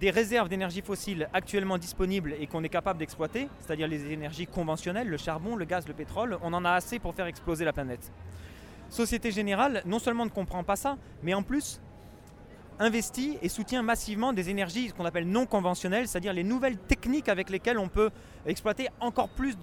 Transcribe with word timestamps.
des 0.00 0.10
réserves 0.10 0.48
d'énergie 0.48 0.82
fossile 0.82 1.28
actuellement 1.32 1.78
disponibles 1.78 2.34
et 2.38 2.46
qu'on 2.46 2.62
est 2.62 2.68
capable 2.68 2.98
d'exploiter, 2.98 3.48
c'est-à-dire 3.60 3.88
les 3.88 4.12
énergies 4.12 4.46
conventionnelles, 4.46 5.08
le 5.08 5.16
charbon, 5.16 5.56
le 5.56 5.64
gaz, 5.64 5.88
le 5.88 5.94
pétrole, 5.94 6.38
on 6.42 6.52
en 6.52 6.64
a 6.64 6.72
assez 6.72 6.98
pour 6.98 7.14
faire 7.14 7.26
exploser 7.26 7.64
la 7.64 7.72
planète. 7.72 8.12
Société 8.90 9.30
Générale, 9.30 9.82
non 9.86 9.98
seulement 9.98 10.24
ne 10.24 10.30
comprend 10.30 10.64
pas 10.64 10.76
ça, 10.76 10.96
mais 11.22 11.34
en 11.34 11.42
plus 11.42 11.80
investit 12.78 13.38
et 13.40 13.48
soutient 13.48 13.82
massivement 13.82 14.34
des 14.34 14.50
énergies 14.50 14.92
qu'on 14.92 15.06
appelle 15.06 15.26
non 15.26 15.46
conventionnelles, 15.46 16.06
c'est-à-dire 16.08 16.34
les 16.34 16.44
nouvelles 16.44 16.76
techniques 16.76 17.30
avec 17.30 17.48
lesquelles 17.48 17.78
on 17.78 17.88
peut 17.88 18.10
exploiter 18.44 18.88
encore 19.00 19.30
plus 19.30 19.56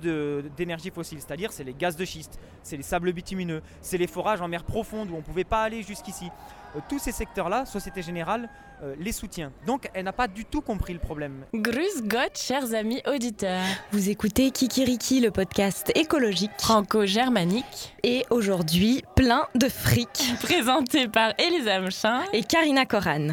d'énergie 0.57 0.89
fossile, 0.89 1.19
c'est-à-dire 1.19 1.51
c'est 1.51 1.63
les 1.63 1.75
gaz 1.75 1.95
de 1.95 2.05
schiste, 2.05 2.39
c'est 2.63 2.75
les 2.75 2.83
sables 2.83 3.13
bitumineux, 3.13 3.61
c'est 3.81 3.99
les 3.99 4.07
forages 4.07 4.41
en 4.41 4.47
mer 4.47 4.63
profonde 4.63 5.11
où 5.11 5.13
on 5.13 5.17
ne 5.17 5.23
pouvait 5.23 5.43
pas 5.43 5.61
aller 5.61 5.83
jusqu'ici. 5.83 6.31
Euh, 6.75 6.79
tous 6.89 6.99
ces 6.99 7.11
secteurs-là, 7.11 7.65
Société 7.65 8.01
Générale 8.01 8.49
euh, 8.81 8.95
les 8.99 9.11
soutient. 9.11 9.51
Donc 9.65 9.89
elle 9.93 10.05
n'a 10.05 10.13
pas 10.13 10.27
du 10.27 10.45
tout 10.45 10.61
compris 10.61 10.93
le 10.93 10.99
problème. 10.99 11.45
Grüß 11.53 12.03
Gott, 12.03 12.35
chers 12.37 12.73
amis 12.73 13.01
auditeurs. 13.07 13.61
Vous 13.91 14.09
écoutez 14.09 14.51
Kikiriki, 14.51 15.21
le 15.21 15.31
podcast 15.31 15.91
écologique 15.95 16.51
franco-germanique. 16.57 17.93
Et 18.03 18.25
aujourd'hui, 18.29 19.03
plein 19.15 19.47
de 19.55 19.69
fric. 19.69 20.33
Présenté 20.41 21.07
par 21.07 21.33
Elisa 21.37 21.79
Mchin 21.79 22.21
et 22.33 22.43
Karina 22.43 22.85
Koran. 22.85 23.29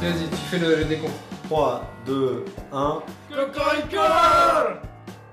Vas-y, 0.00 0.28
tu 0.28 0.36
fais 0.50 0.58
le, 0.58 0.76
le 0.76 0.84
décompte. 0.84 1.14
3, 1.48 1.84
2, 2.06 2.44
1. 2.72 3.02
Cocorico 3.36 4.80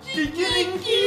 Kikiriki 0.04 1.04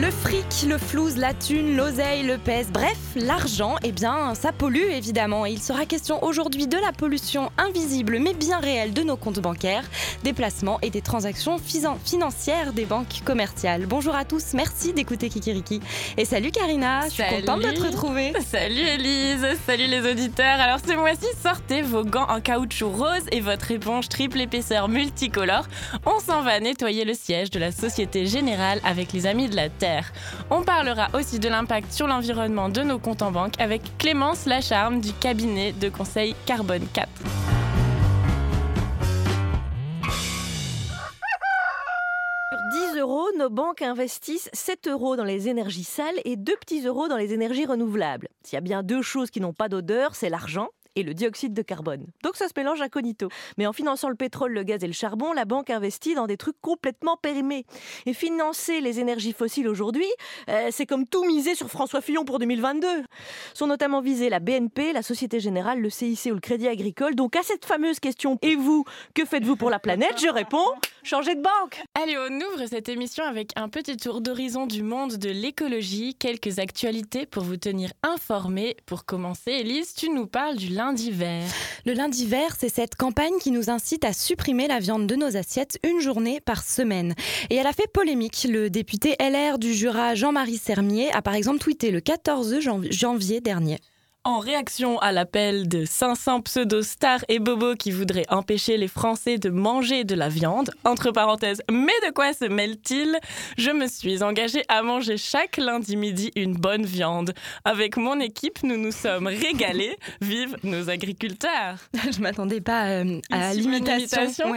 Le 0.00 0.10
fric, 0.10 0.66
le 0.66 0.78
flouze, 0.78 1.18
la 1.18 1.34
thune, 1.34 1.76
l'oseille, 1.76 2.22
le 2.22 2.38
pèse, 2.38 2.68
bref, 2.72 2.96
l'argent, 3.16 3.76
eh 3.82 3.92
bien, 3.92 4.34
ça 4.34 4.50
pollue 4.50 4.88
évidemment. 4.90 5.44
Et 5.44 5.50
il 5.50 5.60
sera 5.60 5.84
question 5.84 6.24
aujourd'hui 6.24 6.66
de 6.66 6.78
la 6.78 6.90
pollution 6.92 7.52
invisible 7.58 8.18
mais 8.18 8.32
bien 8.32 8.60
réelle 8.60 8.94
de 8.94 9.02
nos 9.02 9.16
comptes 9.16 9.40
bancaires, 9.40 9.84
des 10.24 10.32
placements 10.32 10.78
et 10.80 10.88
des 10.88 11.02
transactions 11.02 11.58
financières 11.58 12.72
des 12.72 12.86
banques 12.86 13.20
commerciales. 13.26 13.84
Bonjour 13.84 14.14
à 14.14 14.24
tous, 14.24 14.54
merci 14.54 14.94
d'écouter 14.94 15.28
Kikiriki. 15.28 15.80
Et 16.16 16.24
salut 16.24 16.50
Karina, 16.50 17.06
je 17.08 17.14
suis 17.14 17.22
contente 17.28 17.60
de 17.60 17.70
te 17.70 17.82
retrouver. 17.82 18.32
Salut 18.50 18.80
Elise, 18.80 19.46
salut 19.66 19.86
les 19.86 20.10
auditeurs. 20.10 20.60
Alors 20.60 20.78
ce 20.78 20.94
mois-ci, 20.94 21.26
sortez 21.42 21.82
vos 21.82 22.04
gants 22.04 22.26
en 22.30 22.40
caoutchouc 22.40 22.90
rose 22.90 23.26
et 23.32 23.40
votre 23.40 23.70
éponge 23.70 24.08
triple 24.08 24.40
épaisseur 24.40 24.88
multicolore. 24.88 25.66
On 26.06 26.18
s'en 26.20 26.42
va 26.42 26.58
nettoyer 26.58 27.04
le 27.04 27.12
siège 27.12 27.50
de 27.50 27.58
la 27.58 27.70
Société 27.70 28.24
Générale 28.24 28.80
avec 28.82 29.12
les 29.12 29.26
Amis 29.26 29.50
de 29.50 29.56
la 29.56 29.68
Terre. 29.68 29.89
On 30.50 30.62
parlera 30.62 31.08
aussi 31.14 31.38
de 31.38 31.48
l'impact 31.48 31.92
sur 31.92 32.06
l'environnement 32.06 32.68
de 32.68 32.82
nos 32.82 32.98
comptes 32.98 33.22
en 33.22 33.30
banque 33.30 33.54
avec 33.58 33.82
Clémence 33.98 34.46
Lacharme 34.46 35.00
du 35.00 35.12
cabinet 35.12 35.72
de 35.72 35.88
conseil 35.88 36.34
Carbone 36.46 36.86
4. 36.92 37.08
Sur 42.50 42.92
10 42.92 42.98
euros, 42.98 43.26
nos 43.38 43.50
banques 43.50 43.82
investissent 43.82 44.50
7 44.52 44.88
euros 44.88 45.16
dans 45.16 45.24
les 45.24 45.48
énergies 45.48 45.84
sales 45.84 46.20
et 46.24 46.36
2 46.36 46.52
petits 46.60 46.86
euros 46.86 47.08
dans 47.08 47.16
les 47.16 47.32
énergies 47.32 47.66
renouvelables. 47.66 48.28
S'il 48.42 48.56
y 48.56 48.58
a 48.58 48.60
bien 48.60 48.82
deux 48.82 49.02
choses 49.02 49.30
qui 49.30 49.40
n'ont 49.40 49.52
pas 49.52 49.68
d'odeur, 49.68 50.14
c'est 50.14 50.28
l'argent 50.28 50.68
et 50.96 51.02
le 51.02 51.14
dioxyde 51.14 51.54
de 51.54 51.62
carbone. 51.62 52.06
Donc 52.22 52.36
ça 52.36 52.48
se 52.48 52.52
mélange 52.56 52.80
incognito. 52.80 53.28
Mais 53.58 53.66
en 53.66 53.72
finançant 53.72 54.08
le 54.08 54.14
pétrole, 54.14 54.52
le 54.52 54.62
gaz 54.62 54.82
et 54.84 54.86
le 54.86 54.92
charbon, 54.92 55.32
la 55.32 55.44
banque 55.44 55.70
investit 55.70 56.14
dans 56.14 56.26
des 56.26 56.36
trucs 56.36 56.60
complètement 56.60 57.16
périmés. 57.16 57.64
Et 58.06 58.12
financer 58.12 58.80
les 58.80 59.00
énergies 59.00 59.32
fossiles 59.32 59.68
aujourd'hui, 59.68 60.10
euh, 60.48 60.68
c'est 60.70 60.86
comme 60.86 61.06
tout 61.06 61.24
miser 61.24 61.54
sur 61.54 61.68
François 61.68 62.00
Fillon 62.00 62.24
pour 62.24 62.38
2022. 62.38 62.86
Sont 63.54 63.66
notamment 63.66 64.00
visés 64.00 64.28
la 64.28 64.40
BNP, 64.40 64.92
la 64.92 65.02
Société 65.02 65.40
Générale, 65.40 65.80
le 65.80 65.90
CIC 65.90 66.30
ou 66.30 66.34
le 66.34 66.40
Crédit 66.40 66.68
Agricole. 66.68 67.14
Donc 67.14 67.36
à 67.36 67.42
cette 67.42 67.64
fameuse 67.64 68.00
question, 68.00 68.38
et 68.42 68.56
vous, 68.56 68.84
que 69.14 69.24
faites-vous 69.24 69.56
pour 69.56 69.70
la 69.70 69.78
planète? 69.78 70.20
Je 70.20 70.28
réponds, 70.28 70.58
changez 71.02 71.34
de 71.34 71.42
banque. 71.42 71.82
Allez, 71.94 72.16
on 72.18 72.34
ouvre 72.36 72.66
cette 72.66 72.88
émission 72.88 73.24
avec 73.24 73.52
un 73.56 73.68
petit 73.68 73.96
tour 73.96 74.20
d'horizon 74.20 74.66
du 74.66 74.82
monde 74.82 75.16
de 75.16 75.30
l'écologie, 75.30 76.14
quelques 76.14 76.58
actualités 76.58 77.26
pour 77.26 77.42
vous 77.42 77.56
tenir 77.56 77.92
informés. 78.02 78.76
Pour 78.86 79.04
commencer, 79.04 79.52
Elise, 79.52 79.94
tu 79.94 80.10
nous 80.10 80.26
parles 80.26 80.56
du 80.56 80.68
Le 81.84 81.92
lundi 81.92 82.26
vert, 82.26 82.56
c'est 82.58 82.68
cette 82.68 82.94
campagne 82.94 83.38
qui 83.40 83.50
nous 83.50 83.68
incite 83.68 84.04
à 84.04 84.12
supprimer 84.12 84.66
la 84.66 84.78
viande 84.78 85.06
de 85.06 85.14
nos 85.14 85.36
assiettes 85.36 85.78
une 85.84 86.00
journée 86.00 86.40
par 86.40 86.62
semaine. 86.62 87.14
Et 87.50 87.56
elle 87.56 87.66
a 87.66 87.72
fait 87.72 87.90
polémique. 87.92 88.46
Le 88.48 88.70
député 88.70 89.16
LR 89.20 89.58
du 89.58 89.74
Jura, 89.74 90.14
Jean-Marie 90.14 90.56
Sermier, 90.56 91.12
a 91.12 91.20
par 91.20 91.34
exemple 91.34 91.58
tweeté 91.58 91.90
le 91.90 92.00
14 92.00 92.60
janvier 92.90 93.40
dernier. 93.40 93.78
En 94.30 94.38
réaction 94.38 94.96
à 95.00 95.10
l'appel 95.10 95.66
de 95.66 95.84
500 95.84 96.42
pseudo-stars 96.42 97.24
et 97.28 97.40
bobos 97.40 97.74
qui 97.74 97.90
voudraient 97.90 98.26
empêcher 98.28 98.76
les 98.76 98.86
Français 98.86 99.38
de 99.38 99.50
manger 99.50 100.04
de 100.04 100.14
la 100.14 100.28
viande, 100.28 100.70
entre 100.84 101.10
parenthèses, 101.10 101.62
mais 101.68 101.92
de 102.06 102.12
quoi 102.12 102.32
se 102.32 102.44
mêle-t-il? 102.44 103.18
Je 103.58 103.72
me 103.72 103.88
suis 103.88 104.22
engagée 104.22 104.62
à 104.68 104.84
manger 104.84 105.16
chaque 105.16 105.56
lundi 105.56 105.96
midi 105.96 106.30
une 106.36 106.54
bonne 106.54 106.86
viande. 106.86 107.34
Avec 107.64 107.96
mon 107.96 108.20
équipe, 108.20 108.62
nous 108.62 108.76
nous 108.76 108.92
sommes 108.92 109.26
régalés. 109.26 109.96
Vive 110.20 110.56
nos 110.62 110.88
agriculteurs 110.90 111.78
Je 112.12 112.20
m'attendais 112.20 112.60
pas 112.60 112.86
euh, 112.86 113.20
à 113.32 113.52
l'imitation. 113.52 114.54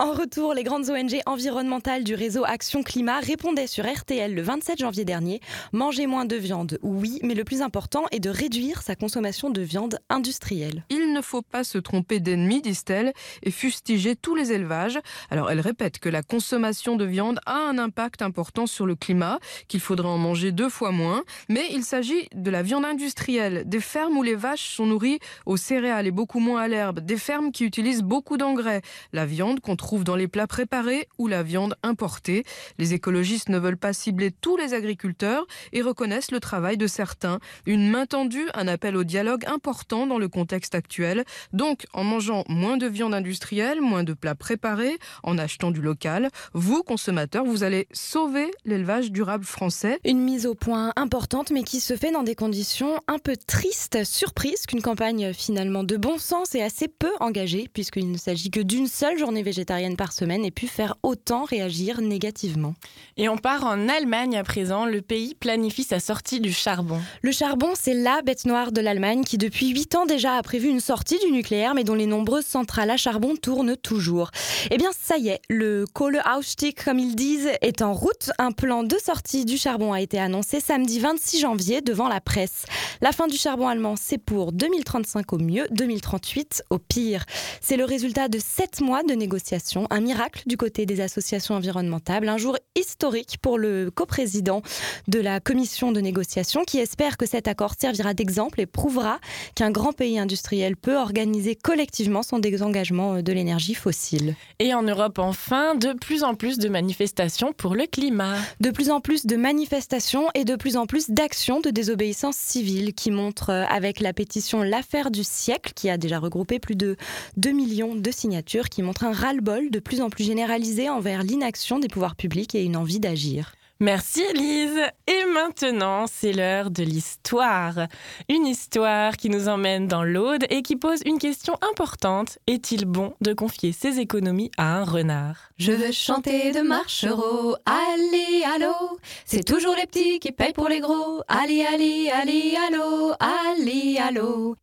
En 0.00 0.10
retour, 0.14 0.52
les 0.52 0.64
grandes 0.64 0.90
ONG 0.90 1.20
environnementales 1.26 2.02
du 2.02 2.16
réseau 2.16 2.42
Action 2.44 2.82
Climat 2.82 3.20
répondaient 3.20 3.68
sur 3.68 3.86
RTL 3.86 4.34
le 4.34 4.42
27 4.42 4.80
janvier 4.80 5.04
dernier. 5.04 5.40
Manger 5.70 6.08
moins 6.08 6.24
de 6.24 6.34
viande, 6.34 6.80
oui, 6.82 7.20
mais 7.22 7.34
le 7.34 7.44
plus 7.44 7.62
important 7.62 8.06
est 8.10 8.18
de 8.18 8.30
réduire 8.30 8.82
sa 8.82 8.95
consommation 8.96 9.50
de 9.50 9.60
viande 9.60 9.98
industrielle. 10.08 10.84
Il 10.90 11.12
ne 11.12 11.20
faut 11.20 11.42
pas 11.42 11.64
se 11.64 11.78
tromper 11.78 12.20
d'ennemi, 12.20 12.62
disent-elles, 12.62 13.12
et 13.42 13.50
fustiger 13.50 14.16
tous 14.16 14.34
les 14.34 14.52
élevages. 14.52 14.98
Alors 15.30 15.50
elle 15.50 15.60
répète 15.60 15.98
que 15.98 16.08
la 16.08 16.22
consommation 16.22 16.96
de 16.96 17.04
viande 17.04 17.40
a 17.46 17.56
un 17.56 17.78
impact 17.78 18.22
important 18.22 18.66
sur 18.66 18.86
le 18.86 18.94
climat, 18.94 19.38
qu'il 19.68 19.80
faudrait 19.80 20.08
en 20.08 20.18
manger 20.18 20.52
deux 20.52 20.68
fois 20.68 20.90
moins, 20.90 21.22
mais 21.48 21.66
il 21.70 21.84
s'agit 21.84 22.28
de 22.34 22.50
la 22.50 22.62
viande 22.62 22.84
industrielle, 22.84 23.64
des 23.66 23.80
fermes 23.80 24.16
où 24.16 24.22
les 24.22 24.34
vaches 24.34 24.74
sont 24.74 24.86
nourries 24.86 25.18
aux 25.44 25.56
céréales 25.56 26.06
et 26.06 26.10
beaucoup 26.10 26.40
moins 26.40 26.62
à 26.62 26.68
l'herbe, 26.68 27.00
des 27.00 27.16
fermes 27.16 27.52
qui 27.52 27.64
utilisent 27.64 28.02
beaucoup 28.02 28.36
d'engrais, 28.36 28.82
la 29.12 29.26
viande 29.26 29.60
qu'on 29.60 29.76
trouve 29.76 30.04
dans 30.04 30.16
les 30.16 30.28
plats 30.28 30.46
préparés 30.46 31.08
ou 31.18 31.28
la 31.28 31.42
viande 31.42 31.76
importée. 31.82 32.44
Les 32.78 32.94
écologistes 32.94 33.48
ne 33.48 33.58
veulent 33.58 33.76
pas 33.76 33.92
cibler 33.92 34.30
tous 34.30 34.56
les 34.56 34.74
agriculteurs 34.74 35.46
et 35.72 35.82
reconnaissent 35.82 36.30
le 36.30 36.40
travail 36.40 36.76
de 36.76 36.86
certains. 36.86 37.38
Une 37.66 37.90
main 37.90 38.06
tendue, 38.06 38.48
un 38.54 38.68
appel 38.76 38.94
au 38.94 39.04
dialogue 39.04 39.46
important 39.46 40.06
dans 40.06 40.18
le 40.18 40.28
contexte 40.28 40.74
actuel. 40.74 41.24
Donc, 41.54 41.86
en 41.94 42.04
mangeant 42.04 42.44
moins 42.46 42.76
de 42.76 42.86
viande 42.86 43.14
industrielle, 43.14 43.80
moins 43.80 44.04
de 44.04 44.12
plats 44.12 44.34
préparés, 44.34 44.98
en 45.22 45.38
achetant 45.38 45.70
du 45.70 45.80
local, 45.80 46.28
vous, 46.52 46.82
consommateurs, 46.82 47.46
vous 47.46 47.64
allez 47.64 47.88
sauver 47.90 48.50
l'élevage 48.66 49.10
durable 49.12 49.46
français. 49.46 49.98
Une 50.04 50.20
mise 50.20 50.44
au 50.44 50.54
point 50.54 50.92
importante, 50.96 51.50
mais 51.50 51.62
qui 51.62 51.80
se 51.80 51.96
fait 51.96 52.10
dans 52.10 52.22
des 52.22 52.34
conditions 52.34 53.00
un 53.08 53.18
peu 53.18 53.34
tristes. 53.34 54.04
Surprise 54.04 54.66
qu'une 54.66 54.82
campagne 54.82 55.32
finalement 55.32 55.82
de 55.82 55.96
bon 55.96 56.18
sens 56.18 56.54
et 56.54 56.62
assez 56.62 56.86
peu 56.86 57.12
engagée, 57.20 57.70
puisqu'il 57.72 58.10
ne 58.10 58.18
s'agit 58.18 58.50
que 58.50 58.60
d'une 58.60 58.88
seule 58.88 59.16
journée 59.16 59.42
végétarienne 59.42 59.96
par 59.96 60.12
semaine, 60.12 60.44
ait 60.44 60.50
pu 60.50 60.66
faire 60.66 60.96
autant 61.02 61.44
réagir 61.44 62.02
négativement. 62.02 62.74
Et 63.16 63.30
on 63.30 63.38
part 63.38 63.64
en 63.64 63.88
Allemagne 63.88 64.36
à 64.36 64.44
présent. 64.44 64.84
Le 64.84 65.00
pays 65.00 65.34
planifie 65.34 65.84
sa 65.84 65.98
sortie 65.98 66.40
du 66.40 66.52
charbon. 66.52 67.00
Le 67.22 67.32
charbon, 67.32 67.70
c'est 67.74 67.94
la 67.94 68.20
bête 68.20 68.44
noire 68.44 68.65
de 68.72 68.80
l'Allemagne 68.80 69.24
qui 69.24 69.38
depuis 69.38 69.68
8 69.68 69.94
ans 69.94 70.06
déjà 70.06 70.34
a 70.34 70.42
prévu 70.42 70.68
une 70.68 70.80
sortie 70.80 71.18
du 71.18 71.32
nucléaire 71.32 71.74
mais 71.74 71.84
dont 71.84 71.94
les 71.94 72.06
nombreuses 72.06 72.46
centrales 72.46 72.90
à 72.90 72.96
charbon 72.96 73.36
tournent 73.36 73.76
toujours. 73.76 74.30
Eh 74.70 74.78
bien 74.78 74.90
ça 74.98 75.16
y 75.16 75.28
est, 75.28 75.40
le 75.48 75.84
Kohleausstieg 75.92 76.74
comme 76.82 76.98
ils 76.98 77.16
disent 77.16 77.50
est 77.60 77.82
en 77.82 77.92
route. 77.92 78.30
Un 78.38 78.52
plan 78.52 78.82
de 78.82 78.96
sortie 78.96 79.44
du 79.44 79.56
charbon 79.56 79.92
a 79.92 80.00
été 80.00 80.18
annoncé 80.18 80.60
samedi 80.60 80.98
26 80.98 81.40
janvier 81.40 81.80
devant 81.80 82.08
la 82.08 82.20
presse. 82.20 82.64
La 83.00 83.12
fin 83.12 83.26
du 83.26 83.36
charbon 83.36 83.68
allemand 83.68 83.94
c'est 83.96 84.18
pour 84.18 84.52
2035 84.52 85.32
au 85.32 85.38
mieux, 85.38 85.66
2038 85.70 86.64
au 86.70 86.78
pire. 86.78 87.24
C'est 87.60 87.76
le 87.76 87.84
résultat 87.84 88.28
de 88.28 88.38
7 88.38 88.80
mois 88.80 89.02
de 89.02 89.14
négociations, 89.14 89.86
un 89.90 90.00
miracle 90.00 90.42
du 90.46 90.56
côté 90.56 90.86
des 90.86 91.00
associations 91.00 91.54
environnementales, 91.54 92.28
un 92.28 92.38
jour 92.38 92.56
historique 92.74 93.38
pour 93.40 93.58
le 93.58 93.90
coprésident 93.90 94.62
de 95.08 95.20
la 95.20 95.40
commission 95.40 95.92
de 95.92 96.00
négociation 96.00 96.64
qui 96.64 96.78
espère 96.78 97.16
que 97.16 97.26
cet 97.26 97.48
accord 97.48 97.74
servira 97.78 98.14
d'exemple 98.14 98.55
exemple 98.56 98.60
et 98.60 98.66
prouvera 98.66 99.20
qu'un 99.54 99.70
grand 99.70 99.92
pays 99.92 100.18
industriel 100.18 100.76
peut 100.76 100.96
organiser 100.96 101.54
collectivement 101.54 102.22
son 102.22 102.38
désengagement 102.38 103.22
de 103.22 103.32
l'énergie 103.32 103.74
fossile. 103.74 104.34
Et 104.58 104.74
en 104.74 104.82
Europe, 104.82 105.18
enfin, 105.18 105.74
de 105.74 105.92
plus 105.92 106.22
en 106.22 106.34
plus 106.34 106.58
de 106.58 106.68
manifestations 106.68 107.52
pour 107.52 107.74
le 107.74 107.86
climat. 107.86 108.36
De 108.60 108.70
plus 108.70 108.90
en 108.90 109.00
plus 109.00 109.26
de 109.26 109.36
manifestations 109.36 110.28
et 110.34 110.44
de 110.44 110.56
plus 110.56 110.76
en 110.76 110.86
plus 110.86 111.10
d'actions 111.10 111.60
de 111.60 111.70
désobéissance 111.70 112.36
civile 112.36 112.94
qui 112.94 113.10
montrent 113.10 113.50
avec 113.50 114.00
la 114.00 114.12
pétition 114.12 114.62
L'affaire 114.62 115.10
du 115.10 115.24
siècle, 115.24 115.72
qui 115.74 115.90
a 115.90 115.96
déjà 115.96 116.18
regroupé 116.18 116.58
plus 116.58 116.76
de 116.76 116.96
2 117.36 117.50
millions 117.50 117.94
de 117.94 118.10
signatures, 118.10 118.68
qui 118.68 118.82
montre 118.82 119.04
un 119.04 119.12
ras-le-bol 119.12 119.70
de 119.70 119.78
plus 119.78 120.00
en 120.00 120.10
plus 120.10 120.24
généralisé 120.24 120.88
envers 120.88 121.22
l'inaction 121.22 121.78
des 121.78 121.88
pouvoirs 121.88 122.16
publics 122.16 122.54
et 122.54 122.64
une 122.64 122.76
envie 122.76 123.00
d'agir. 123.00 123.52
Merci 123.78 124.22
Elise. 124.22 124.80
Et 125.06 125.24
maintenant, 125.34 126.06
c'est 126.06 126.32
l'heure 126.32 126.70
de 126.70 126.82
l'histoire. 126.82 127.88
Une 128.30 128.46
histoire 128.46 129.18
qui 129.18 129.28
nous 129.28 129.48
emmène 129.48 129.86
dans 129.86 130.02
l'Aude 130.02 130.46
et 130.48 130.62
qui 130.62 130.76
pose 130.76 131.00
une 131.04 131.18
question 131.18 131.58
importante. 131.60 132.38
Est-il 132.46 132.86
bon 132.86 133.12
de 133.20 133.34
confier 133.34 133.72
ses 133.72 134.00
économies 134.00 134.50
à 134.56 134.78
un 134.78 134.84
renard? 134.84 135.50
Je 135.58 135.72
veux 135.72 135.92
chanter 135.92 136.52
de 136.52 136.62
marchereau. 136.62 137.56
Allez, 137.66 138.44
allô 138.54 138.98
C'est 139.26 139.44
toujours 139.44 139.76
les 139.76 139.86
petits 139.86 140.20
qui 140.20 140.32
payent 140.32 140.54
pour 140.54 140.70
les 140.70 140.80
gros. 140.80 141.20
Allez, 141.28 141.66
allez, 141.66 142.08
allez, 142.10 142.56
allô 142.68 143.12
Allez, 143.20 143.98
allô 143.98 144.56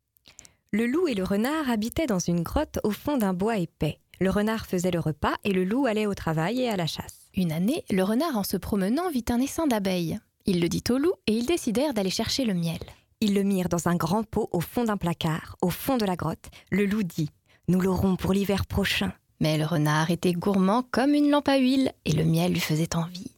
Le 0.72 0.86
loup 0.86 1.06
et 1.06 1.14
le 1.14 1.22
renard 1.22 1.70
habitaient 1.70 2.06
dans 2.06 2.18
une 2.18 2.42
grotte 2.42 2.80
au 2.82 2.90
fond 2.90 3.16
d'un 3.16 3.32
bois 3.32 3.58
épais. 3.58 4.00
Le 4.18 4.30
renard 4.30 4.66
faisait 4.66 4.90
le 4.90 4.98
repas 4.98 5.34
et 5.44 5.52
le 5.52 5.62
loup 5.62 5.86
allait 5.86 6.06
au 6.06 6.14
travail 6.14 6.62
et 6.62 6.68
à 6.68 6.74
la 6.74 6.86
chasse. 6.88 7.23
Une 7.36 7.50
année, 7.50 7.84
le 7.90 8.04
renard, 8.04 8.38
en 8.38 8.44
se 8.44 8.56
promenant, 8.56 9.10
vit 9.10 9.24
un 9.28 9.40
essaim 9.40 9.66
d'abeilles. 9.66 10.20
Il 10.46 10.60
le 10.60 10.68
dit 10.68 10.84
au 10.90 10.98
loup 10.98 11.14
et 11.26 11.32
ils 11.32 11.46
décidèrent 11.46 11.92
d'aller 11.92 12.10
chercher 12.10 12.44
le 12.44 12.54
miel. 12.54 12.78
Ils 13.20 13.34
le 13.34 13.42
mirent 13.42 13.68
dans 13.68 13.88
un 13.88 13.96
grand 13.96 14.22
pot 14.22 14.48
au 14.52 14.60
fond 14.60 14.84
d'un 14.84 14.96
placard, 14.96 15.56
au 15.60 15.70
fond 15.70 15.96
de 15.96 16.04
la 16.04 16.14
grotte. 16.14 16.50
Le 16.70 16.86
loup 16.86 17.02
dit 17.02 17.30
Nous 17.66 17.80
l'aurons 17.80 18.14
pour 18.14 18.32
l'hiver 18.32 18.66
prochain. 18.66 19.12
Mais 19.40 19.58
le 19.58 19.64
renard 19.64 20.12
était 20.12 20.32
gourmand 20.32 20.84
comme 20.92 21.12
une 21.12 21.28
lampe 21.28 21.48
à 21.48 21.56
huile 21.56 21.92
et 22.04 22.12
le 22.12 22.24
miel 22.24 22.52
lui 22.52 22.60
faisait 22.60 22.94
envie. 22.94 23.32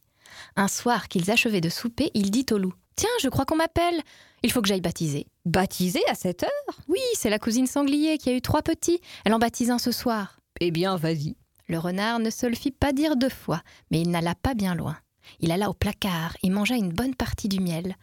Un 0.57 0.69
soir 0.69 1.09
qu'ils 1.09 1.31
achevaient 1.31 1.63
de 1.63 1.71
souper, 1.71 2.11
il 2.13 2.31
dit 2.31 2.47
au 2.51 2.59
loup 2.59 2.75
Tiens, 2.97 3.09
je 3.23 3.29
crois 3.29 3.47
qu'on 3.47 3.57
m'appelle. 3.57 4.03
Il 4.43 4.53
faut 4.53 4.61
que 4.61 4.69
j'aille 4.69 4.83
baptiser. 4.83 5.27
Baptiser 5.47 6.03
à 6.11 6.15
cette 6.15 6.43
heure 6.43 6.81
Oui, 6.89 7.01
c'est 7.15 7.31
la 7.31 7.39
cousine 7.39 7.67
sanglier 7.67 8.19
qui 8.19 8.29
a 8.29 8.35
eu 8.35 8.43
trois 8.43 8.63
petits. 8.63 9.01
Elle 9.25 9.33
en 9.33 9.39
baptise 9.39 9.71
un 9.71 9.79
ce 9.79 9.91
soir. 9.91 10.39
Eh 10.61 10.71
bien, 10.71 10.97
vas-y. 10.97 11.35
Le 11.69 11.79
renard 11.79 12.21
ne 12.21 12.31
se 12.31 12.47
le 12.47 12.55
fit 12.55 12.71
pas 12.71 12.93
dire 12.93 13.17
deux 13.17 13.29
fois, 13.29 13.61
mais 13.91 14.01
il 14.01 14.11
n'alla 14.11 14.35
pas 14.37 14.55
bien 14.55 14.75
loin. 14.77 14.97
Il 15.41 15.51
alla 15.51 15.69
au 15.69 15.75
placard 15.75 16.37
et 16.45 16.51
mangea 16.51 16.77
une 16.77 16.93
bonne 16.93 17.17
partie 17.17 17.49
du 17.49 17.59
miel. 17.59 17.97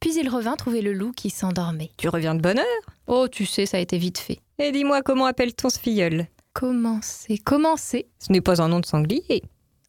Puis 0.00 0.16
il 0.16 0.28
revint 0.28 0.56
trouver 0.56 0.82
le 0.82 0.92
loup 0.92 1.12
qui 1.12 1.30
s'endormait. 1.30 1.92
Tu 1.96 2.08
reviens 2.08 2.34
de 2.34 2.40
bonne 2.40 2.58
heure? 2.58 2.82
Oh, 3.06 3.28
tu 3.28 3.46
sais, 3.46 3.66
ça 3.66 3.76
a 3.76 3.80
été 3.80 3.98
vite 3.98 4.18
fait. 4.18 4.40
Et 4.58 4.72
dis-moi, 4.72 5.02
comment 5.02 5.26
appelle-t-on 5.26 5.70
ce 5.70 5.78
filleul? 5.78 6.26
Commencer, 6.54 7.38
commencer. 7.38 8.08
Ce 8.18 8.32
n'est 8.32 8.40
pas 8.40 8.60
un 8.60 8.68
nom 8.68 8.80
de 8.80 8.86
sanglier. 8.86 9.42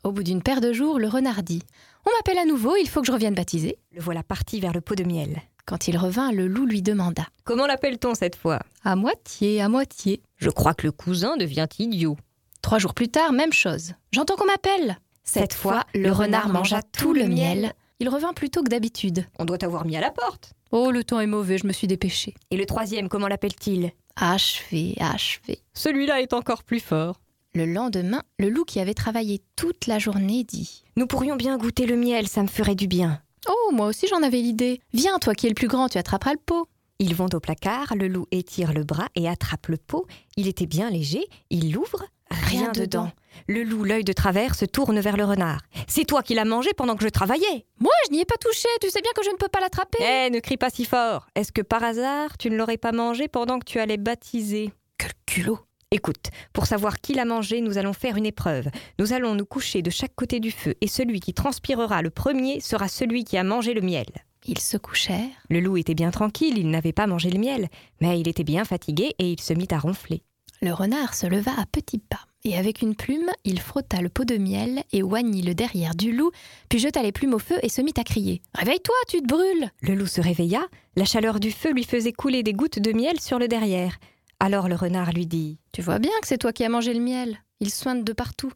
Au 0.03 0.11
bout 0.11 0.23
d'une 0.23 0.43
paire 0.43 0.61
de 0.61 0.71
jours, 0.71 0.99
le 0.99 1.07
renard 1.07 1.41
dit 1.41 1.63
On 2.05 2.11
m'appelle 2.15 2.37
à 2.37 2.45
nouveau, 2.45 2.75
il 2.75 2.87
faut 2.87 3.01
que 3.01 3.07
je 3.07 3.11
revienne 3.11 3.33
baptiser. 3.33 3.79
Le 3.91 4.01
voilà 4.01 4.21
parti 4.21 4.59
vers 4.59 4.71
le 4.73 4.81
pot 4.81 4.93
de 4.95 5.03
miel. 5.03 5.41
Quand 5.65 5.87
il 5.87 5.97
revint, 5.97 6.31
le 6.31 6.47
loup 6.47 6.67
lui 6.67 6.83
demanda 6.83 7.25
Comment 7.43 7.65
l'appelle-t-on 7.65 8.13
cette 8.13 8.35
fois 8.35 8.59
À 8.83 8.95
moitié, 8.95 9.61
à 9.63 9.69
moitié. 9.69 10.21
Je 10.37 10.51
crois 10.51 10.75
que 10.75 10.85
le 10.85 10.91
cousin 10.91 11.37
devient 11.37 11.67
idiot. 11.79 12.17
Trois 12.65 12.79
jours 12.79 12.95
plus 12.95 13.09
tard, 13.09 13.31
même 13.31 13.53
chose. 13.53 13.93
J'entends 14.11 14.35
qu'on 14.35 14.47
m'appelle. 14.47 14.97
Cette, 15.23 15.53
fois, 15.53 15.83
le 15.93 16.11
renard 16.11 16.49
mangea 16.49 16.81
tout 16.81 17.13
le 17.13 17.27
miel. 17.27 17.73
Il 17.99 18.09
revint 18.09 18.33
plus 18.33 18.49
tôt 18.49 18.63
que 18.63 18.69
d'habitude. 18.69 19.27
On 19.37 19.45
doit 19.45 19.59
t'avoir 19.59 19.85
mis 19.85 19.95
à 19.95 20.01
la 20.01 20.09
porte. 20.09 20.53
Oh, 20.71 20.89
le 20.89 21.03
temps 21.03 21.19
est 21.19 21.27
mauvais, 21.27 21.59
je 21.59 21.67
me 21.67 21.73
suis 21.73 21.85
dépêchée. 21.85 22.33
Et 22.49 22.57
le 22.57 22.65
troisième, 22.65 23.07
comment 23.07 23.27
l'appelle-t-il? 23.27 23.91
Achevé, 24.15 24.95
achevé. 24.99 25.59
Celui-là 25.75 26.21
est 26.21 26.33
encore 26.33 26.63
plus 26.63 26.79
fort. 26.79 27.21
Le 27.53 27.67
lendemain, 27.67 28.23
le 28.39 28.49
loup 28.49 28.65
qui 28.65 28.79
avait 28.79 28.95
travaillé 28.95 29.43
toute 29.55 29.85
la 29.85 29.99
journée 29.99 30.43
dit 30.43 30.85
Nous 30.97 31.05
pourrions 31.05 31.35
bien 31.35 31.59
goûter 31.59 31.85
le 31.85 31.97
miel, 31.97 32.27
ça 32.27 32.41
me 32.41 32.47
ferait 32.47 32.73
du 32.73 32.87
bien. 32.87 33.21
Oh, 33.47 33.73
moi 33.73 33.85
aussi 33.85 34.07
j'en 34.07 34.23
avais 34.23 34.41
l'idée. 34.41 34.81
Viens, 34.91 35.19
toi 35.19 35.35
qui 35.35 35.45
es 35.45 35.49
le 35.49 35.55
plus 35.55 35.67
grand, 35.67 35.87
tu 35.87 35.99
attraperas 35.99 36.33
le 36.33 36.39
pot. 36.43 36.67
Ils 36.97 37.13
vont 37.13 37.29
au 37.31 37.39
placard, 37.39 37.93
le 37.95 38.07
loup 38.07 38.25
étire 38.31 38.73
le 38.73 38.85
bras 38.85 39.09
et 39.15 39.29
attrape 39.29 39.67
le 39.67 39.77
pot. 39.77 40.07
Il 40.35 40.47
était 40.47 40.65
bien 40.65 40.89
léger, 40.89 41.27
il 41.49 41.73
l'ouvre, 41.73 42.05
rien, 42.29 42.71
dedans. 42.71 43.11
Le 43.47 43.63
loup, 43.63 43.83
l'œil 43.83 44.03
de 44.03 44.13
travers, 44.13 44.55
se 44.55 44.65
tourne 44.65 44.99
vers 44.99 45.17
le 45.17 45.25
renard. 45.25 45.61
C'est 45.87 46.05
toi 46.05 46.23
qui 46.23 46.33
l'as 46.33 46.45
mangé 46.45 46.71
pendant 46.75 46.95
que 46.95 47.03
je 47.03 47.09
travaillais. 47.09 47.65
Moi, 47.79 47.91
je 48.07 48.13
n'y 48.13 48.21
ai 48.21 48.25
pas 48.25 48.37
touché, 48.37 48.67
tu 48.81 48.89
sais 48.89 49.01
bien 49.01 49.11
que 49.15 49.23
je 49.23 49.29
ne 49.29 49.35
peux 49.35 49.47
pas 49.47 49.59
l'attraper. 49.59 49.99
Eh, 50.01 50.29
ne 50.29 50.39
crie 50.39 50.57
pas 50.57 50.69
si 50.69 50.85
fort. 50.85 51.27
Est-ce 51.35 51.51
que 51.51 51.61
par 51.61 51.83
hasard, 51.83 52.37
tu 52.37 52.49
ne 52.49 52.57
l'aurais 52.57 52.77
pas 52.77 52.91
mangé 52.91 53.27
pendant 53.27 53.59
que 53.59 53.65
tu 53.65 53.79
allais 53.79 53.97
baptiser? 53.97 54.71
Quel 54.97 55.11
culot 55.25 55.59
Écoute, 55.91 56.29
pour 56.51 56.65
savoir 56.65 56.99
qui 56.99 57.13
l'a 57.13 57.25
mangé, 57.25 57.61
nous 57.61 57.77
allons 57.77 57.93
faire 57.93 58.17
une 58.17 58.25
épreuve. 58.25 58.67
Nous 58.99 59.13
allons 59.13 59.35
nous 59.35 59.45
coucher 59.45 59.81
de 59.81 59.89
chaque 59.89 60.15
côté 60.15 60.39
du 60.39 60.51
feu 60.51 60.75
et 60.81 60.87
celui 60.87 61.19
qui 61.19 61.33
transpirera 61.33 62.01
le 62.01 62.09
premier 62.09 62.59
sera 62.59 62.87
celui 62.87 63.23
qui 63.23 63.37
a 63.37 63.43
mangé 63.43 63.73
le 63.73 63.81
miel. 63.81 64.07
Ils 64.45 64.59
se 64.59 64.77
couchèrent. 64.77 65.29
Le 65.49 65.59
loup 65.59 65.77
était 65.77 65.95
bien 65.95 66.11
tranquille, 66.11 66.57
il 66.57 66.69
n'avait 66.69 66.91
pas 66.91 67.07
mangé 67.07 67.29
le 67.29 67.39
miel, 67.39 67.69
mais 68.01 68.19
il 68.19 68.27
était 68.27 68.43
bien 68.43 68.65
fatigué 68.65 69.15
et 69.19 69.31
il 69.31 69.39
se 69.39 69.53
mit 69.53 69.67
à 69.71 69.79
ronfler. 69.79 70.23
Le 70.61 70.73
renard 70.73 71.13
se 71.13 71.27
leva 71.27 71.51
à 71.57 71.65
petits 71.65 71.99
pas, 71.99 72.25
et 72.43 72.57
avec 72.57 72.81
une 72.81 72.95
plume, 72.95 73.29
il 73.43 73.59
frotta 73.59 74.01
le 74.01 74.09
pot 74.09 74.23
de 74.23 74.37
miel 74.37 74.83
et 74.91 75.03
oignit 75.03 75.41
le 75.41 75.53
derrière 75.53 75.95
du 75.95 76.11
loup, 76.11 76.31
puis 76.69 76.79
jeta 76.79 77.03
les 77.03 77.11
plumes 77.11 77.33
au 77.33 77.39
feu 77.39 77.57
et 77.61 77.69
se 77.69 77.81
mit 77.81 77.93
à 77.97 78.03
crier. 78.03 78.41
Réveille-toi, 78.53 78.95
tu 79.07 79.21
te 79.21 79.27
brûles 79.27 79.69
Le 79.81 79.95
loup 79.95 80.07
se 80.07 80.21
réveilla, 80.21 80.65
la 80.95 81.05
chaleur 81.05 81.39
du 81.39 81.51
feu 81.51 81.71
lui 81.71 81.83
faisait 81.83 82.13
couler 82.13 82.43
des 82.43 82.53
gouttes 82.53 82.79
de 82.79 82.93
miel 82.93 83.19
sur 83.19 83.39
le 83.39 83.47
derrière. 83.47 83.97
Alors 84.39 84.69
le 84.69 84.75
renard 84.75 85.11
lui 85.11 85.27
dit 85.27 85.59
Tu 85.71 85.81
vois 85.81 85.99
bien 85.99 86.11
que 86.21 86.27
c'est 86.27 86.37
toi 86.37 86.53
qui 86.53 86.63
as 86.63 86.69
mangé 86.69 86.93
le 86.93 86.99
miel. 86.99 87.37
Il 87.59 87.71
soigne 87.71 88.03
de 88.03 88.13
partout. 88.13 88.51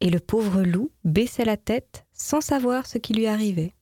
Et 0.00 0.10
le 0.10 0.18
pauvre 0.18 0.62
loup 0.62 0.90
baissait 1.04 1.44
la 1.44 1.56
tête 1.56 2.04
sans 2.12 2.40
savoir 2.40 2.86
ce 2.86 2.98
qui 2.98 3.12
lui 3.12 3.26
arrivait. 3.26 3.74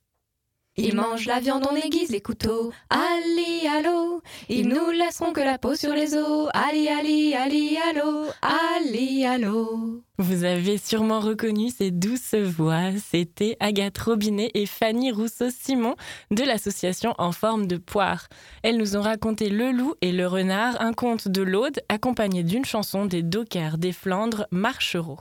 Ils 0.81 0.95
mangent 0.95 1.27
la 1.27 1.41
viande, 1.41 1.67
on 1.69 1.75
aiguise 1.75 2.11
les 2.11 2.21
couteaux. 2.21 2.73
Allez, 2.89 3.67
allô 3.69 4.23
Ils 4.49 4.69
nous 4.69 4.91
laisseront 4.91 5.33
que 5.33 5.41
la 5.41 5.59
peau 5.59 5.75
sur 5.75 5.93
les 5.93 6.15
os. 6.15 6.49
Allez, 6.55 6.87
allez, 6.87 7.35
allez, 7.35 7.77
allô 7.91 8.27
Allez, 8.43 9.27
allô 9.27 10.05
Vous 10.19 10.45
avez 10.45 10.79
sûrement 10.79 11.19
reconnu 11.19 11.71
ces 11.71 11.91
douces 11.91 12.37
voix. 12.37 12.93
C'était 13.11 13.57
Agathe 13.59 13.99
Robinet 13.99 14.53
et 14.55 14.67
Fanny 14.67 15.11
Rousseau-Simon 15.11 15.97
de 16.31 16.45
l'association 16.45 17.13
En 17.19 17.33
forme 17.33 17.67
de 17.67 17.77
poire. 17.77 18.29
Elles 18.63 18.77
nous 18.77 18.97
ont 18.97 19.03
raconté 19.03 19.51
Le 19.51 19.73
loup 19.73 19.95
et 20.01 20.13
le 20.13 20.29
renard, 20.29 20.81
un 20.81 20.93
conte 20.93 21.27
de 21.27 21.43
l'Aude 21.43 21.81
accompagné 21.89 22.45
d'une 22.45 22.65
chanson 22.65 23.05
des 23.05 23.25
dockers 23.25 23.79
des 23.79 23.93
Flandres, 23.93 24.47
Marchereau. 24.53 25.19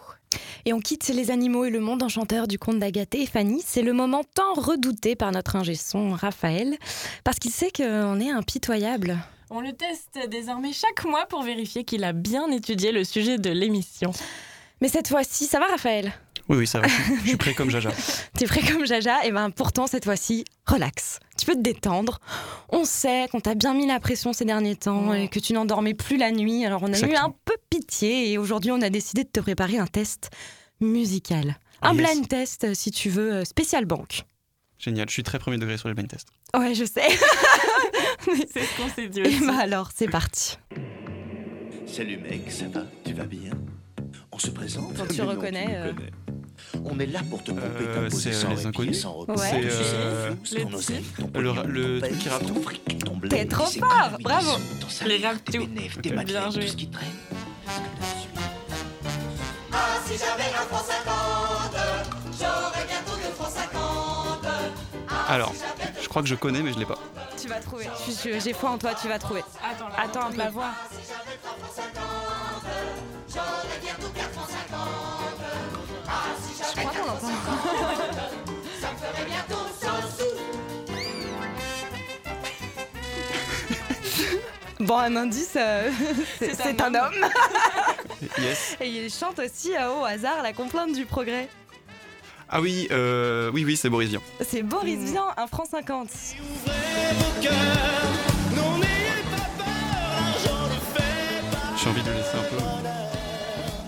Et 0.66 0.74
on 0.74 0.80
quitte 0.80 1.08
les 1.10 1.32
animaux 1.32 1.66
et 1.66 1.70
le 1.70 1.80
monde 1.80 2.04
enchanteur 2.04 2.48
du 2.48 2.60
conte 2.60 2.80
d'Agathe 2.80 3.16
et 3.16 3.26
Fanny. 3.26 3.64
C'est 3.66 3.82
le 3.82 3.94
moment 3.94 4.24
tant 4.24 4.54
redouté 4.54 5.16
par 5.16 5.32
notre 5.32 5.56
ingé 5.56 5.76
son 5.76 6.12
Raphaël, 6.12 6.78
parce 7.24 7.40
qu'il 7.40 7.52
sait 7.52 7.72
qu'on 7.72 8.20
est 8.20 8.32
impitoyable. 8.32 9.18
On 9.50 9.62
le 9.62 9.72
teste 9.72 10.20
désormais 10.30 10.74
chaque 10.74 11.06
mois 11.06 11.26
pour 11.26 11.44
vérifier 11.44 11.86
qu'il 11.86 12.04
a 12.04 12.12
bien 12.12 12.52
étudié 12.52 12.92
le 12.92 13.04
sujet 13.04 13.38
de 13.38 13.50
l'émission. 13.50 14.12
Mais 14.82 14.90
cette 14.90 15.08
fois-ci, 15.08 15.46
ça 15.46 15.60
va 15.60 15.68
Raphaël? 15.68 16.14
Oui, 16.50 16.58
oui, 16.60 16.68
ça 16.68 16.80
va. 16.80 16.88
Je 16.88 17.28
suis 17.28 17.38
prêt 17.38 17.54
comme 17.54 17.70
Jaja. 17.70 17.92
T'es 18.38 18.46
prêt 18.46 18.62
comme 18.62 18.86
Jaja 18.86 19.26
Et 19.26 19.32
ben 19.32 19.50
pourtant, 19.52 19.86
cette 19.88 20.06
fois-ci, 20.06 20.46
relax. 20.66 21.20
Tu 21.38 21.46
peux 21.46 21.54
te 21.56 21.60
détendre. 21.62 22.20
On 22.70 22.86
sait 22.86 23.28
qu'on 23.32 23.42
t'a 23.42 23.54
bien 23.54 23.74
mis 23.74 23.86
la 23.86 24.00
pression 24.00 24.32
ces 24.34 24.46
derniers 24.46 24.76
temps 24.78 25.14
et 25.14 25.28
que 25.28 25.40
tu 25.40 25.52
n'endormais 25.54 25.94
plus 25.94 26.16
la 26.18 26.32
nuit. 26.32 26.66
Alors 26.66 26.84
on 26.84 26.94
a 26.94 27.00
eu 27.00 27.16
un 27.16 27.34
peu 27.46 27.56
pitié 27.70 28.32
et 28.32 28.38
aujourd'hui, 28.38 28.72
on 28.72 28.82
a 28.82 28.90
décidé 28.90 29.24
de 29.24 29.30
te 29.30 29.40
préparer 29.42 29.78
un 29.78 29.88
test 29.88 30.30
musical. 30.80 31.58
Un 31.82 31.94
Yes. 31.94 32.02
blind 32.04 32.28
test, 32.28 32.74
si 32.74 32.92
tu 32.92 33.10
veux, 33.10 33.34
euh, 33.34 33.46
spécial 33.46 33.86
banque. 33.86 34.24
Génial, 34.80 35.08
je 35.10 35.14
suis 35.14 35.24
très 35.24 35.40
premier 35.40 35.58
degré 35.58 35.78
sur 35.78 35.88
les 35.90 35.94
blind 35.96 36.10
tests. 36.10 36.30
Ouais, 36.58 36.74
je 36.76 36.86
sais. 36.86 37.08
C'est 38.26 38.64
ce 38.64 38.78
qu'on 38.78 38.90
s'est 38.90 39.08
dit 39.10 39.20
Et 39.26 39.28
aussi. 39.28 39.46
bah 39.46 39.58
alors, 39.60 39.90
c'est 39.94 40.08
parti. 40.08 40.58
Salut 41.86 42.18
mec, 42.18 42.52
ça 42.52 42.66
va? 42.68 42.84
Tu 43.06 43.14
vas 43.14 43.26
bien? 43.26 43.52
On 44.32 44.38
se 44.40 44.50
présente? 44.50 44.96
Quand 44.98 45.08
tu 45.08 45.22
reconnais, 45.22 45.68
euh. 45.70 45.94
On 46.86 47.00
est 47.00 47.06
là 47.06 47.22
pour 47.30 47.44
te 47.44 47.52
pomper, 47.52 47.62
Euh, 47.80 48.10
c'est, 48.10 48.34
euh, 48.34 48.50
Les 48.56 48.66
Inconnus. 48.66 49.02
C'est, 49.02 49.08
euh, 49.08 50.36
le 51.66 52.00
truc 52.00 52.20
qui 52.20 52.30
rappe 52.30 52.46
tout. 52.46 52.62
fric, 52.62 53.04
ton 53.06 53.16
blé, 53.18 53.30
T'es 53.30 53.46
trop 53.46 53.66
fort, 53.66 54.12
bravo. 54.20 54.52
Les 55.06 55.26
rappe 55.26 55.44
tes 55.46 55.58
tout. 55.60 55.68
Bien 56.02 56.14
madeleines, 56.16 56.52
joué. 56.52 56.62
tout 56.64 56.68
ce 56.72 56.76
qui 56.76 56.90
traîne. 56.90 57.08
Parce 57.66 57.78
que 57.80 57.84
la 58.02 58.08
suite- 58.08 58.30
Ah, 59.72 59.78
si 60.06 60.14
j'avais 60.18 60.50
un 60.54 60.66
franc 60.70 60.84
50, 60.84 61.76
j'aurais 62.40 62.86
bientôt 62.88 63.16
deux 63.18 63.34
francs 63.36 63.52
50. 63.52 64.48
Ah, 65.10 65.34
Alors, 65.34 65.54
je 66.02 66.08
crois 66.08 66.22
que 66.22 66.28
je 66.28 66.36
connais, 66.36 66.62
mais 66.62 66.74
je 66.74 66.80
l'ai 66.80 66.86
pas. 66.86 66.98
Tu 67.40 67.48
vas 67.48 67.60
trouver. 67.60 67.86
J'ai 68.44 68.54
foi 68.54 68.72
en 68.72 68.78
toi, 68.78 68.92
tu 69.00 69.08
vas 69.08 69.20
trouver. 69.20 69.44
Attends, 69.64 69.88
Attends 69.98 70.28
un 70.28 70.32
peu. 70.32 70.38
la 70.38 70.50
voix. 70.50 70.72
si 70.92 70.98
j'avais 71.08 71.38
trois 71.38 71.56
francs 71.60 71.76
50, 71.76 72.04
j'aurais 73.34 73.80
bientôt 73.82 74.12
quatre 74.16 74.32
francs 74.32 74.34
50. 74.34 74.37
Ah, 74.37 74.37
si 77.20 77.26
j'avais 77.26 77.38
crois 77.44 77.58
qu'on 77.58 77.76
quatre 77.76 77.90
francs 77.90 77.98
50, 77.98 78.82
ça 78.82 78.88
me 78.92 78.98
ferait 78.98 79.26
bientôt 79.26 79.64
100 79.82 79.88
sous. 80.18 80.38
Bon, 84.80 84.98
un 84.98 85.16
indice, 85.16 85.56
euh, 85.56 85.92
c'est 86.40 86.82
un 86.82 86.94
un 86.94 86.96
homme. 86.96 87.26
Yes. 88.40 88.76
Et 88.82 88.88
il 88.90 89.12
chante 89.12 89.38
aussi 89.40 89.76
euh, 89.76 89.92
au 90.02 90.04
hasard 90.06 90.42
la 90.42 90.52
complainte 90.52 90.92
du 90.94 91.06
progrès. 91.06 91.50
Ah 92.50 92.62
oui, 92.62 92.88
euh, 92.92 93.52
oui, 93.54 93.64
oui, 93.66 93.78
c'est 93.78 93.90
Boris 93.90 94.10
Vian. 94.10 94.22
C'est 94.42 94.64
Boris 94.64 94.98
Vian, 95.00 95.28
un 95.38 95.48
franc 95.48 95.66
50. 95.66 96.10
J'ai 97.42 97.50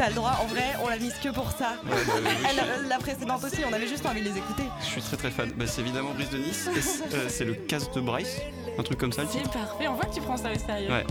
T'as 0.09 0.15
le 0.15 0.21
droit, 0.21 0.39
en 0.41 0.47
vrai, 0.47 0.73
on 0.83 0.89
l'a 0.89 0.97
mise 0.97 1.13
que 1.21 1.29
pour 1.29 1.51
ça. 1.51 1.75
Ouais, 1.83 1.91
bah, 2.07 2.13
oui, 2.15 2.21
oui, 2.25 2.31
Elle, 2.49 2.59
euh, 2.59 2.87
la 2.87 2.97
précédente 2.97 3.43
aussi, 3.43 3.63
on 3.63 3.71
avait 3.71 3.87
juste 3.87 4.03
envie 4.07 4.21
de 4.21 4.29
les 4.29 4.37
écouter. 4.37 4.63
Je 4.81 4.85
suis 4.85 5.01
très 5.01 5.17
très 5.17 5.29
fan. 5.29 5.51
Bah, 5.55 5.65
c'est 5.67 5.81
évidemment 5.81 6.13
Brice 6.15 6.31
de 6.31 6.39
Nice. 6.39 6.67
et 6.75 6.81
c'est 6.81 7.13
euh, 7.13 7.29
c'est 7.29 7.45
le 7.45 7.53
casse 7.53 7.91
de 7.91 8.01
Bryce. 8.01 8.41
Un 8.79 8.81
truc 8.81 8.97
comme 8.97 9.11
ça, 9.11 9.21
C'est 9.31 9.43
parfait, 9.51 9.87
on 9.87 9.93
voit 9.93 10.05
que 10.05 10.15
tu 10.15 10.21
prends 10.21 10.37
ça 10.37 10.51
au 10.51 10.57
sérieux. 10.57 10.89
Ouais. 10.89 11.05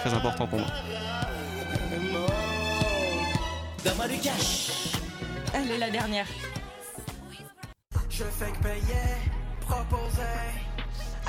Très 0.00 0.14
important 0.14 0.46
pour 0.46 0.58
moi. 0.58 0.68
Donne-moi 3.84 4.08
du 4.08 4.18
cash. 4.20 4.70
Elle 5.52 5.70
est 5.70 5.78
la 5.78 5.90
dernière. 5.90 6.26
Je 8.08 8.24
fais 8.24 8.50
que 8.52 8.62
payer, 8.62 9.18
proposer. 9.60 10.22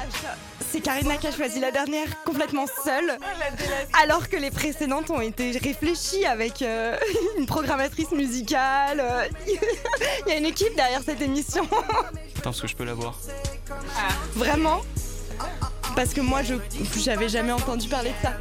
Ah, 0.02 0.36
C'est 0.72 0.80
Karina 0.82 1.18
qui 1.18 1.28
a 1.28 1.32
choisi 1.32 1.60
la 1.60 1.72
dernière, 1.72 2.08
complètement 2.24 2.66
seule, 2.86 3.18
alors 4.02 4.30
que 4.30 4.38
les 4.38 4.52
précédentes 4.52 5.10
ont 5.10 5.20
été 5.22 5.52
réfléchies 5.58 6.26
avec 6.26 6.62
euh, 6.62 6.96
une 7.38 7.46
programmatrice 7.46 8.12
musicale. 8.12 9.00
euh, 9.02 9.26
Il 10.28 10.30
y 10.32 10.36
a 10.36 10.38
une 10.38 10.46
équipe 10.46 10.76
derrière 10.76 11.02
cette 11.04 11.22
émission. 11.22 11.68
Attends, 12.38 12.52
est-ce 12.52 12.62
que 12.62 12.68
je 12.68 12.76
peux 12.76 12.86
l'avoir 12.86 13.20
Vraiment? 14.36 14.82
Parce 15.96 16.14
que 16.14 16.22
moi, 16.22 16.44
je 16.44 16.56
j'avais 16.98 17.30
jamais 17.30 17.52
entendu 17.52 17.88
parler 17.90 18.12
de 18.12 18.28
ça. 18.28 18.34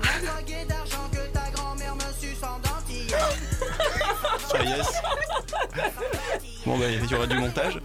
Ah 4.54 4.62
yes 4.64 4.86
Bon 6.66 6.76
bah 6.78 6.86
il 6.88 7.10
y 7.10 7.14
aura 7.14 7.26
du 7.26 7.36
montage. 7.38 7.80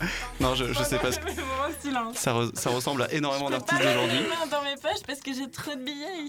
Non, 0.40 0.54
je, 0.54 0.72
je 0.72 0.82
sais 0.82 0.98
pas 0.98 1.12
ce 1.12 1.18
silence. 1.82 2.16
Ça, 2.16 2.32
re- 2.32 2.54
ça 2.56 2.70
ressemble 2.70 3.02
à 3.02 3.12
énormément 3.12 3.50
d'artistes 3.50 3.80
d'aujourd'hui. 3.82 4.20
dans 4.50 4.62
mes 4.62 4.76
poches 4.76 5.02
parce 5.06 5.20
que 5.20 5.32
j'ai 5.32 5.50
trop 5.50 5.74
de 5.74 5.82
billets. 5.84 6.28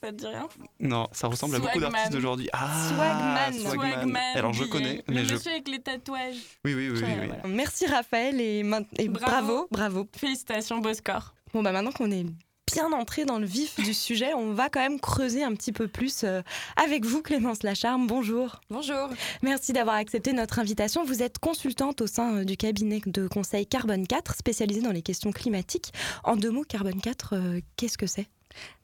Ça 0.00 0.08
te 0.12 0.14
dit 0.14 0.26
rien? 0.28 0.48
Non, 0.78 1.08
ça 1.10 1.26
ressemble 1.26 1.56
à 1.56 1.58
beaucoup 1.58 1.72
Swagman. 1.72 1.90
d'artistes 1.90 2.12
d'aujourd'hui. 2.12 2.48
Ah, 2.52 2.68
Swagman. 2.88 3.52
Swagman. 3.52 3.92
Swagman, 3.94 4.22
Alors 4.36 4.52
je 4.52 4.64
connais, 4.64 5.02
Le 5.08 5.14
mais 5.14 5.24
je... 5.24 5.34
monsieur 5.34 5.50
avec 5.50 5.66
les 5.68 5.80
tatouages. 5.80 6.36
Oui, 6.64 6.74
oui, 6.74 6.90
oui, 6.90 7.00
oui. 7.02 7.12
oui. 7.44 7.50
Merci 7.52 7.86
Raphaël 7.86 8.40
et, 8.40 8.62
et 8.98 9.08
bravo. 9.08 9.66
bravo, 9.72 10.06
Félicitations, 10.16 10.78
beau 10.78 10.94
score. 10.94 11.34
Bon 11.52 11.62
bah 11.64 11.72
maintenant 11.72 11.90
qu'on 11.92 12.10
est 12.12 12.26
bien 12.72 12.92
entré 12.92 13.24
dans 13.24 13.38
le 13.38 13.46
vif 13.46 13.76
du 13.80 13.94
sujet, 13.94 14.34
on 14.34 14.52
va 14.52 14.68
quand 14.68 14.80
même 14.80 15.00
creuser 15.00 15.42
un 15.42 15.54
petit 15.54 15.72
peu 15.72 15.88
plus 15.88 16.22
euh, 16.24 16.42
avec 16.76 17.04
vous 17.04 17.22
Clémence 17.22 17.62
Lacharme. 17.62 18.06
Bonjour. 18.06 18.60
Bonjour. 18.68 19.08
Merci 19.42 19.72
d'avoir 19.72 19.96
accepté 19.96 20.32
notre 20.32 20.58
invitation. 20.58 21.02
Vous 21.04 21.22
êtes 21.22 21.38
consultante 21.38 22.02
au 22.02 22.06
sein 22.06 22.38
euh, 22.38 22.44
du 22.44 22.56
cabinet 22.56 23.00
de 23.06 23.26
conseil 23.26 23.66
Carbone 23.66 24.06
4 24.06 24.34
spécialisé 24.34 24.82
dans 24.82 24.92
les 24.92 25.02
questions 25.02 25.32
climatiques. 25.32 25.92
En 26.24 26.36
deux 26.36 26.50
mots, 26.50 26.64
Carbone 26.64 27.00
4, 27.00 27.34
euh, 27.34 27.60
qu'est-ce 27.76 27.96
que 27.96 28.06
c'est? 28.06 28.28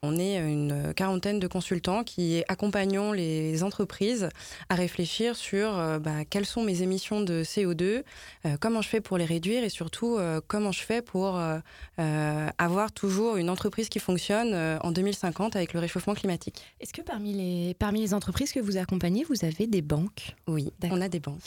On 0.01 0.17
est 0.17 0.37
une 0.37 0.93
quarantaine 0.93 1.39
de 1.39 1.47
consultants 1.47 2.03
qui 2.03 2.43
accompagnons 2.47 3.11
les 3.11 3.63
entreprises 3.63 4.29
à 4.69 4.75
réfléchir 4.75 5.35
sur 5.35 5.77
euh, 5.77 5.99
bah, 5.99 6.25
quelles 6.29 6.45
sont 6.45 6.63
mes 6.63 6.81
émissions 6.81 7.21
de 7.21 7.43
CO2, 7.43 8.03
euh, 8.45 8.57
comment 8.59 8.81
je 8.81 8.89
fais 8.89 9.01
pour 9.01 9.17
les 9.17 9.25
réduire 9.25 9.63
et 9.63 9.69
surtout 9.69 10.17
euh, 10.17 10.41
comment 10.47 10.71
je 10.71 10.81
fais 10.81 11.01
pour 11.01 11.39
avoir 12.57 12.91
toujours 12.91 13.37
une 13.37 13.49
entreprise 13.49 13.89
qui 13.89 13.99
fonctionne 13.99 14.53
en 14.81 14.91
2050 14.91 15.55
avec 15.55 15.73
le 15.73 15.79
réchauffement 15.79 16.13
climatique. 16.13 16.61
Est-ce 16.79 16.93
que 16.93 17.01
parmi 17.01 17.33
les, 17.33 17.73
parmi 17.73 18.01
les 18.01 18.13
entreprises 18.13 18.51
que 18.51 18.59
vous 18.59 18.77
accompagnez, 18.77 19.23
vous 19.23 19.45
avez 19.45 19.67
des 19.67 19.81
banques? 19.81 20.35
Oui, 20.47 20.71
on 20.83 21.01
a 21.01 21.09
des 21.09 21.19
banques. 21.19 21.41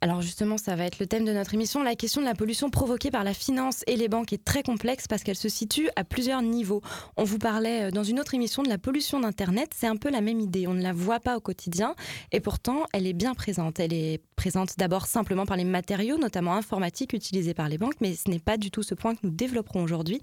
Alors 0.00 0.20
justement, 0.20 0.58
ça 0.58 0.76
va 0.76 0.84
être 0.84 0.98
le 0.98 1.06
thème 1.06 1.24
de 1.24 1.32
notre 1.32 1.54
émission. 1.54 1.82
La 1.82 1.96
question 1.96 2.20
de 2.20 2.26
la 2.26 2.34
pollution 2.34 2.70
provoquée 2.70 3.10
par 3.10 3.24
la 3.24 3.32
finance 3.32 3.82
et 3.86 3.96
les 3.96 4.08
banques 4.08 4.32
est 4.32 4.44
très 4.44 4.62
complexe 4.62 5.06
parce 5.08 5.22
qu'elle 5.22 5.36
se 5.36 5.48
situe 5.48 5.88
à 5.96 6.04
plusieurs 6.04 6.42
niveaux. 6.42 6.82
On 7.16 7.24
vous 7.24 7.38
parlait 7.38 7.84
euh, 7.84 7.90
dans 7.90 8.04
une 8.04 8.20
autre 8.20 8.34
émission 8.34 8.62
de 8.62 8.68
la 8.68 8.78
pollution 8.78 9.20
d'Internet. 9.20 9.70
C'est 9.74 9.86
un 9.86 9.96
peu 9.96 10.10
la 10.10 10.20
même 10.20 10.40
idée. 10.40 10.66
On 10.66 10.74
ne 10.74 10.82
la 10.82 10.92
voit 10.92 11.20
pas 11.20 11.36
au 11.36 11.40
quotidien 11.40 11.94
et 12.30 12.40
pourtant, 12.40 12.84
elle 12.92 13.06
est 13.06 13.14
bien 13.14 13.34
présente. 13.34 13.80
Elle 13.80 13.94
est 13.94 14.20
présente 14.36 14.78
d'abord 14.78 15.06
simplement 15.06 15.46
par 15.46 15.56
les 15.56 15.64
matériaux, 15.64 16.18
notamment 16.18 16.54
informatiques 16.54 17.14
utilisés 17.14 17.54
par 17.54 17.68
les 17.68 17.78
banques, 17.78 17.94
mais 18.00 18.14
ce 18.14 18.30
n'est 18.30 18.38
pas 18.38 18.58
du 18.58 18.70
tout 18.70 18.82
ce 18.82 18.94
point 18.94 19.14
que 19.14 19.20
nous 19.22 19.30
développerons 19.30 19.82
aujourd'hui, 19.82 20.20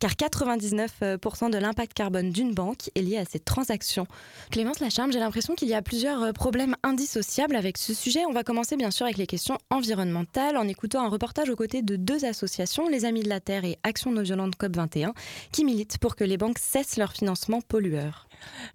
car 0.00 0.12
99% 0.12 1.50
de 1.50 1.58
l'impact 1.58 1.92
carbone 1.92 2.30
d'une 2.30 2.54
banque 2.54 2.90
est 2.94 3.02
lié 3.02 3.18
à 3.18 3.24
ces 3.24 3.40
transactions. 3.40 4.06
Clémence 4.50 4.78
Lacharme, 4.78 5.12
j'ai 5.12 5.18
l'impression 5.18 5.54
qu'il 5.54 5.68
y 5.68 5.74
a 5.74 5.82
plusieurs 5.82 6.22
euh, 6.22 6.32
problèmes 6.32 6.76
indissociables 6.84 7.56
avec 7.56 7.76
ce 7.76 7.92
sujet. 7.92 8.24
On 8.28 8.32
va 8.32 8.44
commencer 8.44 8.76
bien 8.76 8.92
sûr 8.92 9.04
avec 9.04 9.15
les 9.16 9.26
questions 9.26 9.58
environnementales 9.70 10.56
en 10.56 10.68
écoutant 10.68 11.04
un 11.04 11.08
reportage 11.08 11.50
aux 11.50 11.56
côtés 11.56 11.82
de 11.82 11.96
deux 11.96 12.24
associations, 12.24 12.88
les 12.88 13.04
Amis 13.04 13.22
de 13.22 13.28
la 13.28 13.40
Terre 13.40 13.64
et 13.64 13.78
Action 13.82 14.10
non 14.10 14.22
violente 14.22 14.56
COP21, 14.56 15.12
qui 15.52 15.64
militent 15.64 15.98
pour 15.98 16.16
que 16.16 16.24
les 16.24 16.36
banques 16.36 16.58
cessent 16.58 16.96
leur 16.96 17.12
financement 17.12 17.60
pollueur. 17.60 18.28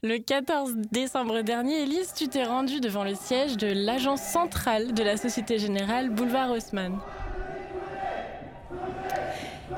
Le 0.03 0.17
14 0.17 0.73
décembre 0.91 1.41
dernier, 1.41 1.83
Elise, 1.83 2.13
tu 2.15 2.27
t'es 2.27 2.43
rendue 2.43 2.79
devant 2.79 3.03
le 3.03 3.15
siège 3.15 3.57
de 3.57 3.67
l'agence 3.67 4.21
centrale 4.21 4.93
de 4.93 5.03
la 5.03 5.17
Société 5.17 5.59
Générale 5.59 6.09
Boulevard 6.09 6.51
Haussmann. 6.51 6.99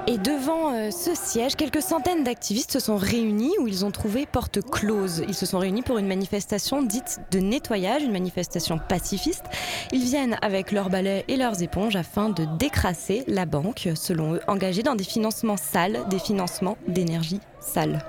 Et 0.06 0.18
devant 0.18 0.74
euh, 0.74 0.92
ce 0.92 1.16
siège, 1.16 1.56
quelques 1.56 1.82
centaines 1.82 2.26
d'activistes 2.26 2.74
se 2.74 2.80
sont 2.82 2.98
réunis 2.98 3.54
où 3.62 3.70
ils 3.70 3.86
ont 3.86 3.92
trouvé 3.92 4.26
porte 4.26 4.60
close. 4.62 5.24
Ils 5.30 5.34
se 5.34 5.46
sont 5.46 5.60
réunis 5.60 5.82
pour 5.82 5.98
une 5.98 6.08
manifestation 6.08 6.82
dite 6.82 7.22
de 7.32 7.40
nettoyage, 7.40 8.04
une 8.04 8.12
manifestation 8.12 8.78
pacifiste. 8.78 9.46
Ils 9.94 10.04
viennent 10.04 10.38
avec 10.42 10.74
leurs 10.74 10.90
balais 10.90 11.24
et 11.30 11.38
leurs 11.38 11.64
éponges 11.64 11.96
afin 11.96 12.28
de 12.28 12.46
décrasser 12.60 13.24
la 13.28 13.46
banque, 13.46 13.88
selon 13.96 14.34
eux, 14.34 14.42
engagée 14.48 14.84
dans 14.84 14.96
des 14.96 15.06
financements 15.06 15.58
sales, 15.58 16.02
des 16.10 16.20
financements 16.20 16.78
d'énergie 16.86 17.40
sale. 17.62 18.04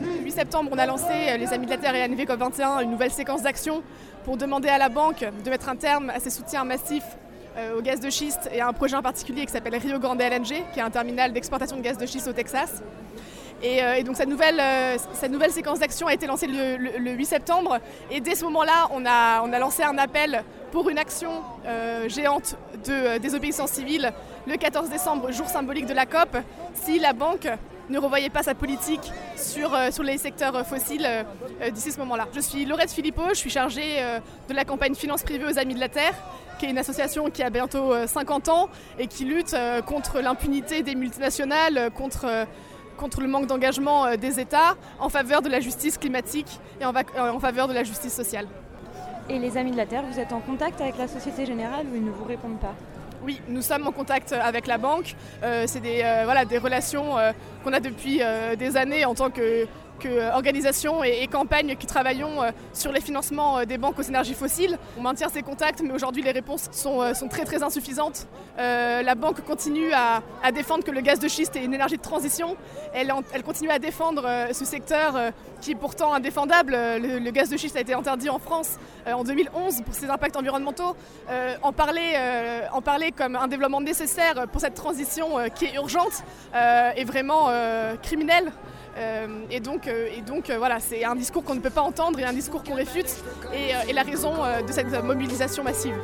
Le 0.00 0.22
8 0.22 0.30
septembre, 0.30 0.70
on 0.72 0.78
a 0.78 0.86
lancé, 0.86 1.04
euh, 1.28 1.36
les 1.36 1.52
Amis 1.52 1.66
de 1.66 1.70
la 1.70 1.76
Terre 1.76 1.94
et 1.94 1.98
la 1.98 2.08
NV 2.08 2.24
COP21, 2.24 2.82
une 2.82 2.90
nouvelle 2.90 3.10
séquence 3.10 3.42
d'action 3.42 3.82
pour 4.24 4.36
demander 4.36 4.68
à 4.68 4.78
la 4.78 4.88
banque 4.88 5.24
de 5.44 5.50
mettre 5.50 5.68
un 5.68 5.76
terme 5.76 6.10
à 6.10 6.18
ses 6.18 6.30
soutiens 6.30 6.64
massifs 6.64 7.16
euh, 7.56 7.78
au 7.78 7.82
gaz 7.82 8.00
de 8.00 8.10
schiste 8.10 8.48
et 8.52 8.60
à 8.60 8.68
un 8.68 8.72
projet 8.72 8.96
en 8.96 9.02
particulier 9.02 9.46
qui 9.46 9.52
s'appelle 9.52 9.76
Rio 9.76 9.98
Grande 9.98 10.20
LNG, 10.20 10.64
qui 10.72 10.78
est 10.78 10.82
un 10.82 10.90
terminal 10.90 11.32
d'exportation 11.32 11.76
de 11.76 11.82
gaz 11.82 11.98
de 11.98 12.06
schiste 12.06 12.26
au 12.26 12.32
Texas. 12.32 12.82
Et, 13.64 13.82
euh, 13.82 13.94
et 13.94 14.02
donc 14.04 14.16
cette 14.16 14.28
nouvelle, 14.28 14.60
euh, 14.60 14.96
nouvelle 15.30 15.50
séquence 15.50 15.78
d'action 15.78 16.06
a 16.06 16.12
été 16.12 16.26
lancée 16.26 16.46
le, 16.46 16.76
le- 16.76 16.98
le 16.98 17.10
8 17.12 17.24
septembre. 17.24 17.78
Et 18.10 18.20
dès 18.20 18.34
ce 18.34 18.44
moment-là, 18.44 18.88
on 18.90 19.06
a, 19.06 19.40
on 19.42 19.50
a 19.54 19.58
lancé 19.58 19.82
un 19.82 19.96
appel 19.96 20.44
pour 20.70 20.90
une 20.90 20.98
action 20.98 21.30
euh, 21.66 22.06
géante 22.08 22.56
de 22.86 23.16
désobéissance 23.18 23.70
civile 23.70 24.12
le 24.46 24.56
14 24.56 24.90
décembre, 24.90 25.32
jour 25.32 25.46
symbolique 25.48 25.86
de 25.86 25.94
la 25.94 26.04
COP, 26.04 26.36
si 26.74 26.98
la 26.98 27.14
banque 27.14 27.48
ne 27.88 27.98
revoyait 27.98 28.28
pas 28.28 28.42
sa 28.42 28.54
politique 28.54 29.10
sur, 29.36 29.70
sur 29.90 30.02
les 30.02 30.18
secteurs 30.18 30.66
fossiles 30.66 31.08
d'ici 31.72 31.92
ce 31.92 31.98
moment-là. 32.00 32.28
Je 32.34 32.40
suis 32.40 32.64
Laurette 32.66 32.90
Philippot, 32.90 33.28
je 33.30 33.34
suis 33.34 33.50
chargée 33.50 34.02
de 34.48 34.54
la 34.54 34.64
campagne 34.64 34.94
Finance 34.94 35.22
privée 35.22 35.44
aux 35.46 35.58
Amis 35.58 35.74
de 35.74 35.80
la 35.80 35.88
Terre, 35.88 36.14
qui 36.58 36.66
est 36.66 36.70
une 36.70 36.78
association 36.78 37.30
qui 37.30 37.42
a 37.42 37.50
bientôt 37.50 37.92
euh, 37.92 38.06
50 38.06 38.48
ans 38.48 38.68
et 38.98 39.06
qui 39.06 39.24
lutte 39.24 39.54
contre 39.86 40.20
l'impunité 40.20 40.82
des 40.82 40.94
multinationales, 40.94 41.90
contre, 41.96 42.46
contre 42.96 43.20
le 43.20 43.28
manque 43.28 43.46
d'engagement 43.46 44.06
euh, 44.06 44.16
des 44.16 44.40
États, 44.40 44.76
en 44.98 45.08
faveur 45.08 45.42
de 45.42 45.48
la 45.48 45.60
justice 45.60 45.98
climatique 45.98 46.60
et 46.80 46.84
en, 46.84 46.94
euh, 46.94 47.30
en 47.30 47.40
faveur 47.40 47.68
de 47.68 47.74
la 47.74 47.84
justice 47.84 48.14
sociale. 48.14 48.46
Et 49.28 49.38
les 49.38 49.56
Amis 49.56 49.70
de 49.70 49.76
la 49.76 49.86
Terre, 49.86 50.02
vous 50.10 50.20
êtes 50.20 50.32
en 50.32 50.40
contact 50.40 50.80
avec 50.80 50.98
la 50.98 51.08
Société 51.08 51.46
Générale 51.46 51.86
ou 51.90 51.96
ils 51.96 52.04
ne 52.04 52.10
vous 52.10 52.24
répondent 52.24 52.60
pas? 52.60 52.74
Oui, 53.24 53.40
nous 53.48 53.62
sommes 53.62 53.86
en 53.86 53.92
contact 53.92 54.32
avec 54.32 54.66
la 54.66 54.76
banque. 54.76 55.16
Euh, 55.42 55.64
c'est 55.66 55.80
des, 55.80 56.02
euh, 56.04 56.22
voilà, 56.24 56.44
des 56.44 56.58
relations 56.58 57.16
euh, 57.16 57.32
qu'on 57.62 57.72
a 57.72 57.80
depuis 57.80 58.18
euh, 58.20 58.54
des 58.54 58.76
années 58.76 59.06
en 59.06 59.14
tant 59.14 59.30
que, 59.30 59.66
euh, 60.06 60.30
organisations 60.32 61.02
et, 61.04 61.26
campagnes 61.26 61.76
qui 61.76 61.86
travaillons 61.86 62.42
euh, 62.42 62.50
sur 62.72 62.92
les 62.92 63.00
financements 63.00 63.58
euh, 63.58 63.64
des 63.64 63.78
banques 63.78 63.98
aux 63.98 64.02
énergies 64.02 64.34
fossiles. 64.34 64.78
On 64.98 65.02
maintient 65.02 65.28
ces 65.28 65.42
contacts, 65.42 65.80
mais 65.82 65.92
aujourd'hui 65.92 66.22
les 66.22 66.30
réponses 66.30 66.68
sont, 66.72 67.14
très 67.28 67.44
très 67.44 67.62
insuffisantes. 67.62 68.26
La 68.56 69.14
banque 69.14 69.40
continue 69.42 69.92
à, 69.92 70.22
défendre 70.52 70.84
que 70.84 70.90
le 70.90 71.00
gaz 71.00 71.18
de 71.18 71.28
schiste 71.28 71.56
est 71.56 71.64
une 71.64 71.74
énergie 71.74 71.96
de 71.96 72.02
transition. 72.02 72.56
Elle, 72.92 73.12
continue 73.44 73.70
à 73.70 73.78
défendre 73.78 74.28
ce 74.52 74.64
secteur 74.64 75.32
qui 75.60 75.72
est 75.72 75.76
pourtant 75.76 76.12
indéfendable. 76.12 76.72
Le, 76.72 77.30
gaz 77.30 77.48
de 77.48 77.56
schiste 77.56 77.76
a 77.76 77.80
été 77.80 77.94
interdit 77.94 78.28
en 78.28 78.38
France 78.38 78.78
en 79.06 79.24
2011 79.24 79.82
pour 79.82 79.94
ses 79.94 80.10
impacts 80.10 80.36
environnementaux. 80.36 80.96
En, 81.62 81.72
parler, 81.72 82.16
en 82.72 82.82
parler 82.82 83.10
comme 83.12 83.36
un 83.36 83.48
développement 83.48 83.80
nécessaire 83.80 84.46
pour 84.52 84.60
cette 84.60 84.74
transition 84.74 85.36
qui 85.54 85.66
est 85.66 85.74
urgente 85.74 86.22
est 86.52 87.04
vraiment 87.04 87.48
criminel. 88.02 88.52
Euh, 88.96 89.26
et 89.50 89.60
donc, 89.60 89.88
euh, 89.88 90.08
et 90.16 90.20
donc 90.20 90.50
euh, 90.50 90.58
voilà, 90.58 90.78
c'est 90.78 91.04
un 91.04 91.16
discours 91.16 91.42
qu'on 91.42 91.54
ne 91.54 91.60
peut 91.60 91.70
pas 91.70 91.82
entendre 91.82 92.18
et 92.20 92.24
un 92.24 92.32
discours 92.32 92.62
qu'on 92.62 92.74
réfute 92.74 93.10
et, 93.52 93.74
euh, 93.74 93.92
la 93.92 94.02
raison 94.02 94.32
euh, 94.44 94.62
de 94.62 94.72
cette 94.72 94.92
mobilisation 95.02 95.64
massive. 95.64 95.94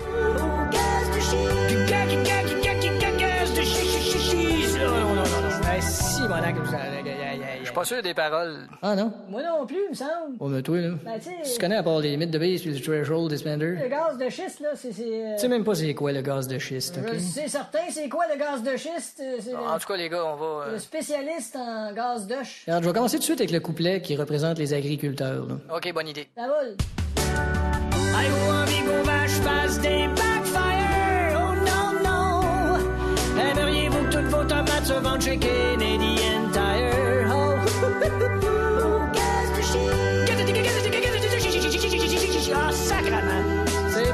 Suis 7.71 7.75
pas 7.75 7.85
sûr 7.85 8.03
des 8.03 8.15
paroles. 8.15 8.67
Ah 8.83 8.95
non? 8.97 9.13
Moi 9.29 9.43
non 9.43 9.67
plus, 9.67 9.79
il 9.87 9.91
me 9.91 9.95
semble. 9.95 10.37
Oh, 10.41 10.49
mais 10.49 10.63
toi, 10.63 10.79
là. 10.79 10.89
Ben, 11.05 11.19
tu 11.19 11.29
sais- 11.45 11.53
tu 11.55 11.61
connais 11.61 11.77
à 11.77 11.83
part 11.83 12.01
les 12.01 12.17
mythes 12.17 12.31
de 12.31 12.39
base 12.39 12.61
puis 12.63 12.73
le 12.73 12.81
threshold 12.81 13.33
expander? 13.33 13.77
Le 13.83 13.89
gaz 13.89 14.19
de 14.19 14.29
schiste, 14.29 14.61
là, 14.61 14.71
c'est. 14.75 14.89
euh, 14.99 15.35
Tu 15.37 15.41
sais 15.43 15.49
même 15.49 15.65
pas 15.65 15.75
c'est 15.75 15.95
quoi 15.95 16.13
le 16.13 16.21
gaz 16.23 16.49
de 16.49 16.59
schiste, 16.59 16.99
ok? 17.03 17.11
je- 17.15 17.19
C'est 17.19 17.49
certain, 17.49 17.79
c'est 17.91 18.09
quoi 18.09 18.25
le 18.33 18.39
gaz 18.39 18.63
de 18.63 18.77
schiste? 18.77 19.21
euh, 19.23 19.37
C'est 19.41 19.55
En 19.55 19.79
tout 19.79 19.87
cas, 19.87 19.97
les 19.97 20.09
gars, 20.09 20.25
on 20.25 20.37
va. 20.37 20.67
le, 20.67 20.73
le 20.73 20.79
spécialiste 20.79 21.57
en 21.57 21.93
gaz 21.93 22.27
de 22.27 22.35
ch. 22.35 22.65
Regarde, 22.67 22.83
je 22.85 22.89
vais 22.89 22.95
commencer 22.95 23.17
tout 23.17 23.21
de 23.21 23.25
suite 23.25 23.41
avec 23.41 23.51
le 23.53 23.61
couplet 23.61 24.01
qui 24.03 24.17
représente 24.17 24.59
les 24.59 24.73
agriculteurs. 24.75 25.47
là. 25.47 25.77
Ok, 25.77 25.93
bonne 25.95 26.09
idée. 26.09 26.29
Ça 26.37 26.47
vole. 26.47 26.77
Allez-vous 28.17 28.51
envie 28.51 28.83
qu'on 28.85 29.03
vache 29.05 29.31
fasse 29.31 29.79
des 29.81 30.07
backfire? 30.09 31.37
Oh 31.37 31.55
non, 31.55 32.11
non! 32.11 33.41
Aimeriez-vous 33.41 34.05
que 34.09 34.13
toutes 34.13 34.27
vos 34.27 34.45
tomates 34.45 34.85
se 34.85 34.93
vendent 34.95 35.21
chez 35.23 35.39
Canadian 35.39 36.51
Tire? 36.53 37.00
C'est 38.01 38.09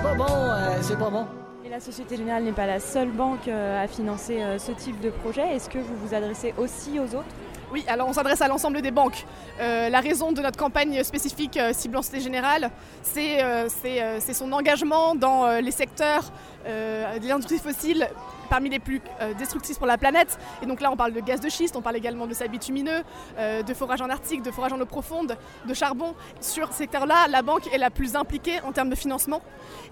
pas 0.02 0.14
bon, 0.14 0.24
euh, 0.28 0.78
c'est 0.82 0.98
pas 0.98 1.10
bon. 1.10 1.26
Et 1.64 1.68
la 1.68 1.78
Société 1.78 2.16
Générale 2.16 2.42
n'est 2.42 2.52
pas 2.52 2.66
la 2.66 2.80
seule 2.80 3.10
banque 3.10 3.46
euh, 3.46 3.84
à 3.84 3.86
financer 3.86 4.42
euh, 4.42 4.58
ce 4.58 4.72
type 4.72 4.98
de 5.00 5.10
projet. 5.10 5.54
Est-ce 5.54 5.68
que 5.68 5.78
vous 5.78 5.94
vous 6.02 6.14
adressez 6.14 6.52
aussi 6.58 6.98
aux 6.98 7.14
autres? 7.14 7.26
Oui, 7.72 7.84
alors 7.88 8.08
on 8.08 8.12
s'adresse 8.12 8.40
à 8.40 8.48
l'ensemble 8.48 8.82
des 8.82 8.90
banques. 8.90 9.24
Euh, 9.60 9.88
la 9.88 10.00
raison 10.00 10.32
de 10.32 10.40
notre 10.40 10.58
campagne 10.58 11.04
spécifique 11.04 11.56
euh, 11.56 11.72
ciblant 11.72 12.02
Société 12.02 12.24
Générale, 12.24 12.70
c'est 13.02 13.42
euh, 13.42 13.68
c'est, 13.68 14.02
euh, 14.02 14.18
c'est 14.20 14.34
son 14.34 14.52
engagement 14.52 15.14
dans 15.14 15.46
euh, 15.46 15.60
les 15.60 15.72
secteurs 15.72 16.32
euh, 16.66 17.18
de 17.18 17.26
l'industrie 17.26 17.58
fossile 17.58 18.08
parmi 18.46 18.70
les 18.70 18.78
plus 18.78 19.00
euh, 19.20 19.34
destructrices 19.34 19.78
pour 19.78 19.86
la 19.86 19.98
planète. 19.98 20.38
Et 20.62 20.66
donc 20.66 20.80
là, 20.80 20.90
on 20.90 20.96
parle 20.96 21.12
de 21.12 21.20
gaz 21.20 21.40
de 21.40 21.48
schiste, 21.48 21.76
on 21.76 21.82
parle 21.82 21.96
également 21.96 22.26
de 22.26 22.34
sable 22.34 22.50
bitumineux, 22.50 23.02
euh, 23.38 23.62
de 23.62 23.74
forage 23.74 24.00
en 24.00 24.08
Arctique, 24.08 24.42
de 24.42 24.50
forage 24.50 24.72
en 24.72 24.80
eau 24.80 24.86
profonde, 24.86 25.36
de 25.66 25.74
charbon. 25.74 26.14
Sur 26.40 26.68
ce 26.68 26.78
secteur-là, 26.78 27.26
la 27.28 27.42
banque 27.42 27.72
est 27.72 27.78
la 27.78 27.90
plus 27.90 28.16
impliquée 28.16 28.60
en 28.64 28.72
termes 28.72 28.90
de 28.90 28.94
financement. 28.94 29.40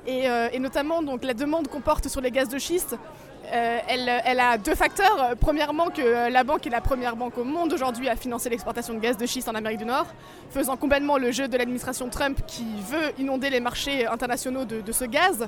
Et, 0.07 0.29
euh, 0.29 0.49
et 0.53 0.59
notamment, 0.59 1.03
donc, 1.03 1.25
la 1.25 1.35
demande 1.35 1.69
qu'on 1.69 1.81
porte 1.81 2.09
sur 2.09 2.21
les 2.21 2.31
gaz 2.31 2.49
de 2.49 2.59
schiste, 2.59 2.97
elle, 3.53 4.09
a 4.41 4.57
deux 4.57 4.75
facteurs. 4.75 5.35
Premièrement, 5.39 5.91
que 5.91 6.31
la 6.31 6.45
banque 6.45 6.67
est 6.67 6.71
la 6.71 6.81
première 6.81 7.15
banque 7.15 7.37
au 7.37 7.45
monde 7.45 7.75
aujourd'hui 7.75 8.09
à 8.09 8.17
financer 8.17 8.49
l'exportation 8.49 8.95
de 8.95 9.01
gaz 9.01 9.19
de 9.19 9.27
schiste 9.27 9.49
en 9.49 9.55
Amérique 9.55 9.81
du 9.81 9.85
Nord, 9.85 10.07
faisant 10.51 10.79
complètement 10.79 11.19
le 11.19 11.31
jeu 11.31 11.47
de 11.47 11.57
l'administration 11.59 12.09
Trump 12.09 12.41
qui 12.47 12.65
veut 12.91 13.13
inonder 13.19 13.51
les 13.51 13.61
marchés 13.61 14.07
internationaux 14.07 14.65
de 14.65 14.93
ce 14.93 15.05
gaz. 15.05 15.47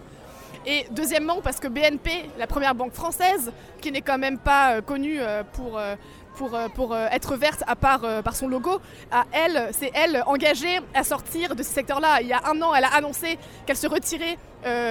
Et 0.67 0.85
deuxièmement, 0.91 1.41
parce 1.43 1.61
que 1.61 1.69
BNP, 1.69 2.29
la 2.39 2.49
première 2.49 2.75
banque 2.75 2.93
française, 2.93 3.53
qui 3.81 3.93
n'est 3.93 4.01
quand 4.01 4.19
même 4.19 4.37
pas 4.37 4.73
euh, 4.73 4.81
connue 4.81 5.19
euh, 5.21 5.45
pour, 5.53 5.79
euh, 5.79 7.09
être 7.13 7.37
verte 7.37 7.63
à 7.69 7.77
part 7.77 8.01
par 8.25 8.35
son 8.35 8.49
logo, 8.49 8.81
à 9.13 9.25
elle, 9.31 9.71
c'est 9.73 9.93
elle 9.95 10.25
engagée 10.27 10.81
à 10.93 11.05
sortir 11.05 11.55
de 11.55 11.63
ce 11.63 11.71
secteur-là. 11.71 12.21
Il 12.21 12.27
y 12.27 12.33
a 12.33 12.41
un 12.47 12.61
an, 12.63 12.75
elle 12.75 12.85
a 12.85 12.95
annoncé 12.95 13.39
qu'elle 13.65 13.77
se 13.77 13.87
retirait 13.87 14.37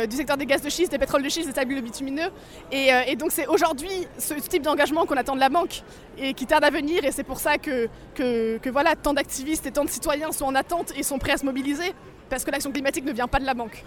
du 0.08 0.16
secteur 0.16 0.38
des 0.38 0.46
gaz 0.46 0.62
de 0.62 0.70
schiste, 0.70 0.92
des 0.92 0.98
pétroles 0.98 1.22
de 1.22 1.28
schiste, 1.28 1.50
des 1.50 1.54
sables 1.54 1.82
bitumineux. 1.82 2.30
Et, 2.72 3.16
donc 3.18 3.32
c'est 3.32 3.46
aujourd'hui 3.46 4.08
ce 4.18 4.34
type 4.36 4.64
d'engagement 4.64 5.06
qu'on 5.06 5.18
attend 5.18 5.36
de 5.36 5.40
la 5.42 5.50
banque 5.50 5.84
et 6.18 6.34
qui 6.34 6.46
tarde 6.46 6.64
à 6.64 6.70
venir. 6.70 7.04
Et 7.04 7.12
c'est 7.12 7.24
pour 7.24 7.40
ça 7.40 7.58
que, 7.58 7.90
que, 8.16 8.58
que 8.58 8.70
voilà, 8.70 8.96
tant 8.96 9.14
d'activistes 9.14 9.66
et 9.68 9.72
tant 9.72 9.84
de 9.84 9.90
citoyens 9.90 10.32
sont 10.32 10.46
en 10.46 10.56
attente 10.56 10.94
et 10.98 11.04
sont 11.04 11.20
prêts 11.20 11.34
à 11.34 11.38
se 11.38 11.46
mobiliser, 11.46 11.94
parce 12.30 12.44
que 12.44 12.52
l'action 12.52 12.72
climatique 12.72 13.06
ne 13.06 13.12
vient 13.12 13.28
pas 13.28 13.40
de 13.40 13.46
la 13.46 13.54
banque. 13.54 13.84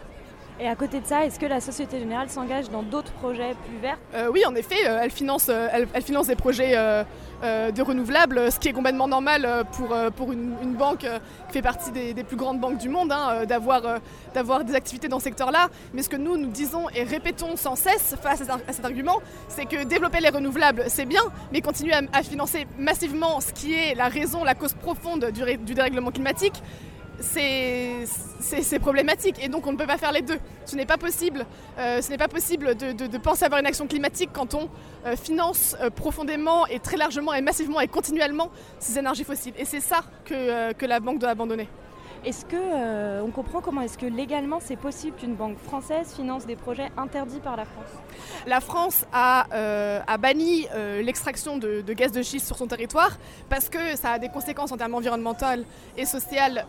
Et 0.61 0.67
à 0.67 0.75
côté 0.75 0.99
de 0.99 1.07
ça, 1.07 1.25
est-ce 1.25 1.39
que 1.39 1.47
la 1.47 1.61
Société 1.61 2.01
Générale 2.01 2.29
s'engage 2.31 2.69
dans 2.69 2.83
d'autres 2.83 3.13
projets 3.13 3.55
plus 3.69 3.79
verts? 3.81 3.99
Euh, 4.15 4.29
oui, 4.33 4.45
en 4.45 4.57
effet, 4.57 4.89
euh, 4.89 4.99
elle, 5.03 5.13
finance, 5.13 5.47
euh, 5.49 5.69
elle, 5.73 6.03
finance 6.03 6.27
des 6.27 6.35
projets 6.35 6.75
de 7.43 7.83
renouvelables, 7.83 8.51
ce 8.51 8.59
qui 8.59 8.69
est 8.69 8.73
complètement 8.73 9.07
normal 9.07 9.65
pour, 10.17 10.33
une, 10.33 10.75
banque 10.77 11.07
qui 11.47 11.53
fait 11.53 11.63
partie 11.63 11.93
des, 11.93 12.25
plus 12.25 12.37
grandes 12.37 12.59
banques 12.59 12.79
du 12.79 12.89
monde, 12.89 13.13
hein, 13.13 13.45
d'avoir 13.47 14.65
des 14.65 14.75
activités 14.75 15.07
dans 15.07 15.21
ce 15.21 15.25
secteur-là. 15.25 15.69
Mais 15.95 16.03
ce 16.03 16.09
que 16.09 16.17
nous, 16.17 16.37
nous 16.37 16.49
disons 16.49 16.89
et 16.91 17.05
répétons 17.05 17.57
sans 17.57 17.77
cesse 17.77 18.17
face 18.21 18.43
à, 18.43 18.73
cet 18.73 18.85
argument, 18.85 19.21
c'est 19.49 19.67
que 19.67 19.85
développer 19.85 20.19
les 20.21 20.31
renouvelables, 20.31 20.85
c'est 20.89 21.07
bien, 21.07 21.23
mais 21.53 21.61
continuer 21.61 21.95
à, 21.95 22.23
financer 22.25 22.67
massivement 22.79 23.41
ce 23.41 23.53
qui 23.53 23.75
est 23.75 23.95
la 23.95 24.09
raison, 24.09 24.43
la 24.43 24.55
cause 24.55 24.73
profonde 24.73 25.27
du 25.31 25.75
dérèglement 25.75 26.11
climatique, 26.11 26.61
c'est 27.21 28.79
problématique 28.81 29.37
et 29.43 29.49
donc 29.49 29.67
on 29.67 29.73
ne 29.73 29.77
peut 29.77 29.87
pas 29.87 29.99
faire 29.99 30.13
les 30.13 30.23
deux. 30.23 30.39
Ce 30.65 30.77
n'est 30.77 30.87
pas 30.87 30.97
possible, 30.99 31.47
euh, 31.79 32.01
ce 32.03 32.11
n'est 32.11 32.19
pas 32.19 32.29
possible 32.29 32.75
de, 32.77 32.93
de- 32.93 33.07
de 33.07 33.19
penser 33.19 33.45
avoir 33.45 33.61
une 33.61 33.67
action 33.67 33.87
climatique 33.87 34.31
quand 34.33 34.55
on 34.55 34.69
euh, 35.07 35.17
finance 35.17 35.77
euh, 35.81 35.91
profondément 35.91 36.67
et 36.67 36.79
très 36.81 36.97
largement 36.97 37.35
et 37.35 37.41
massivement 37.41 37.81
et 37.81 37.89
continuellement 37.89 38.51
ces 38.79 38.99
énergies 38.99 39.25
fossiles. 39.25 39.55
Et 39.59 39.65
c'est 39.65 39.81
ça 39.81 40.01
que 40.25 40.87
la 40.87 41.01
banque 41.01 41.19
doit 41.19 41.31
abandonner. 41.31 41.69
Est-ce 42.25 42.45
que 42.45 42.57
euh, 42.57 43.23
on 43.25 43.31
comprend 43.31 43.61
comment 43.61 43.81
est-ce 43.81 43.97
que 43.97 44.07
légalement 44.07 44.59
c'est 44.61 44.77
possible 44.77 45.17
qu'une 45.17 45.35
banque 45.37 45.57
française 45.59 46.13
finance 46.15 46.47
des 46.47 46.57
projets 46.57 46.89
interdits 46.97 47.39
par 47.41 47.57
la 47.57 47.65
France? 47.65 47.91
La 48.47 48.61
France 48.61 49.05
a, 49.13 49.47
euh, 49.55 50.01
a 50.07 50.19
banni 50.19 50.67
euh, 50.75 51.01
l'extraction 51.01 51.59
de, 51.59 51.81
gaz 51.93 52.11
de 52.13 52.23
schiste 52.23 52.47
sur 52.47 52.57
son 52.57 52.67
territoire 52.67 53.17
parce 53.49 53.69
que 53.69 53.97
ça 53.97 54.11
a 54.13 54.19
des 54.19 54.29
conséquences 54.29 54.73
en 54.73 54.77
termes 54.77 54.95
environnementales 54.95 55.65
et 55.97 56.05
sociales 56.07 56.67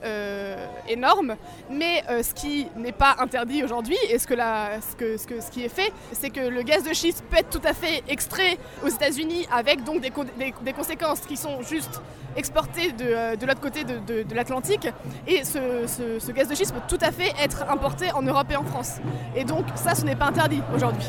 énormes. 0.87 1.35
Mais 1.69 2.03
ce 2.23 2.33
qui 2.33 2.67
n'est 2.75 2.91
pas 2.91 3.15
interdit 3.19 3.63
aujourd'hui 3.63 3.97
et 4.09 4.19
ce, 4.19 4.27
que 4.27 4.35
ce, 4.35 5.25
que, 5.25 5.41
ce, 5.41 5.51
qui 5.51 5.63
est 5.65 5.69
fait, 5.69 5.91
c'est 6.13 6.29
que 6.29 6.41
le 6.41 6.61
gaz 6.61 6.83
de 6.83 6.93
schiste 6.93 7.23
peut 7.29 7.37
être 7.37 7.49
tout 7.49 7.67
à 7.67 7.73
fait 7.73 8.03
extrait 8.07 8.57
aux 8.83 8.87
États-Unis 8.89 9.47
avec 9.51 9.83
donc 9.83 10.01
des, 10.01 10.11
des- 10.37 10.73
conséquences 10.73 11.21
qui 11.21 11.35
sont 11.37 11.61
juste 11.61 12.01
exportées 12.35 12.91
de, 12.91 13.35
de 13.35 13.45
l'autre 13.45 13.59
côté 13.61 13.83
de, 13.83 13.97
de- 13.97 14.23
de 14.23 14.35
l'Atlantique. 14.35 14.87
Et 15.27 15.38
ce, 15.45 16.31
gaz 16.31 16.47
de 16.47 16.55
schiste 16.55 16.73
peut 16.73 16.81
tout 16.87 17.03
à 17.03 17.11
fait 17.11 17.33
être 17.41 17.63
importé 17.69 18.11
en 18.11 18.21
Europe 18.21 18.47
et 18.51 18.55
en 18.55 18.63
France. 18.63 18.97
Et 19.35 19.43
donc 19.43 19.65
ça, 19.75 19.95
ce 19.95 20.05
n'est 20.05 20.15
pas 20.15 20.27
interdit 20.27 20.61
aujourd'hui. 20.73 21.07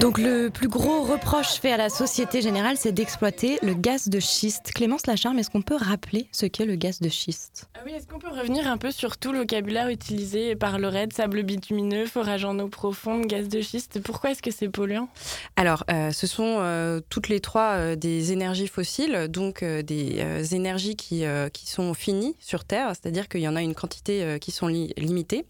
Donc 0.00 0.16
le 0.16 0.48
plus 0.48 0.68
gros 0.68 1.02
reproche 1.02 1.60
fait 1.60 1.72
à 1.72 1.76
la 1.76 1.90
Société 1.90 2.40
Générale, 2.40 2.76
c'est 2.78 2.90
d'exploiter 2.92 3.58
le 3.62 3.74
gaz 3.74 4.08
de 4.08 4.18
schiste. 4.18 4.72
Clémence 4.74 5.06
Lacharme, 5.06 5.38
est-ce 5.38 5.50
qu'on 5.50 5.60
peut 5.60 5.76
rappeler 5.76 6.26
ce 6.32 6.46
qu'est 6.46 6.64
le 6.64 6.76
gaz 6.76 7.00
de 7.00 7.10
schiste? 7.10 7.68
Ah 7.74 7.80
oui, 7.84 7.92
est-ce 7.92 8.06
qu'on 8.06 8.18
peut 8.18 8.30
revenir 8.30 8.66
un 8.66 8.78
peu 8.78 8.92
sur 8.92 9.18
tout 9.18 9.30
le 9.30 9.40
vocabulaire 9.40 9.88
utilisé 9.88 10.56
par 10.56 10.78
le 10.78 10.88
RAID, 10.88 11.12
sable 11.12 11.42
bitumineux, 11.42 12.06
forage 12.06 12.46
en 12.46 12.58
eau 12.60 12.68
profonde, 12.68 13.26
gaz 13.26 13.48
de 13.48 13.60
schiste 13.60 14.00
Pourquoi 14.02 14.30
est-ce 14.30 14.40
que 14.40 14.50
c'est 14.50 14.70
polluant? 14.70 15.10
Alors, 15.56 15.84
euh, 15.90 16.12
ce 16.12 16.26
sont 16.26 16.56
euh, 16.60 17.00
toutes 17.10 17.28
les 17.28 17.40
trois 17.40 17.72
euh, 17.72 17.94
des 17.94 18.32
énergies 18.32 18.68
fossiles, 18.68 19.28
donc 19.28 19.62
euh, 19.62 19.82
des 19.82 20.16
euh, 20.20 20.42
énergies 20.42 20.96
qui, 20.96 21.26
euh, 21.26 21.50
qui 21.50 21.66
sont 21.66 21.92
finies 21.92 22.36
sur 22.38 22.64
Terre, 22.64 22.92
c'est-à-dire 22.98 23.28
qu'il 23.28 23.42
y 23.42 23.48
en 23.48 23.54
a 23.56 23.60
une 23.60 23.74
quantité 23.74 24.22
euh, 24.22 24.38
qui 24.38 24.50
sont 24.50 24.66
li- 24.66 24.94
limitées. 24.96 25.44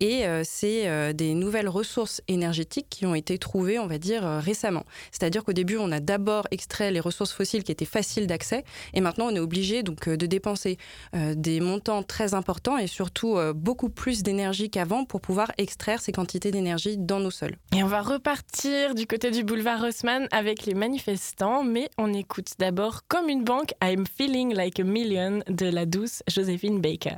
Et 0.00 0.26
euh, 0.26 0.42
c'est 0.44 0.88
euh, 0.88 1.12
des 1.12 1.34
nouvelles 1.34 1.68
ressources 1.68 2.22
énergétiques 2.26 2.88
qui 2.90 3.06
ont 3.06 3.14
été 3.14 3.38
trouvées, 3.38 3.78
on 3.84 3.86
va 3.86 3.98
dire, 3.98 4.26
euh, 4.26 4.40
récemment. 4.40 4.84
C'est-à-dire 5.12 5.44
qu'au 5.44 5.52
début, 5.52 5.76
on 5.76 5.92
a 5.92 6.00
d'abord 6.00 6.48
extrait 6.50 6.90
les 6.90 7.00
ressources 7.00 7.32
fossiles 7.32 7.62
qui 7.62 7.72
étaient 7.72 7.84
faciles 7.84 8.26
d'accès, 8.26 8.64
et 8.94 9.00
maintenant, 9.00 9.26
on 9.26 9.34
est 9.34 9.40
obligé 9.40 9.82
donc 9.82 10.08
euh, 10.08 10.16
de 10.16 10.26
dépenser 10.26 10.78
euh, 11.14 11.34
des 11.36 11.60
montants 11.60 12.02
très 12.02 12.34
importants 12.34 12.78
et 12.78 12.86
surtout 12.86 13.38
beaucoup 13.54 13.88
plus 13.88 14.22
d'énergie 14.22 14.70
qu'avant 14.70 15.04
pour 15.04 15.20
pouvoir 15.20 15.52
extraire 15.58 16.00
ces 16.00 16.12
quantités 16.12 16.50
d'énergie 16.50 16.96
dans 16.96 17.20
nos 17.20 17.30
sols. 17.30 17.56
Et 17.76 17.82
on 17.82 17.86
va 17.86 18.00
repartir 18.00 18.94
du 18.94 19.06
côté 19.06 19.30
du 19.30 19.44
boulevard 19.44 19.82
Haussmann 19.82 20.28
avec 20.30 20.66
les 20.66 20.74
manifestants, 20.74 21.62
mais 21.62 21.90
on 21.98 22.12
écoute 22.12 22.52
d'abord 22.58 23.02
Comme 23.08 23.28
une 23.28 23.44
banque, 23.44 23.74
I'm 23.82 24.06
feeling 24.06 24.54
like 24.54 24.80
a 24.80 24.84
million 24.84 25.40
de 25.48 25.66
la 25.66 25.86
douce 25.86 26.22
Joséphine 26.28 26.80
Baker. 26.80 27.16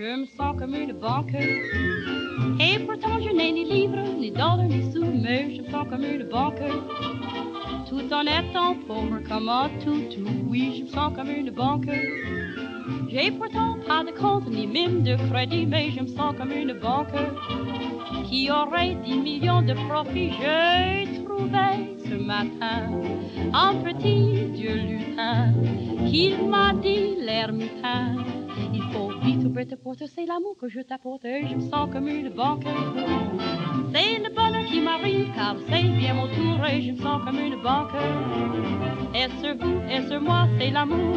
Je 0.00 0.16
me 0.16 0.26
sens 0.26 0.56
comme 0.58 0.74
une 0.74 0.92
banque. 0.92 1.36
Et 2.62 2.78
pourtant, 2.80 3.18
je 3.18 3.30
n'ai 3.30 3.52
ni 3.52 3.64
livres, 3.64 4.04
ni 4.18 4.30
dollars, 4.30 4.64
ni 4.64 4.92
sous, 4.92 5.04
mais 5.04 5.54
je 5.54 5.62
me 5.62 5.70
sens 5.70 5.86
comme 5.88 6.04
une 6.04 6.24
banque. 6.24 6.60
Tout 7.88 8.12
en 8.12 8.22
étant 8.22 8.74
pauvre 8.86 9.20
comme 9.26 9.48
un 9.48 9.70
toutou, 9.82 10.28
oui, 10.46 10.74
je 10.76 10.82
me 10.82 10.88
sens 10.88 11.10
comme 11.16 11.30
une 11.30 11.50
banque. 11.50 11.88
J'ai 13.08 13.30
pourtant 13.30 13.78
pas 13.86 14.04
de 14.04 14.10
compte, 14.10 14.48
ni 14.50 14.66
même 14.66 15.02
de 15.02 15.16
crédit, 15.30 15.64
mais 15.66 15.90
je 15.90 16.02
me 16.02 16.08
sens 16.08 16.34
comme 16.36 16.52
une 16.52 16.74
banque. 16.74 17.08
Qui 18.28 18.50
aurait 18.50 18.94
10 19.04 19.16
millions 19.18 19.62
de 19.62 19.72
profits, 19.88 20.32
j'ai 20.38 21.24
trouvé 21.24 21.96
ce 22.08 22.14
matin 22.14 22.90
un 23.54 23.74
petit 23.76 24.50
dieu 24.54 24.74
lutin 24.74 25.52
qui 26.06 26.34
m'a 26.48 26.74
dit 26.74 27.16
l'ermitain. 27.18 28.16
Il 28.72 28.82
faut 28.92 29.10
vite 29.22 29.44
ouvrir 29.44 29.66
ta 29.68 29.76
porte, 29.76 30.02
c'est 30.06 30.26
l'amour 30.26 30.56
que 30.60 30.68
je 30.68 30.80
t'apporte, 30.80 31.24
je 31.24 31.54
me 31.54 31.60
sens 31.60 31.88
comme 31.92 32.08
une 32.08 32.30
banque. 32.30 32.64
C'est 33.92 34.18
le 34.18 34.34
bonheur 34.34 34.64
qui 34.66 34.80
m'arrive, 34.80 35.30
car 35.34 35.56
c'est 35.68 35.82
bien 35.82 36.14
mon 36.14 36.28
tour 36.28 36.64
et 36.66 36.80
je 36.82 36.92
me 36.92 36.96
sens 36.96 37.22
comme 37.24 37.38
une 37.38 37.60
banque. 37.62 37.90
Et 39.14 39.28
sur 39.40 39.56
vous, 39.56 39.80
et 39.90 40.06
sur 40.08 40.20
moi, 40.20 40.46
c'est 40.58 40.70
l'amour? 40.70 41.16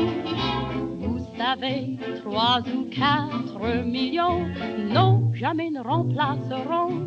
Vous 0.99 1.19
savez, 1.37 1.97
trois 2.23 2.61
ou 2.75 2.85
quatre 2.89 3.85
millions, 3.85 4.45
non, 4.91 5.31
jamais 5.33 5.69
ne 5.69 5.81
remplaceront 5.81 7.01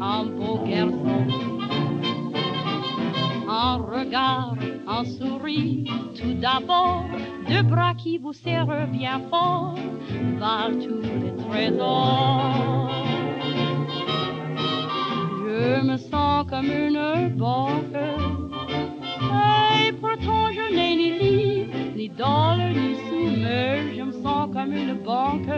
un 0.00 0.24
beau 0.24 0.58
garçon. 0.64 1.55
Un 3.48 3.76
regard, 3.76 4.56
un 4.88 5.04
sourire, 5.04 5.84
tout 6.16 6.34
d'abord, 6.34 7.04
deux 7.48 7.62
bras 7.62 7.94
qui 7.94 8.18
vous 8.18 8.32
serrent 8.32 8.88
bien 8.88 9.20
fort, 9.30 9.76
valent 10.38 10.80
tous 10.84 11.00
les 11.00 11.32
trésors. 11.44 12.90
Je 15.38 15.80
me 15.84 15.96
sens 15.96 16.46
comme 16.50 16.66
une 16.66 17.28
banque, 17.36 17.94
et 19.84 19.92
pourtant 19.92 20.50
je 20.50 20.74
n'ai 20.74 20.96
ni 20.96 21.10
livres, 21.18 21.72
ni 21.96 22.08
dollars, 22.08 22.70
ni 22.70 22.96
sous, 23.08 23.30
mais 23.40 23.94
je 23.96 24.02
me 24.02 24.12
sens 24.12 24.48
comme 24.52 24.72
une 24.72 24.94
banque. 25.04 25.48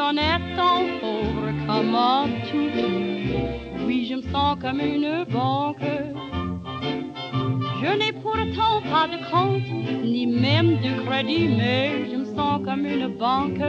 Tout 0.00 0.06
en 0.06 0.16
étant 0.16 0.80
pauvre 0.98 1.52
comme 1.66 1.94
un 1.94 2.26
toutou, 2.50 3.84
oui, 3.86 4.06
je 4.08 4.14
me 4.14 4.22
sens 4.32 4.56
comme 4.58 4.80
une 4.80 5.24
banque. 5.24 5.84
Je 7.82 7.98
n'ai 7.98 8.12
pourtant 8.12 8.80
pas 8.90 9.08
de 9.08 9.18
compte, 9.30 9.68
ni 10.02 10.26
même 10.26 10.78
de 10.78 11.04
crédit, 11.04 11.48
mais 11.48 12.10
je 12.10 12.16
me 12.16 12.24
sens 12.24 12.62
comme 12.64 12.86
une 12.86 13.08
banque 13.08 13.60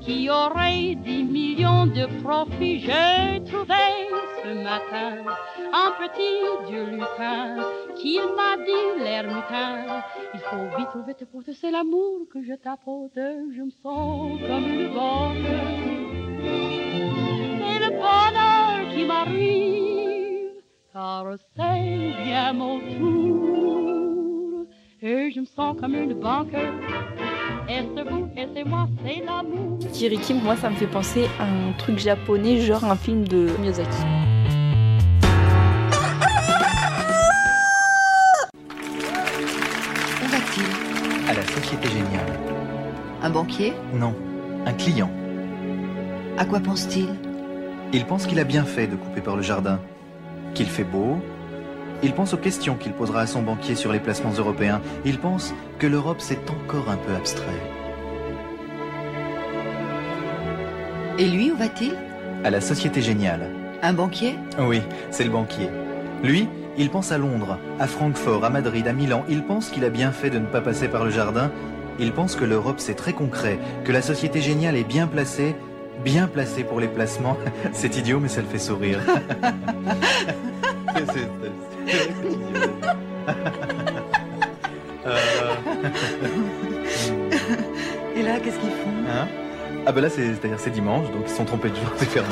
qui 0.00 0.28
aurait 0.28 0.96
10 0.96 1.22
millions 1.22 1.86
de 1.86 2.06
profits? 2.20 2.80
J'ai 2.80 3.44
trouvé 3.44 3.86
ce 4.42 4.52
matin 4.64 5.12
un 5.72 5.92
petit 6.00 6.66
dieu 6.68 6.86
lutin 6.90 7.54
qui 7.98 8.18
m'a 8.18 8.56
dit 8.56 9.02
l'ermitain. 9.02 10.02
Il 10.34 10.40
faut 10.40 10.68
vite 10.76 10.88
ouvrir 10.94 11.16
tes 11.16 11.24
portes, 11.24 11.50
c'est 11.52 11.70
l'amour 11.70 12.26
que 12.32 12.42
je 12.42 12.54
t'apporte. 12.54 13.16
Je 13.16 13.62
me 13.62 13.70
sens 13.82 14.38
comme 14.46 14.66
une 14.66 14.94
banque. 14.94 15.36
C'est 17.60 17.78
le 17.84 17.90
bonheur 17.90 18.94
qui 18.94 19.04
m'arrive, 19.04 20.62
car 20.92 21.26
c'est 21.56 22.24
bien 22.24 22.52
mon 22.52 22.78
tour. 22.80 24.66
Et 25.00 25.30
je 25.30 25.40
me 25.40 25.46
sens 25.46 25.76
comme 25.80 25.94
une 25.94 26.14
banque. 26.14 26.54
Et 27.70 27.82
c'est 27.94 28.08
vous, 28.08 28.28
et 28.36 28.46
c'est 28.54 28.64
moi, 28.64 28.88
c'est 29.04 29.22
l'amour? 29.24 29.78
Kiriki, 29.92 30.34
moi, 30.34 30.56
ça 30.56 30.70
me 30.70 30.76
fait 30.76 30.86
penser 30.86 31.26
à 31.38 31.44
un 31.44 31.72
truc 31.72 31.98
japonais, 31.98 32.56
genre 32.60 32.84
un 32.84 32.96
film 32.96 33.28
de 33.28 33.50
Miyazaki. 33.60 34.27
Un 43.22 43.30
banquier 43.30 43.74
Non, 43.94 44.14
un 44.64 44.72
client. 44.72 45.10
À 46.38 46.44
quoi 46.44 46.60
pense-t-il? 46.60 47.08
Il 47.92 48.04
pense 48.04 48.26
qu'il 48.26 48.38
a 48.38 48.44
bien 48.44 48.64
fait 48.64 48.86
de 48.86 48.96
couper 48.96 49.20
par 49.20 49.36
le 49.36 49.42
jardin, 49.42 49.80
qu'il 50.54 50.66
fait 50.66 50.84
beau. 50.84 51.18
Il 52.02 52.12
pense 52.12 52.32
aux 52.32 52.38
questions 52.38 52.76
qu'il 52.76 52.92
posera 52.92 53.20
à 53.20 53.26
son 53.26 53.42
banquier 53.42 53.74
sur 53.74 53.92
les 53.92 53.98
placements 53.98 54.32
européens. 54.32 54.80
Il 55.04 55.18
pense 55.18 55.52
que 55.78 55.86
l'Europe 55.86 56.20
c'est 56.20 56.48
encore 56.50 56.88
un 56.90 56.96
peu 56.96 57.14
abstrait. 57.14 57.44
Et 61.18 61.26
lui, 61.26 61.50
où 61.50 61.56
va-t-il? 61.56 61.96
À 62.44 62.50
la 62.50 62.60
Société 62.60 63.02
Géniale. 63.02 63.50
Un 63.82 63.92
banquier? 63.92 64.36
Oui, 64.60 64.80
c'est 65.10 65.24
le 65.24 65.30
banquier. 65.30 65.68
Lui, 66.22 66.48
il 66.78 66.90
pense 66.90 67.12
à 67.12 67.18
Londres, 67.18 67.58
à 67.78 67.86
Francfort, 67.86 68.44
à 68.44 68.50
Madrid, 68.50 68.86
à 68.86 68.92
Milan. 68.92 69.24
Il 69.28 69.42
pense 69.42 69.68
qu'il 69.68 69.84
a 69.84 69.90
bien 69.90 70.12
fait 70.12 70.30
de 70.30 70.38
ne 70.38 70.46
pas 70.46 70.60
passer 70.60 70.88
par 70.88 71.04
le 71.04 71.10
jardin. 71.10 71.50
Il 71.98 72.12
pense 72.12 72.36
que 72.36 72.44
l'Europe 72.44 72.76
c'est 72.78 72.94
très 72.94 73.12
concret, 73.12 73.58
que 73.84 73.92
la 73.92 74.00
Société 74.02 74.40
Géniale 74.40 74.76
est 74.76 74.84
bien 74.84 75.08
placée, 75.08 75.56
bien 76.04 76.28
placée 76.28 76.62
pour 76.62 76.78
les 76.80 76.86
placements. 76.86 77.36
C'est 77.72 77.96
idiot, 77.96 78.20
mais 78.20 78.28
ça 78.28 78.40
le 78.40 78.46
fait 78.46 78.58
sourire. 78.58 79.00
C'est-. 80.94 81.28
Euh, 85.06 85.54
Et 88.16 88.22
là, 88.22 88.38
qu'est-ce 88.40 88.58
qu'ils 88.58 88.68
font? 88.70 88.90
Hein? 89.10 89.26
Ah 89.86 89.92
ben 89.92 90.02
là 90.02 90.10
c'est 90.10 90.34
c'est-à-dire 90.34 90.58
c'est 90.60 90.70
dimanche 90.70 91.06
donc 91.12 91.22
ils 91.24 91.30
se 91.30 91.36
sont 91.36 91.46
trompés 91.46 91.70
de 91.70 91.76
jour 91.76 91.84
c'est 91.96 92.04
fermé. 92.10 92.28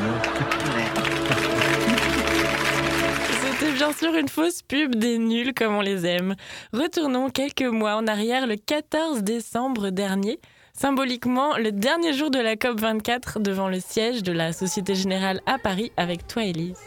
Bien 3.75 3.91
sûr 3.91 4.15
une 4.15 4.29
fausse 4.29 4.61
pub 4.61 4.95
des 4.95 5.17
nuls 5.17 5.53
comme 5.53 5.75
on 5.75 5.81
les 5.81 6.05
aime. 6.05 6.35
Retournons 6.73 7.29
quelques 7.29 7.61
mois 7.61 7.95
en 7.95 8.07
arrière, 8.07 8.47
le 8.47 8.55
14 8.55 9.23
décembre 9.23 9.89
dernier. 9.89 10.39
Symboliquement, 10.73 11.57
le 11.57 11.71
dernier 11.71 12.13
jour 12.13 12.31
de 12.31 12.39
la 12.39 12.55
COP24 12.55 13.41
devant 13.41 13.67
le 13.67 13.79
siège 13.79 14.23
de 14.23 14.31
la 14.31 14.53
Société 14.53 14.95
Générale 14.95 15.41
à 15.45 15.57
Paris 15.59 15.91
avec 15.97 16.27
toi, 16.27 16.43
Élise. 16.43 16.79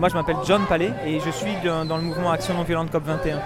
Moi, 0.00 0.08
je 0.08 0.14
m'appelle 0.14 0.38
John 0.46 0.64
Palais 0.66 0.92
et 1.04 1.20
je 1.20 1.28
suis 1.28 1.52
dans, 1.62 1.98
le 1.98 2.02
mouvement 2.02 2.30
Action 2.30 2.54
non 2.54 2.62
violente 2.62 2.90
COP 2.90 3.04
21. 3.04 3.38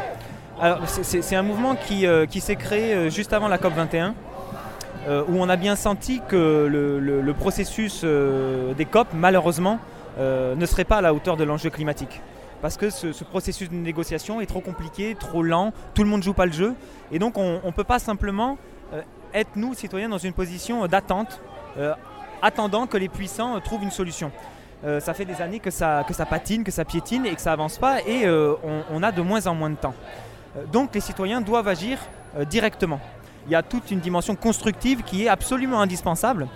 Alors, 0.61 0.87
c'est- 0.87 1.35
un 1.35 1.43
mouvement 1.43 1.75
qui, 1.75 2.07
euh, 2.07 2.27
qui 2.27 2.41
s'est 2.41 2.55
créé 2.55 2.95
euh, 2.95 3.11
juste 3.11 3.33
avant 3.33 3.49
la 3.49 3.59
COP 3.59 3.75
21, 3.75 4.15
euh, 5.09 5.25
où 5.27 5.43
on 5.43 5.49
a 5.49 5.57
bien 5.57 5.75
senti 5.75 6.23
que 6.29 6.69
le, 6.71 7.35
processus 7.35 8.05
des 8.05 8.85
COP, 8.85 9.09
malheureusement, 9.15 9.81
ne 10.21 10.65
serait 10.67 10.85
pas 10.85 10.99
à 10.99 11.01
la 11.01 11.13
hauteur 11.13 11.37
de 11.37 11.43
l'enjeu 11.43 11.71
climatique. 11.71 12.21
Parce 12.63 12.77
que 12.77 12.89
ce, 12.89 13.13
ce 13.13 13.25
processus 13.25 13.69
de 13.69 13.75
négociation 13.75 14.41
est 14.41 14.47
trop 14.47 14.61
compliqué, 14.61 15.17
trop 15.19 15.43
lent, 15.43 15.73
tout 15.93 16.05
le 16.05 16.09
monde 16.09 16.21
ne 16.21 16.25
joue 16.25 16.35
pas 16.35 16.47
le 16.47 16.53
jeu. 16.53 16.75
Et 17.11 17.19
donc, 17.19 17.37
on 17.37 17.61
ne 17.65 17.73
peut 17.73 17.83
pas 17.83 17.99
simplement 17.99 18.59
être, 19.35 19.57
nous, 19.57 19.75
citoyens, 19.75 20.09
dans 20.09 20.19
une 20.19 20.33
position 20.33 20.87
d'attente, 20.87 21.41
attendant 22.43 22.87
que 22.87 22.97
les 22.97 23.09
puissants 23.09 23.59
trouvent 23.59 23.83
une 23.83 23.91
solution. 23.91 24.31
Euh, 24.85 25.01
ça 25.01 25.15
fait 25.15 25.25
des 25.25 25.41
années 25.41 25.61
que 25.61 25.71
ça, 25.71 26.05
que 26.07 26.13
ça 26.13 26.27
patine, 26.27 26.63
que 26.63 26.71
ça 26.71 26.85
piétine 26.85 27.25
et 27.25 27.35
que 27.35 27.41
ça 27.41 27.53
avance 27.53 27.79
pas 27.79 28.03
et 28.03 28.27
euh, 28.27 28.55
on, 28.91 29.03
a 29.03 29.13
de 29.13 29.23
moins 29.23 29.47
en 29.47 29.55
moins 29.55 29.71
de 29.71 29.77
temps. 29.77 29.95
Euh, 30.57 30.65
donc 30.71 30.95
les 30.95 31.01
citoyens 31.01 31.41
doivent 31.41 31.69
agir 31.69 31.99
directement. 32.51 33.01
Il 33.47 33.53
y 33.53 33.55
a 33.55 33.63
toute 33.63 33.91
une 33.93 34.01
dimension 34.01 34.35
constructive 34.35 35.03
qui 35.03 35.25
est 35.25 35.29
absolument 35.29 35.81
indispensable 35.81 36.49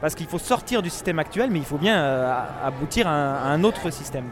parce 0.00 0.14
qu'il 0.14 0.26
faut 0.26 0.38
sortir 0.38 0.80
du 0.80 0.88
système 0.88 1.18
actuel 1.18 1.50
mais 1.50 1.58
il 1.58 1.64
faut 1.64 1.76
bien 1.76 2.34
aboutir 2.64 3.06
à 3.06 3.10
un, 3.10 3.34
à 3.34 3.46
un 3.48 3.62
autre 3.62 3.90
système. 3.90 4.24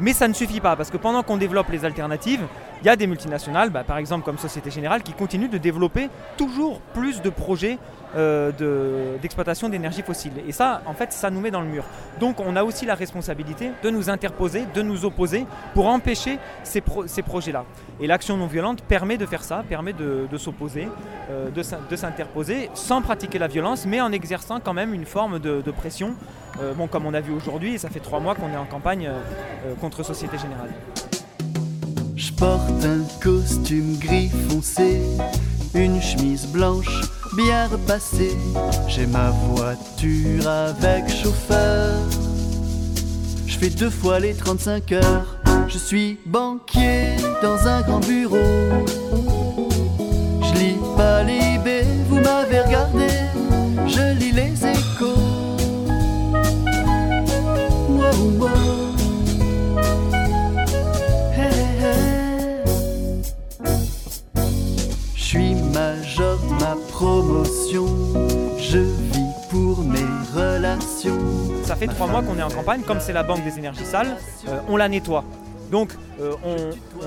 Mais 0.00 0.12
ça 0.12 0.28
ne 0.28 0.32
suffit 0.32 0.60
pas, 0.60 0.76
parce 0.76 0.90
que 0.90 0.96
pendant 0.96 1.22
qu'on 1.22 1.36
développe 1.36 1.70
les 1.70 1.84
alternatives, 1.84 2.46
il 2.82 2.86
y 2.86 2.88
a 2.88 2.96
des 2.96 3.06
multinationales, 3.06 3.70
bah, 3.70 3.82
par 3.84 3.98
exemple 3.98 4.24
comme 4.24 4.38
Société 4.38 4.70
Générale, 4.70 5.02
qui 5.02 5.12
continuent 5.12 5.50
de 5.50 5.58
développer 5.58 6.08
toujours 6.36 6.80
plus 6.94 7.20
de 7.20 7.30
projets 7.30 7.78
euh, 8.16 8.50
de- 8.52 9.18
d'exploitation 9.20 9.68
d'énergie 9.68 10.02
fossile. 10.02 10.32
Et 10.46 10.52
ça, 10.52 10.82
en 10.86 10.94
fait, 10.94 11.12
ça 11.12 11.30
nous 11.30 11.40
met 11.40 11.50
dans 11.50 11.60
le 11.60 11.66
mur. 11.68 11.84
Donc 12.20 12.40
on 12.40 12.56
a 12.56 12.64
aussi 12.64 12.86
la 12.86 12.94
responsabilité 12.94 13.70
de 13.82 13.90
nous 13.90 14.08
interposer, 14.10 14.64
de 14.74 14.82
nous 14.82 15.04
opposer 15.04 15.46
pour 15.74 15.86
empêcher 15.88 16.38
ces, 16.62 16.82
ces 17.06 17.22
projets-là. 17.22 17.64
Et 18.00 18.06
l'action 18.06 18.36
non 18.36 18.46
violente 18.46 18.82
permet 18.82 19.16
de 19.18 19.26
faire 19.26 19.42
ça, 19.44 19.64
permet 19.68 19.92
de, 19.92 20.26
s'opposer, 20.36 20.88
euh, 21.30 21.50
de 21.50 21.62
s'in- 21.62 21.80
de 21.90 21.96
s'interposer 21.96 22.70
sans 22.74 23.02
pratiquer 23.02 23.38
la 23.38 23.48
violence, 23.48 23.84
mais 23.86 24.00
en 24.00 24.12
exerçant 24.12 24.60
quand 24.60 24.74
même 24.74 24.94
une 24.94 25.06
forme 25.06 25.38
de, 25.38 25.62
pression. 25.70 26.14
Euh, 26.62 26.72
bon, 26.74 26.86
comme 26.88 27.06
on 27.06 27.14
a 27.14 27.20
vu 27.20 27.32
aujourd'hui, 27.32 27.78
ça 27.78 27.88
fait 27.88 28.00
trois 28.00 28.20
mois 28.20 28.34
qu'on 28.34 28.50
est 28.52 28.56
en 28.56 28.64
campagne 28.64 29.10
contre 29.80 30.02
Société 30.02 30.38
Générale. 30.38 30.70
Je 32.16 32.32
porte 32.32 32.84
un 32.84 33.04
costume 33.22 33.96
gris 33.98 34.30
foncé, 34.48 35.02
une 35.74 36.00
chemise 36.00 36.46
blanche 36.46 37.02
bien 37.38 37.68
repassée. 37.68 38.36
J'ai 38.88 39.06
ma 39.06 39.30
voiture 39.30 40.46
avec 40.48 41.08
chauffeur. 41.08 41.94
Je 43.46 43.56
fais 43.56 43.70
deux 43.70 43.90
fois 43.90 44.18
les 44.18 44.34
35 44.34 44.92
heures. 44.92 45.36
Je 45.68 45.78
suis 45.78 46.18
banquier 46.26 47.16
dans 47.40 47.66
un 47.68 47.82
grand 47.82 48.00
bureau. 48.00 48.84
Je 50.42 50.58
lis 50.58 50.76
pas 50.96 51.22
l'IB, 51.22 51.68
vous 52.08 52.20
m'avez 52.20 52.60
regardé. 52.60 53.06
Je 53.86 54.18
lis 54.18 54.32
les 54.32 54.66
échos. 54.66 55.38
Promotion. 66.98 67.86
Je 68.58 68.78
vis 68.78 69.32
pour 69.50 69.84
mes 69.84 70.04
relations. 70.34 71.16
Ça 71.62 71.76
fait 71.76 71.86
trois 71.86 72.08
mois 72.08 72.22
qu'on 72.22 72.36
est 72.36 72.42
en 72.42 72.50
campagne, 72.50 72.82
comme 72.82 72.98
c'est 72.98 73.12
la 73.12 73.22
banque 73.22 73.44
des 73.44 73.56
énergies 73.56 73.84
sales, 73.84 74.16
euh, 74.48 74.58
on 74.66 74.76
la 74.76 74.88
nettoie. 74.88 75.22
Donc 75.70 75.92
euh, 76.20 76.32
on, 76.44 76.56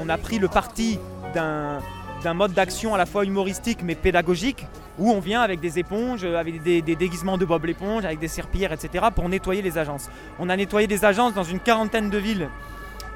on 0.01 0.08
a 0.08 0.17
pris 0.17 0.39
le 0.39 0.47
parti 0.47 0.97
d'un 1.34 2.34
mode 2.34 2.54
d'action 2.54 2.95
à 2.95 2.97
la 2.97 3.06
fois 3.06 3.25
humoristique 3.25 3.80
mais 3.84 3.95
pédagogique, 3.95 4.65
où 4.97 5.12
on 5.12 5.19
vient 5.19 5.41
avec 5.41 5.60
des 5.60 5.77
éponges, 5.77 6.23
euh, 6.23 6.38
avec 6.38 6.63
des, 6.63 6.82
des 6.82 6.95
déguisements 6.95 7.38
de 7.38 7.43
Bob 7.43 7.65
l'éponge, 7.65 8.06
avec 8.06 8.19
des 8.19 8.30
serpillères, 8.30 8.71
etc. 8.71 9.08
pour 9.13 9.27
nettoyer 9.27 9.62
les 9.62 9.77
agences. 9.77 10.10
On 10.39 10.47
a 10.47 10.56
nettoyé 10.56 10.88
des 10.88 11.04
agences 11.04 11.34
dans 11.34 11.43
une 11.43 11.60
quarantaine 11.60 12.10
de 12.10 12.17
villes 12.17 12.47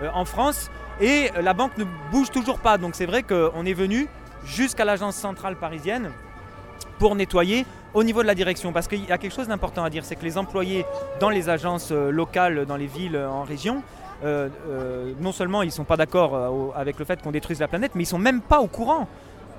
euh, 0.01 0.09
en 0.13 0.25
France 0.25 0.69
et 0.99 1.29
la 1.41 1.53
banque 1.53 1.77
ne 1.77 1.85
bouge 2.11 2.31
toujours 2.31 2.59
pas. 2.59 2.77
Donc 2.77 2.95
c'est 2.95 3.05
vrai 3.05 3.23
qu'on 3.23 3.65
est 3.65 3.73
venu 3.73 4.09
jusqu'à 4.43 4.83
l'agence 4.83 5.15
centrale 5.15 5.55
parisienne 5.55 6.11
pour 6.99 7.15
nettoyer 7.15 7.65
au 7.93 8.03
niveau 8.03 8.21
de 8.21 8.27
la 8.27 8.35
direction. 8.35 8.71
Parce 8.73 8.87
qu'il 8.87 9.05
y 9.05 9.11
a 9.11 9.17
quelque 9.17 9.33
chose 9.33 9.47
d'important 9.47 9.83
à 9.83 9.89
dire, 9.89 10.03
c'est 10.05 10.15
que 10.15 10.23
les 10.23 10.37
employés 10.37 10.85
dans 11.19 11.29
les 11.29 11.49
agences 11.49 11.89
euh, 11.91 12.09
locales, 12.11 12.65
dans 12.65 12.77
les 12.77 12.87
villes, 12.87 13.15
euh, 13.15 13.29
en 13.29 13.43
région, 13.43 13.83
euh, 14.23 14.49
euh, 14.69 15.13
non 15.19 15.31
seulement 15.31 15.61
ils 15.61 15.67
ne 15.67 15.71
sont 15.71 15.83
pas 15.83 15.97
d'accord 15.97 16.73
avec 16.75 16.99
le 16.99 17.05
fait 17.05 17.21
qu'on 17.21 17.31
détruise 17.31 17.59
la 17.59 17.67
planète, 17.67 17.91
mais 17.95 18.03
ils 18.03 18.07
sont 18.07 18.17
même 18.17 18.41
pas 18.41 18.61
au 18.61 18.67
courant 18.67 19.07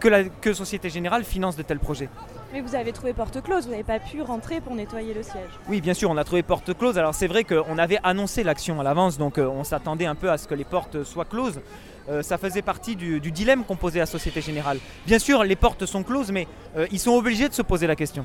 que, 0.01 0.09
la, 0.09 0.25
que 0.25 0.53
Société 0.53 0.91
Générale 0.91 1.25
finance 1.25 1.57
de 1.57 1.63
tels 1.63 1.79
projets. 1.79 2.09
Mais 2.53 2.61
vous 2.61 2.75
avez 2.75 2.93
trouvé 2.93 3.13
porte 3.13 3.43
close, 3.43 3.65
vous 3.65 3.71
n'avez 3.73 3.83
pas 3.85 3.99
pu 3.99 4.23
rentrer 4.23 4.61
pour 4.61 4.75
nettoyer 4.75 5.13
le 5.15 5.23
siège. 5.23 5.51
Oui, 5.69 5.81
bien 5.81 5.95
sûr, 5.95 6.11
on 6.11 6.17
a 6.17 6.25
trouvé 6.25 6.43
porte 6.43 6.77
close. 6.77 6.97
Alors 6.99 7.15
c'est 7.15 7.27
vrai 7.27 7.45
qu'on 7.45 7.77
avait 7.79 7.99
annoncé 8.03 8.45
l'action 8.45 8.81
à 8.81 8.85
l'avance, 8.85 9.19
donc 9.19 9.39
on 9.39 9.65
s'attendait 9.65 10.07
un 10.07 10.15
peu 10.15 10.31
à 10.31 10.39
ce 10.39 10.47
que 10.47 10.55
les 10.55 10.65
portes 10.65 11.03
soient 11.05 11.25
closes. 11.25 11.61
Euh, 12.09 12.23
ça 12.23 12.39
faisait 12.39 12.63
partie 12.63 12.95
du, 12.95 13.21
dilemme 13.33 13.65
qu'on 13.65 13.77
posait 13.77 14.01
à 14.01 14.07
Société 14.07 14.41
Générale. 14.41 14.79
Bien 15.07 15.19
sûr, 15.19 15.43
les 15.45 15.57
portes 15.57 15.87
sont 15.87 16.03
closes, 16.03 16.31
mais 16.31 16.47
euh, 16.77 16.87
ils 16.93 17.01
sont 17.01 17.13
obligés 17.13 17.49
de 17.49 17.55
se 17.55 17.63
poser 17.63 17.87
la 17.87 17.97
question. 17.97 18.25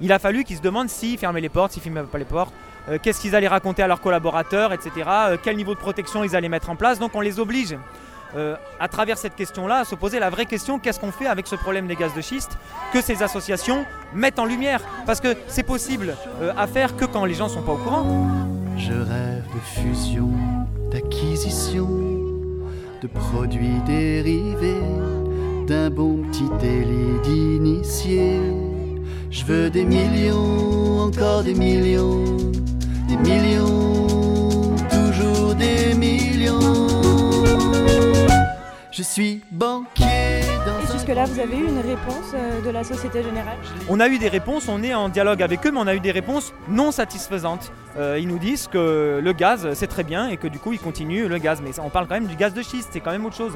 Il 0.00 0.12
a 0.12 0.18
fallu 0.18 0.44
qu'ils 0.44 0.56
se 0.56 0.62
demandent 0.62 0.88
s'ils 0.88 1.18
fermaient 1.18 1.40
les 1.40 1.48
portes, 1.48 1.72
s'ils 1.72 1.82
fermaient 1.82 2.02
pas 2.02 2.18
les 2.18 2.24
portes, 2.24 2.54
euh, 2.88 2.98
qu'est-ce 3.02 3.20
qu'ils 3.20 3.34
allaient 3.34 3.48
raconter 3.48 3.82
à 3.82 3.86
leurs 3.86 4.00
collaborateurs, 4.00 4.72
etc. 4.72 4.90
quel 5.42 5.56
niveau 5.56 5.74
de 5.74 5.78
protection 5.78 6.24
ils 6.24 6.34
allaient 6.34 6.48
mettre 6.48 6.70
en 6.70 6.76
place. 6.76 6.98
Donc 6.98 7.14
on 7.14 7.20
les 7.20 7.38
oblige, 7.38 7.76
à 8.78 8.88
travers 8.88 9.16
cette 9.16 9.34
question-là, 9.34 9.78
à 9.78 9.84
se 9.84 9.94
poser 9.94 10.18
la 10.18 10.28
vraie 10.28 10.44
question 10.44 10.78
qu'est-ce 10.78 11.00
qu'on 11.00 11.10
fait 11.10 11.26
avec 11.26 11.46
ce 11.46 11.56
problème 11.56 11.86
des 11.86 11.96
gaz 11.96 12.14
de 12.14 12.20
schiste 12.20 12.58
que 12.92 13.00
ces 13.00 13.22
associations 13.22 13.86
mettent 14.12 14.38
en 14.38 14.44
lumière? 14.44 14.82
Parce 15.06 15.18
que 15.18 15.34
c'est 15.46 15.62
possible 15.62 16.14
à 16.56 16.66
faire 16.66 16.94
que 16.94 17.06
quand 17.06 17.24
les 17.24 17.34
gens 17.34 17.48
sont 17.48 17.62
pas 17.62 17.72
au 17.72 17.78
courant. 17.78 18.28
Je 18.76 18.92
rêve 18.92 19.44
de 19.54 19.80
fusion, 19.80 20.30
d'acquisition, 20.92 22.17
de 23.02 23.06
produits 23.06 23.80
dérivés, 23.86 24.82
d'un 25.66 25.90
bon 25.90 26.22
petit 26.22 26.48
délit 26.60 27.20
d'initié. 27.24 28.40
Je 29.30 29.44
veux 29.44 29.70
des 29.70 29.84
millions, 29.84 31.00
encore 31.00 31.42
des 31.44 31.54
millions, 31.54 32.24
des 33.08 33.16
millions, 33.16 34.74
toujours 34.90 35.54
des 35.54 35.94
millions. 35.94 36.88
Je 38.90 39.02
suis 39.02 39.42
banquier 39.52 40.47
Et 41.08 41.10
jusque-là, 41.10 41.24
vous 41.24 41.40
avez 41.40 41.56
eu 41.56 41.68
une 41.68 41.80
réponse 41.80 42.32
euh, 42.34 42.60
de 42.60 42.68
la 42.68 42.84
Société 42.84 43.22
Générale 43.22 43.56
On 43.88 43.98
a 43.98 44.08
eu 44.08 44.18
des 44.18 44.28
réponses, 44.28 44.68
on 44.68 44.82
est 44.82 44.92
en 44.92 45.08
dialogue 45.08 45.42
avec 45.42 45.66
eux, 45.66 45.70
mais 45.70 45.78
on 45.80 45.86
a 45.86 45.94
eu 45.94 46.00
des 46.00 46.10
réponses 46.10 46.52
non 46.68 46.90
satisfaisantes. 46.92 47.72
Euh, 47.96 48.18
ils 48.20 48.28
nous 48.28 48.38
disent 48.38 48.68
que 48.68 49.18
le 49.22 49.32
gaz, 49.32 49.72
c'est 49.72 49.86
très 49.86 50.04
bien 50.04 50.28
et 50.28 50.36
que 50.36 50.48
du 50.48 50.58
coup, 50.58 50.74
ils 50.74 50.78
continuent 50.78 51.26
le 51.26 51.38
gaz. 51.38 51.62
Mais 51.62 51.70
on 51.80 51.88
parle 51.88 52.08
quand 52.08 52.14
même 52.14 52.26
du 52.26 52.36
gaz 52.36 52.52
de 52.52 52.60
schiste, 52.60 52.90
c'est 52.92 53.00
quand 53.00 53.12
même 53.12 53.24
autre 53.24 53.36
chose. 53.36 53.52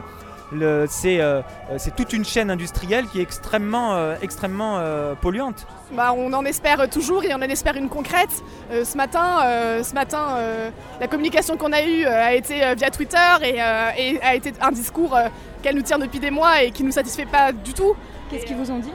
Le- 0.52 0.86
C'est 0.88 1.20
euh, 1.20 1.40
euh, 1.70 1.76
c'est 1.78 1.94
toute 1.96 2.12
une 2.12 2.24
chaîne 2.24 2.50
industrielle 2.50 3.06
qui 3.06 3.20
est 3.20 3.22
extrêmement, 3.22 3.94
euh, 3.94 4.14
extrêmement 4.22 4.78
euh, 4.78 5.14
polluante. 5.14 5.66
Bah, 5.92 6.12
on 6.16 6.32
en 6.32 6.44
espère 6.44 6.88
toujours 6.90 7.24
et 7.24 7.32
on 7.32 7.36
en 7.38 7.40
espère 7.42 7.76
une 7.76 7.88
concrète. 7.88 8.42
Euh, 8.70 8.84
ce 8.84 8.96
matin, 8.96 9.40
euh, 9.44 9.82
ce 9.82 9.94
matin 9.94 10.36
euh, 10.36 10.70
la 11.00 11.06
communication 11.08 11.56
qu'on 11.56 11.72
a 11.72 11.82
eue 11.82 12.04
a 12.04 12.34
été 12.34 12.60
via 12.76 12.90
Twitter 12.90 13.18
et, 13.42 13.62
euh, 13.62 13.90
et 13.96 14.20
a 14.22 14.34
été 14.34 14.52
un 14.60 14.72
discours 14.72 15.16
euh, 15.16 15.28
qu'elle 15.62 15.76
nous 15.76 15.82
tient 15.82 15.98
depuis 15.98 16.20
des 16.20 16.30
mois 16.30 16.62
et 16.62 16.70
qui 16.70 16.82
ne 16.82 16.88
nous 16.88 16.92
satisfait 16.94 17.26
pas 17.26 17.52
du 17.52 17.72
tout. 17.72 17.94
Qu'est-ce 18.30 18.44
qu'ils 18.46 18.56
vous 18.56 18.70
ont 18.70 18.78
dit? 18.78 18.92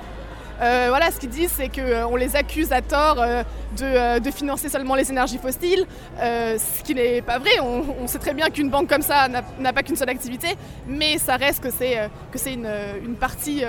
Euh, 0.59 0.87
voilà, 0.89 1.11
ce 1.11 1.19
qu'ils 1.19 1.29
disent, 1.29 1.53
c'est 1.55 1.69
qu'on 1.69 2.15
les 2.15 2.35
accuse 2.35 2.71
à 2.73 2.81
tort 2.81 3.17
euh, 3.21 3.43
de, 3.77 3.83
euh, 3.85 4.19
de 4.19 4.31
financer 4.31 4.69
seulement 4.69 4.95
les 4.95 5.09
énergies 5.11 5.37
fossiles, 5.37 5.85
euh, 6.19 6.57
ce 6.57 6.83
qui 6.83 6.93
n'est 6.95 7.21
pas 7.21 7.39
vrai. 7.39 7.59
On, 7.61 8.07
sait 8.07 8.19
très 8.19 8.33
bien 8.33 8.49
qu'une 8.49 8.69
banque 8.69 8.87
comme 8.89 9.01
ça 9.01 9.27
n'a 9.27 9.73
pas 9.73 9.83
qu'une 9.83 9.95
seule 9.97 10.09
activité, 10.09 10.55
mais 10.87 11.17
ça 11.17 11.35
reste 11.35 11.61
que 11.61 11.69
c'est 11.71 11.97
euh, 11.99 12.07
une, 12.45 12.69
une 13.05 13.15
partie 13.15 13.63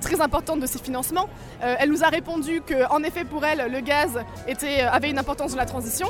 très 0.00 0.20
importante 0.20 0.60
de 0.60 0.66
ses 0.66 0.78
financements. 0.78 1.28
Elle 1.60 1.90
nous 1.90 2.04
a 2.04 2.08
répondu 2.08 2.60
qu'en 2.62 3.02
effet, 3.02 3.24
pour 3.24 3.44
elle, 3.44 3.70
le 3.70 3.80
gaz 3.80 4.10
avait 4.92 5.10
une 5.10 5.18
importance 5.18 5.52
dans 5.52 5.56
la 5.58 5.66
transition. 5.66 6.06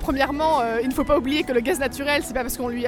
Premièrement, 0.00 0.60
il 0.82 0.88
ne 0.88 0.94
faut 0.94 1.04
pas 1.04 1.18
oublier 1.18 1.42
que 1.42 1.52
le 1.52 1.60
gaz 1.60 1.78
naturel, 1.78 2.22
c'est 2.24 2.34
pas 2.34 2.42
parce 2.42 2.56
qu'on 2.56 2.68
lui, 2.68 2.84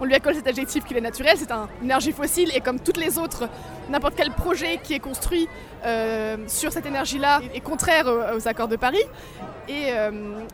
on 0.00 0.10
accole 0.10 0.34
cet 0.34 0.46
adjectif 0.46 0.84
qu'il 0.84 0.96
est 0.96 1.00
naturel, 1.00 1.34
c'est 1.38 1.50
un- 1.50 1.68
une 1.80 1.86
énergie 1.86 2.12
fossile 2.12 2.50
et 2.54 2.60
comme 2.60 2.78
toutes 2.80 2.98
les 2.98 3.18
autres, 3.18 3.48
n'importe 3.90 4.14
quel 4.16 4.30
projet 4.30 4.78
qui 4.82 4.94
est 4.94 5.00
construit 5.00 5.48
sur 6.46 6.72
cette 6.72 6.86
énergie-là 6.86 7.40
est 7.54 7.60
contraire 7.60 8.06
aux 8.36 8.48
accords 8.48 8.68
de 8.68 8.76
Paris. 8.76 8.85
Et, 9.68 9.92
euh, 9.92 10.10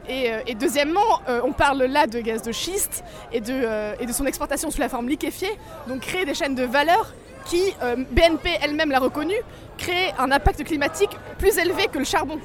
euh, 0.08 0.40
et 0.46 0.54
deuxièmement, 0.54 1.20
euh, 1.28 1.40
on 1.44 1.52
parle 1.52 1.82
là 1.84 2.06
de 2.06 2.20
gaz 2.20 2.42
de 2.42 2.52
schiste 2.52 3.04
et 3.32 3.40
de, 3.40 4.12
son 4.12 4.26
exportation 4.26 4.70
sous 4.70 4.80
la 4.80 4.88
forme 4.88 5.08
liquéfiée, 5.08 5.50
donc 5.86 6.00
créer 6.00 6.24
des 6.24 6.34
chaînes 6.34 6.54
de 6.54 6.64
valeur 6.64 7.12
qui, 7.44 7.74
BNP 8.10 8.50
elle-même 8.62 8.90
l'a 8.90 9.00
reconnu, 9.00 9.34
créent 9.76 10.14
un 10.18 10.30
impact 10.30 10.64
climatique 10.64 11.10
plus 11.38 11.58
élevé 11.58 11.88
que 11.88 11.98
le 11.98 12.04
charbon. 12.04 12.38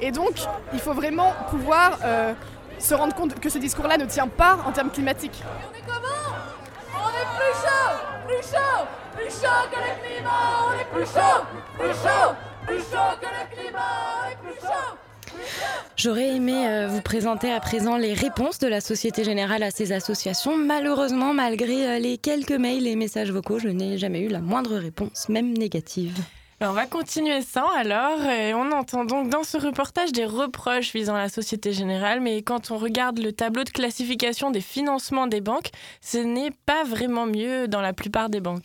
Et 0.00 0.12
donc, 0.12 0.34
il 0.72 0.78
faut 0.78 0.92
vraiment 0.92 1.34
pouvoir 1.50 1.98
se 2.78 2.94
rendre 2.94 3.14
compte 3.14 3.40
que 3.40 3.48
ce 3.48 3.58
discours-là 3.58 3.96
ne 3.96 4.04
tient 4.04 4.28
pas 4.28 4.58
en 4.64 4.70
termes 4.70 4.90
climatiques. 4.90 5.42
On 6.94 7.08
est 7.08 7.28
plus 7.36 7.54
chaud, 7.60 7.98
plus 8.26 8.42
chaud, 8.42 8.86
plus 9.16 9.30
chaud 9.30 9.68
que 9.72 9.76
le 9.76 10.14
climat. 10.14 10.30
On 10.68 10.80
est 10.80 10.84
plus 10.84 11.12
chaud, 11.12 11.44
plus 11.78 11.88
chaud, 11.88 12.34
plus 12.66 12.78
chaud 12.78 13.16
que 13.20 13.26
le 13.26 13.56
climat. 13.56 13.78
On 14.22 14.30
est 14.30 14.52
plus 14.52 14.60
chaud. 14.60 15.07
J'aurais 15.96 16.36
aimé 16.36 16.54
euh, 16.68 16.86
vous 16.86 17.00
présenter 17.00 17.52
à 17.52 17.58
présent 17.58 17.96
les 17.96 18.14
réponses 18.14 18.60
de 18.60 18.68
la 18.68 18.80
Société 18.80 19.24
Générale 19.24 19.64
à 19.64 19.72
ces 19.72 19.90
associations. 19.90 20.56
Malheureusement, 20.56 21.34
malgré 21.34 21.88
euh, 21.88 21.98
les 21.98 22.18
quelques 22.18 22.52
mails 22.52 22.86
et 22.86 22.94
messages 22.94 23.32
vocaux, 23.32 23.58
je 23.58 23.68
n'ai 23.68 23.98
jamais 23.98 24.20
eu 24.20 24.28
la 24.28 24.38
moindre 24.38 24.76
réponse, 24.76 25.28
même 25.28 25.58
négative. 25.58 26.14
On 26.60 26.72
va 26.72 26.86
continuer 26.86 27.40
sans 27.42 27.68
alors. 27.76 28.18
On 28.56 28.72
entend 28.72 29.04
donc 29.04 29.28
dans 29.28 29.44
ce 29.44 29.56
reportage 29.56 30.10
des 30.10 30.24
reproches 30.24 30.92
visant 30.92 31.16
la 31.16 31.28
Société 31.28 31.72
Générale, 31.72 32.20
mais 32.20 32.42
quand 32.42 32.72
on 32.72 32.78
regarde 32.78 33.20
le 33.20 33.32
tableau 33.32 33.62
de 33.62 33.70
classification 33.70 34.50
des 34.50 34.60
financements 34.60 35.28
des 35.28 35.40
banques, 35.40 35.70
ce 36.00 36.18
n'est 36.18 36.50
pas 36.66 36.82
vraiment 36.82 37.26
mieux 37.26 37.68
dans 37.68 37.80
la 37.80 37.92
plupart 37.92 38.28
des 38.28 38.40
banques. 38.40 38.64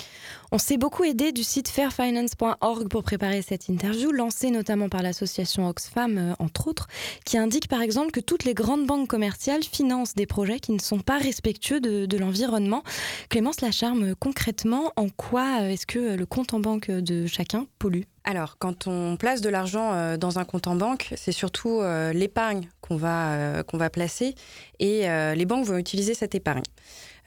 On 0.56 0.60
s'est 0.60 0.78
beaucoup 0.78 1.04
aidé 1.04 1.32
du 1.32 1.42
site 1.42 1.68
fairfinance.org 1.68 2.88
pour 2.88 3.02
préparer 3.02 3.42
cette 3.42 3.70
interview, 3.70 4.12
lancée 4.12 4.52
notamment 4.52 4.88
par 4.88 5.02
l'association 5.02 5.68
Oxfam, 5.68 6.20
euh, 6.20 6.34
entre 6.38 6.68
autres, 6.68 6.88
qui 7.26 7.40
indique 7.40 7.68
par 7.68 7.82
exemple 7.82 8.12
que 8.12 8.20
toutes 8.20 8.44
les 8.44 8.54
grandes 8.54 8.86
banques 8.86 9.08
commerciales 9.08 9.64
financent 9.64 10.14
des 10.14 10.28
projets 10.28 10.60
qui 10.60 10.72
ne 10.72 10.80
sont 10.80 11.00
pas 11.00 11.18
respectueux 11.18 11.80
de, 11.80 12.18
l'environnement. 12.18 12.84
Clémence 13.30 13.62
Lacharme, 13.62 14.14
concrètement, 14.14 14.94
en 14.96 15.10
quoi 15.10 15.62
euh, 15.62 15.70
est-ce 15.70 15.88
que 15.88 16.16
le 16.16 16.26
compte 16.28 16.54
en 16.54 16.60
banque 16.60 16.92
de 16.92 17.26
chacun 17.26 17.66
pollue? 17.80 18.04
Alors, 18.26 18.58
quand 18.58 18.88
on 18.88 19.18
place 19.18 19.42
de 19.42 19.50
l'argent 19.50 19.94
euh, 19.94 20.16
dans 20.16 20.40
un 20.40 20.46
compte 20.46 20.68
en 20.68 20.76
banque, 20.76 21.14
c'est 21.18 21.34
surtout 21.34 21.82
euh, 21.82 22.14
l'épargne 22.14 22.70
qu'on 22.80 22.96
va, 22.96 23.34
euh, 23.34 23.64
qu'on 23.64 23.78
va 23.78 23.90
placer 23.90 24.36
et 24.80 25.10
euh, 25.10 25.36
les 25.36 25.46
banques 25.46 25.66
vont 25.66 25.78
utiliser 25.78 26.14
cette 26.14 26.34
épargne. 26.34 26.64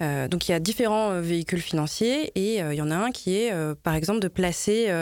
Euh, 0.01 0.29
donc 0.29 0.49
il 0.49 0.53
y 0.53 0.55
a 0.55 0.61
différents 0.61 1.11
euh, 1.11 1.21
véhicules 1.21 1.61
financiers 1.61 2.31
et 2.35 2.63
euh, 2.63 2.75
il 2.75 2.77
y 2.77 2.83
en 2.83 2.91
a 2.91 2.97
un 2.97 3.11
qui 3.13 3.37
est 3.37 3.53
par 3.83 3.95
exemple 3.95 4.21
de 4.21 4.29
placer 4.29 4.93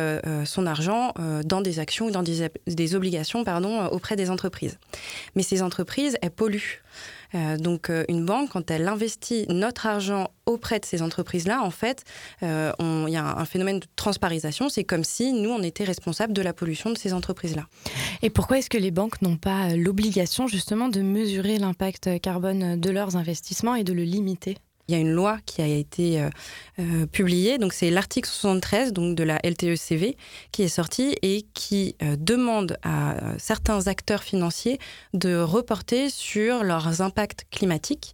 son 0.44 0.66
argent 0.66 1.12
dans 1.44 1.61
des 1.61 1.78
actions 1.78 2.07
ou 2.07 2.11
dans 2.11 2.22
des, 2.22 2.94
obligations 2.94 3.44
pardon, 3.44 3.87
auprès 3.87 4.16
des 4.16 4.30
entreprises. 4.30 4.78
Mais 5.35 5.42
ces 5.42 5.62
entreprises, 5.62 6.16
elles 6.22 6.30
polluent. 6.30 6.83
Donc 7.59 7.90
une 8.09 8.24
banque, 8.24 8.50
quand 8.50 8.70
elle 8.70 8.87
investit 8.87 9.46
notre 9.48 9.87
argent 9.87 10.30
auprès 10.46 10.78
de 10.78 10.85
ces 10.85 11.02
entreprises-là, 11.02 11.62
en 11.62 11.70
fait, 11.70 12.04
il 12.42 12.46
y 12.46 13.16
a 13.16 13.38
un, 13.38 13.44
phénomène 13.44 13.80
de 13.80 13.87
transparisation. 13.96 14.68
C'est 14.68 14.85
comme 14.85 15.04
si 15.04 15.33
nous, 15.33 15.50
on 15.50 15.62
était 15.62 15.85
responsable 15.85 16.33
de 16.33 16.42
la 16.42 16.52
pollution 16.52 16.90
de 16.90 16.98
ces 16.98 17.12
entreprises-là. 17.12 17.66
Et 18.22 18.30
pourquoi 18.30 18.59
est-ce 18.59 18.70
que 18.70 18.78
les 18.78 18.90
banques 18.90 19.20
n'ont 19.22 19.37
pas 19.37 19.74
l'obligation 19.74 20.46
justement 20.46 20.88
de 20.88 21.00
mesurer 21.00 21.59
l'impact 21.59 22.20
carbone 22.20 22.78
de 22.78 22.90
leurs 22.90 23.16
investissements 23.16 23.74
et 23.74 23.85
de 23.85 23.92
le 23.92 24.02
limiter? 24.02 24.57
Il 24.88 24.94
y 24.94 24.99
a 24.99 25.01
une 25.01 25.12
loi 25.12 25.38
qui 25.47 25.62
a 25.62 25.66
été 25.66 26.20
euh, 26.20 26.29
euh, 26.79 27.07
publiée, 27.07 27.57
donc 27.57 27.73
c'est 27.73 27.88
l'article 27.88 28.29
73 28.29 28.92
donc 28.92 29.16
de 29.16 29.25
la 29.25 29.38
LTECV 29.42 30.14
qui 30.53 30.62
est 30.62 30.68
sorti 30.68 31.16
et 31.23 31.47
qui 31.55 31.97
euh, 32.03 32.16
demande 32.18 32.77
à 32.83 33.14
certains 33.38 33.87
acteurs 33.87 34.23
financiers 34.23 34.79
de 35.14 35.37
reporter 35.37 36.11
sur 36.11 36.64
leurs 36.64 37.01
impacts 37.01 37.47
climatiques 37.51 38.12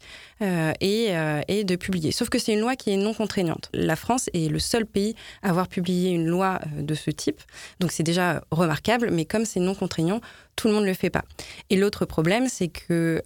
et, 0.81 1.13
et 1.49 1.65
de 1.65 1.77
publier. 1.77 2.13
Sauf 2.13 2.31
que 2.31 2.39
c'est 2.39 2.55
une 2.55 2.61
loi 2.61 2.75
qui 2.75 2.91
est 2.91 2.97
non 2.97 3.13
contraignante. 3.13 3.69
La 3.75 3.95
France 3.95 4.31
est 4.33 4.51
le 4.51 4.59
seul 4.59 4.87
pays 4.87 5.15
à 5.43 5.51
avoir 5.51 5.69
publié 5.69 6.11
une 6.11 6.27
loi 6.27 6.61
de 6.79 6.95
ce 6.95 7.11
type, 7.11 7.43
donc 7.79 7.93
c'est 7.93 8.03
déjà 8.03 8.43
remarquable, 8.51 9.11
mais 9.11 9.27
comme 9.27 9.45
c'est 9.45 9.61
non 9.61 9.75
contraignant, 9.75 10.21
tout 10.57 10.69
le 10.69 10.75
monde 10.75 10.85
ne 10.85 10.89
le 10.89 10.95
fait 10.95 11.11
pas. 11.11 11.25
Et 11.69 11.77
l'autre 11.77 12.07
problème, 12.07 12.49
c'est 12.49 12.69
que 12.69 13.23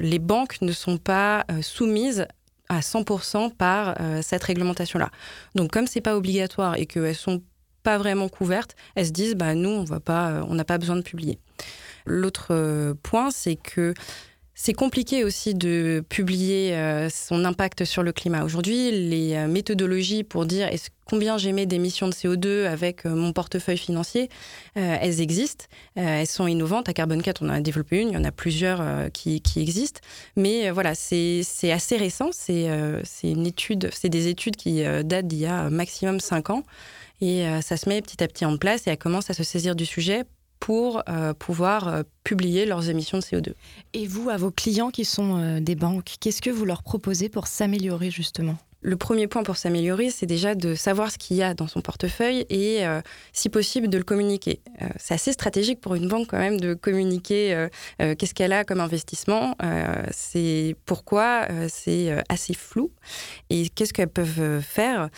les 0.00 0.18
banques 0.18 0.60
ne 0.60 0.72
sont 0.72 0.98
pas 0.98 1.46
soumises 1.62 2.26
à 2.68 2.80
100% 2.80 3.54
par 3.54 3.96
euh, 4.00 4.20
cette 4.22 4.42
réglementation-là. 4.42 5.10
Donc 5.54 5.72
comme 5.72 5.86
c'est 5.86 6.00
pas 6.00 6.16
obligatoire 6.16 6.76
et 6.76 6.86
qu'elles 6.86 7.14
sont 7.14 7.42
pas 7.82 7.98
vraiment 7.98 8.28
couvertes, 8.28 8.74
elles 8.94 9.06
se 9.06 9.12
disent 9.12 9.34
bah 9.34 9.54
nous 9.54 9.70
on 9.70 9.84
va 9.84 10.00
pas, 10.00 10.30
euh, 10.30 10.44
on 10.48 10.54
n'a 10.54 10.64
pas 10.64 10.78
besoin 10.78 10.96
de 10.96 11.02
publier. 11.02 11.38
L'autre 12.06 12.48
euh, 12.50 12.94
point, 13.02 13.30
c'est 13.30 13.56
que 13.56 13.94
c'est 14.58 14.72
compliqué 14.72 15.22
aussi 15.22 15.54
de 15.54 16.02
publier 16.08 16.74
euh, 16.74 17.10
son 17.10 17.44
impact 17.44 17.84
sur 17.84 18.02
le 18.02 18.10
climat. 18.10 18.42
Aujourd'hui, 18.42 18.90
les 18.90 19.34
euh, 19.34 19.48
méthodologies 19.48 20.24
pour 20.24 20.46
dire 20.46 20.66
est-ce- 20.68 20.88
combien 21.04 21.36
j'émets 21.36 21.66
d'émissions 21.66 22.08
de 22.08 22.14
CO2 22.14 22.64
avec 22.64 23.04
euh, 23.04 23.10
mon 23.10 23.34
portefeuille 23.34 23.76
financier, 23.76 24.30
elles 24.74 25.20
existent, 25.20 25.66
elles 25.94 26.26
sont 26.26 26.46
innovantes. 26.46 26.88
À 26.88 26.94
Carbon 26.94 27.20
4, 27.20 27.42
on 27.42 27.50
en 27.50 27.52
a 27.52 27.60
développé 27.60 28.00
une, 28.00 28.08
il 28.08 28.14
y 28.14 28.16
en 28.16 28.24
a 28.24 28.32
plusieurs 28.32 28.82
qui, 29.12 29.42
existent. 29.56 30.00
Mais 30.36 30.70
voilà, 30.70 30.94
c'est 30.94 31.44
assez 31.70 31.96
récent, 31.96 32.30
c'est 32.32 32.68
étude, 33.22 33.90
c'est 33.92 34.08
des 34.08 34.28
études 34.28 34.56
qui 34.56 34.82
datent 35.04 35.28
d'il 35.28 35.38
y 35.38 35.46
a 35.46 35.70
maximum 35.70 36.18
5 36.18 36.50
ans. 36.50 36.62
Et 37.20 37.44
ça 37.62 37.76
se 37.76 37.88
met 37.88 38.02
petit 38.02 38.22
à 38.22 38.28
petit 38.28 38.44
en 38.44 38.56
place 38.56 38.86
et 38.86 38.90
elles 38.90 38.98
commencent 38.98 39.30
à 39.30 39.34
se 39.34 39.44
saisir 39.44 39.76
du 39.76 39.86
sujet 39.86 40.24
pour 40.60 41.02
euh, 41.08 41.34
pouvoir 41.34 41.88
euh, 41.88 42.02
publier 42.24 42.66
leurs 42.66 42.88
émissions 42.88 43.18
de 43.18 43.22
CO2. 43.22 43.52
Et 43.92 44.06
vous, 44.06 44.30
à 44.30 44.36
vos 44.36 44.50
clients 44.50 44.90
qui 44.90 45.04
sont 45.04 45.38
euh, 45.38 45.60
des 45.60 45.74
banques, 45.74 46.16
qu'est-ce 46.20 46.42
que 46.42 46.50
vous 46.50 46.64
leur 46.64 46.82
proposez 46.82 47.28
pour 47.28 47.46
s'améliorer 47.46 48.10
justement? 48.10 48.56
Le 48.86 48.96
premier 48.96 49.26
point 49.26 49.42
pour 49.42 49.56
s'améliorer, 49.56 50.10
c'est 50.10 50.26
déjà 50.26 50.54
de 50.54 50.76
savoir 50.76 51.10
ce 51.10 51.18
qu'il 51.18 51.36
y 51.36 51.42
a 51.42 51.54
dans 51.54 51.66
son 51.66 51.80
portefeuille 51.80 52.46
et, 52.50 52.86
euh, 52.86 53.00
si 53.32 53.48
possible, 53.48 53.88
de 53.88 53.98
le 53.98 54.04
communiquer. 54.04 54.60
Euh, 54.80 54.86
c'est 54.96 55.12
assez 55.12 55.32
stratégique 55.32 55.80
pour 55.80 55.96
une 55.96 56.06
banque 56.06 56.28
quand 56.28 56.38
même 56.38 56.60
de 56.60 56.72
communiquer 56.72 57.52
euh, 57.52 58.14
qu'est-ce 58.14 58.32
qu'elle 58.32 58.52
a 58.52 58.62
comme 58.62 58.80
investissement, 58.80 59.56
c'est 60.12 60.76
pourquoi 60.84 61.48
c'est 61.68 62.16
assez 62.28 62.54
flou 62.54 62.92
et 63.50 63.68
qu'est-ce 63.70 63.92
qu'elles 63.92 64.06
peuvent 64.06 64.60
faire. 64.60 65.08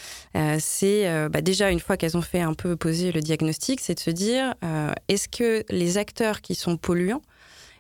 C'est 0.59 1.29
bah, 1.29 1.43
déjà 1.43 1.71
une 1.71 1.81
fois 1.81 1.99
qu'elles 1.99 2.17
ont 2.17 2.23
fait 2.23 2.41
un 2.41 2.55
peu 2.55 2.75
poser 2.77 3.13
le 3.13 3.21
diagnostic, 3.21 3.81
c'est 3.81 3.95
de 3.95 4.01
se 4.01 4.11
dire 4.11 4.55
est-ce 5.09 5.29
que 5.29 5.65
les 5.69 5.99
acteurs 5.99 6.41
qui 6.41 6.55
sont 6.55 6.79
polluants 6.79 7.23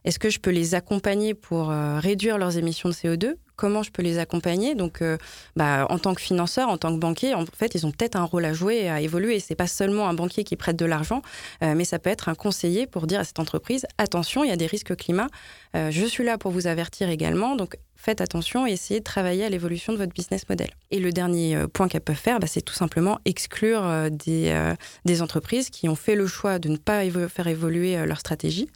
est-ce 0.05 0.18
que 0.18 0.31
je 0.31 0.38
peux 0.38 0.51
les 0.51 0.74
accompagner 0.74 1.35
pour 1.35 1.68
réduire 1.68 2.38
leurs 2.38 2.57
émissions 2.57 2.88
de 2.88 2.94
CO2 2.94 3.35
Comment 3.59 3.83
je 3.83 3.90
peux 3.90 4.03
les 4.03 4.18
accompagner 4.21 4.77
Donc, 4.77 5.03
euh, 5.03 5.18
bah, 5.57 5.85
en 5.90 5.99
tant 5.99 6.14
que 6.14 6.21
financeur, 6.21 6.68
en 6.68 6.79
tant 6.79 6.94
que 6.94 7.01
banquier, 7.01 7.35
en 7.35 7.44
fait, 7.44 7.75
ils 7.75 7.85
ont 7.87 7.90
peut-être 7.90 8.14
un 8.14 8.23
rôle 8.23 8.44
à 8.44 8.53
jouer 8.53 8.88
à 8.88 9.01
évoluer. 9.01 9.40
C'est 9.40 9.57
pas 9.57 9.66
seulement 9.66 10.09
un 10.09 10.14
banquier 10.14 10.44
qui 10.44 10.55
prête 10.55 10.77
de 10.77 10.85
l'argent, 10.85 11.23
euh, 11.64 11.75
mais 11.75 11.85
ça 11.85 11.99
peut 11.99 12.09
être 12.09 12.29
un 12.29 12.37
conseiller 12.37 12.87
pour 12.87 13.09
dire 13.09 13.18
à 13.18 13.25
cette 13.25 13.40
entreprise 13.40 13.85
attention, 13.99 14.44
il 14.44 14.51
y 14.51 14.53
a 14.53 14.57
des 14.57 14.66
risques 14.68 14.94
climat. 14.94 15.27
Euh, 15.75 15.90
je 15.90 16.07
suis 16.07 16.23
là 16.23 16.38
pour 16.38 16.53
vous 16.53 16.68
avertir 16.68 17.11
également. 17.11 17.57
Donc, 17.57 17.77
faites 17.97 18.21
attention 18.21 18.64
et 18.64 18.71
essayez 18.71 19.01
de 19.01 19.05
travailler 19.05 19.44
à 19.44 19.49
l'évolution 19.49 19.92
de 19.92 19.99
votre 19.99 20.12
business 20.12 20.49
model. 20.49 20.71
Et 20.92 21.01
le 21.01 21.11
dernier 21.11 21.59
point 21.73 21.88
qu'elles 21.88 22.01
peuvent 22.01 22.14
faire, 22.14 22.38
bah, 22.38 22.47
c'est 22.47 22.62
tout 22.62 22.75
simplement 22.75 23.18
exclure 23.25 24.09
des, 24.12 25.21
entreprises 25.21 25.68
qui 25.68 25.88
ont 25.88 25.97
fait 25.97 26.14
le 26.14 26.29
choix 26.29 26.61
de 26.61 26.68
ne 26.68 26.77
pas 26.77 27.03
faire 27.29 27.49
évoluer 27.49 28.07
leur 28.07 28.21
stratégie 28.21 28.68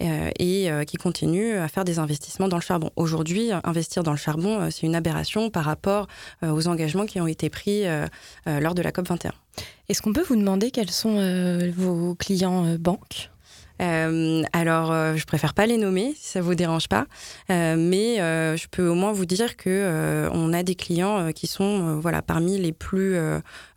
et 0.00 0.68
qui 0.86 0.96
continuent 0.98 1.56
à 1.56 1.68
faire 1.68 1.86
des 1.86 1.98
investissements 1.98 2.48
dans 2.48 2.58
le 2.58 2.62
charbon. 2.62 2.90
Aujourd'hui, 2.96 3.50
investir 3.64 4.02
dans 4.02 4.12
le 4.12 4.18
charbon, 4.26 4.60
euh, 4.60 4.68
c'est 4.70 4.86
une 4.86 4.94
aberration 4.94 5.50
par 5.50 5.64
rapport 5.64 6.08
euh, 6.42 6.50
aux 6.50 6.66
engagements 6.68 7.06
qui 7.06 7.20
ont 7.20 7.26
été 7.26 7.48
pris 7.48 7.86
euh, 7.86 8.06
lors 8.46 8.74
de 8.74 8.82
la 8.82 8.90
COP21. 8.90 9.30
Est-ce 9.88 10.02
qu'on 10.02 10.12
peut 10.12 10.24
vous 10.28 10.36
demander 10.36 10.70
quels 10.70 10.90
sont 10.90 11.16
vos 11.76 12.14
clients 12.16 12.76
banques? 12.78 13.30
Euh, 13.82 14.42
alors, 14.52 14.90
euh, 14.90 15.16
je 15.16 15.26
préfère 15.26 15.54
pas 15.54 15.66
les 15.66 15.76
nommer 15.76 16.14
si 16.16 16.30
ça 16.30 16.40
vous 16.40 16.54
dérange 16.54 16.88
pas, 16.88 17.06
Euh, 17.50 17.76
mais 17.78 18.16
je 18.16 18.66
peux 18.68 18.88
au 18.88 18.94
moins 18.94 19.12
vous 19.12 19.26
dire 19.26 19.56
que 19.56 20.28
on 20.32 20.52
a 20.52 20.62
des 20.62 20.74
clients 20.74 21.32
qui 21.32 21.46
sont 21.46 21.98
voilà 22.00 22.22
parmi 22.22 22.58
les 22.58 22.72
plus 22.72 23.16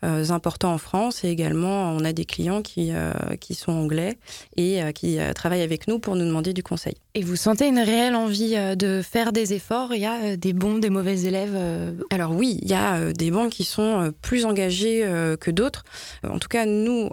importants 0.02 0.74
en 0.74 0.78
France 0.78 1.24
et 1.24 1.30
également 1.30 1.92
on 1.92 2.04
a 2.04 2.14
des 2.14 2.26
clients 2.26 2.62
qui 2.62 2.92
qui 3.40 3.54
sont 3.54 3.72
anglais 3.72 4.18
et 4.58 4.82
qui 4.94 5.20
travaillent 5.36 5.62
avec 5.62 5.88
nous 5.88 6.00
pour 6.00 6.16
nous 6.16 6.26
demander 6.26 6.54
du 6.54 6.64
conseil. 6.64 6.96
Et 7.16 7.24
vous 7.24 7.36
sentez 7.36 7.68
une 7.68 7.80
réelle 7.80 8.16
envie 8.16 8.54
euh, 8.56 8.76
de 8.76 9.02
faire 9.02 9.34
des 9.34 9.54
efforts 9.54 9.96
Il 9.96 10.02
y 10.02 10.06
a 10.06 10.22
euh, 10.22 10.36
des 10.38 10.54
bons, 10.54 10.78
des 10.78 10.92
mauvais 10.92 11.22
élèves 11.22 11.56
euh, 11.56 11.92
Alors 12.12 12.36
oui, 12.36 12.60
il 12.62 12.70
y 12.70 12.76
a 12.76 13.12
des 13.14 13.32
banques 13.32 13.50
qui 13.50 13.64
sont 13.64 14.14
plus 14.22 14.46
engagées 14.46 15.04
euh, 15.04 15.36
que 15.36 15.50
d'autres. 15.50 15.86
En 16.24 16.38
tout 16.38 16.48
cas, 16.48 16.68
nous, 16.68 17.10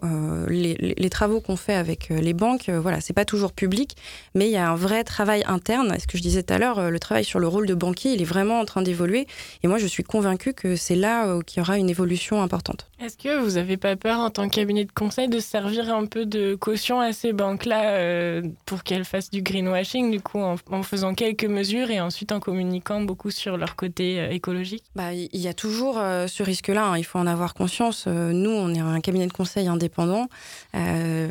les, 0.48 1.10
travaux 1.10 1.40
qu'on 1.40 1.56
fait 1.56 1.74
avec 1.74 2.10
les 2.10 2.34
banques, 2.34 2.68
voilà, 2.68 3.00
c'est 3.00 3.14
pas 3.14 3.24
toujours 3.24 3.52
public, 3.52 3.96
mais 4.34 4.48
il 4.48 4.52
y 4.52 4.56
a 4.56 4.68
un 4.70 4.74
vrai 4.74 5.02
travail 5.02 5.42
interne. 5.46 5.96
Ce 5.98 6.06
que 6.06 6.18
je 6.18 6.22
disais 6.22 6.42
tout 6.42 6.52
à 6.52 6.58
l'heure, 6.58 6.90
le 6.90 6.98
travail 6.98 7.24
sur 7.24 7.38
le 7.38 7.48
rôle 7.48 7.66
de 7.66 7.74
banquier, 7.74 8.12
il 8.12 8.20
est 8.20 8.26
vraiment 8.26 8.60
en 8.60 8.66
train 8.66 8.82
d'évoluer. 8.82 9.26
Et 9.62 9.68
moi, 9.68 9.78
je 9.78 9.86
suis 9.86 10.02
convaincue 10.02 10.52
que 10.52 10.76
c'est 10.76 10.96
là 10.96 11.38
qu'il 11.46 11.58
y 11.58 11.62
aura 11.62 11.78
une 11.78 11.88
évolution 11.88 12.42
importante. 12.42 12.90
Est-ce 12.98 13.18
que 13.18 13.38
vous 13.38 13.56
n'avez 13.56 13.76
pas 13.76 13.94
peur 13.94 14.20
en 14.20 14.30
tant 14.30 14.48
que 14.48 14.54
cabinet 14.54 14.86
de 14.86 14.90
conseil 14.90 15.28
de 15.28 15.38
servir 15.38 15.94
un 15.94 16.06
peu 16.06 16.24
de 16.24 16.54
caution 16.54 16.98
à 16.98 17.12
ces 17.12 17.34
banques-là 17.34 17.90
euh, 17.90 18.42
pour 18.64 18.84
qu'elles 18.84 19.04
fassent 19.04 19.30
du 19.30 19.42
greenwashing, 19.42 20.10
du 20.10 20.22
coup, 20.22 20.38
en, 20.38 20.56
faisant 20.82 21.12
quelques 21.12 21.44
mesures 21.44 21.90
et 21.90 22.00
ensuite 22.00 22.32
en 22.32 22.40
communiquant 22.40 23.02
beaucoup 23.02 23.30
sur 23.30 23.58
leur 23.58 23.76
côté 23.76 24.18
euh, 24.18 24.30
écologique? 24.30 24.82
Bah, 24.94 25.12
il 25.12 25.28
y 25.38 25.46
a 25.46 25.52
toujours 25.52 25.98
euh, 25.98 26.26
ce 26.26 26.42
risque-là, 26.42 26.86
hein, 26.86 26.96
il 26.96 27.04
faut 27.04 27.18
en 27.18 27.26
avoir 27.26 27.52
conscience. 27.52 28.06
Nous, 28.06 28.50
on 28.50 28.72
est 28.72 28.80
un 28.80 29.00
cabinet 29.00 29.26
de 29.26 29.32
conseil 29.32 29.68
indépendant. 29.68 30.28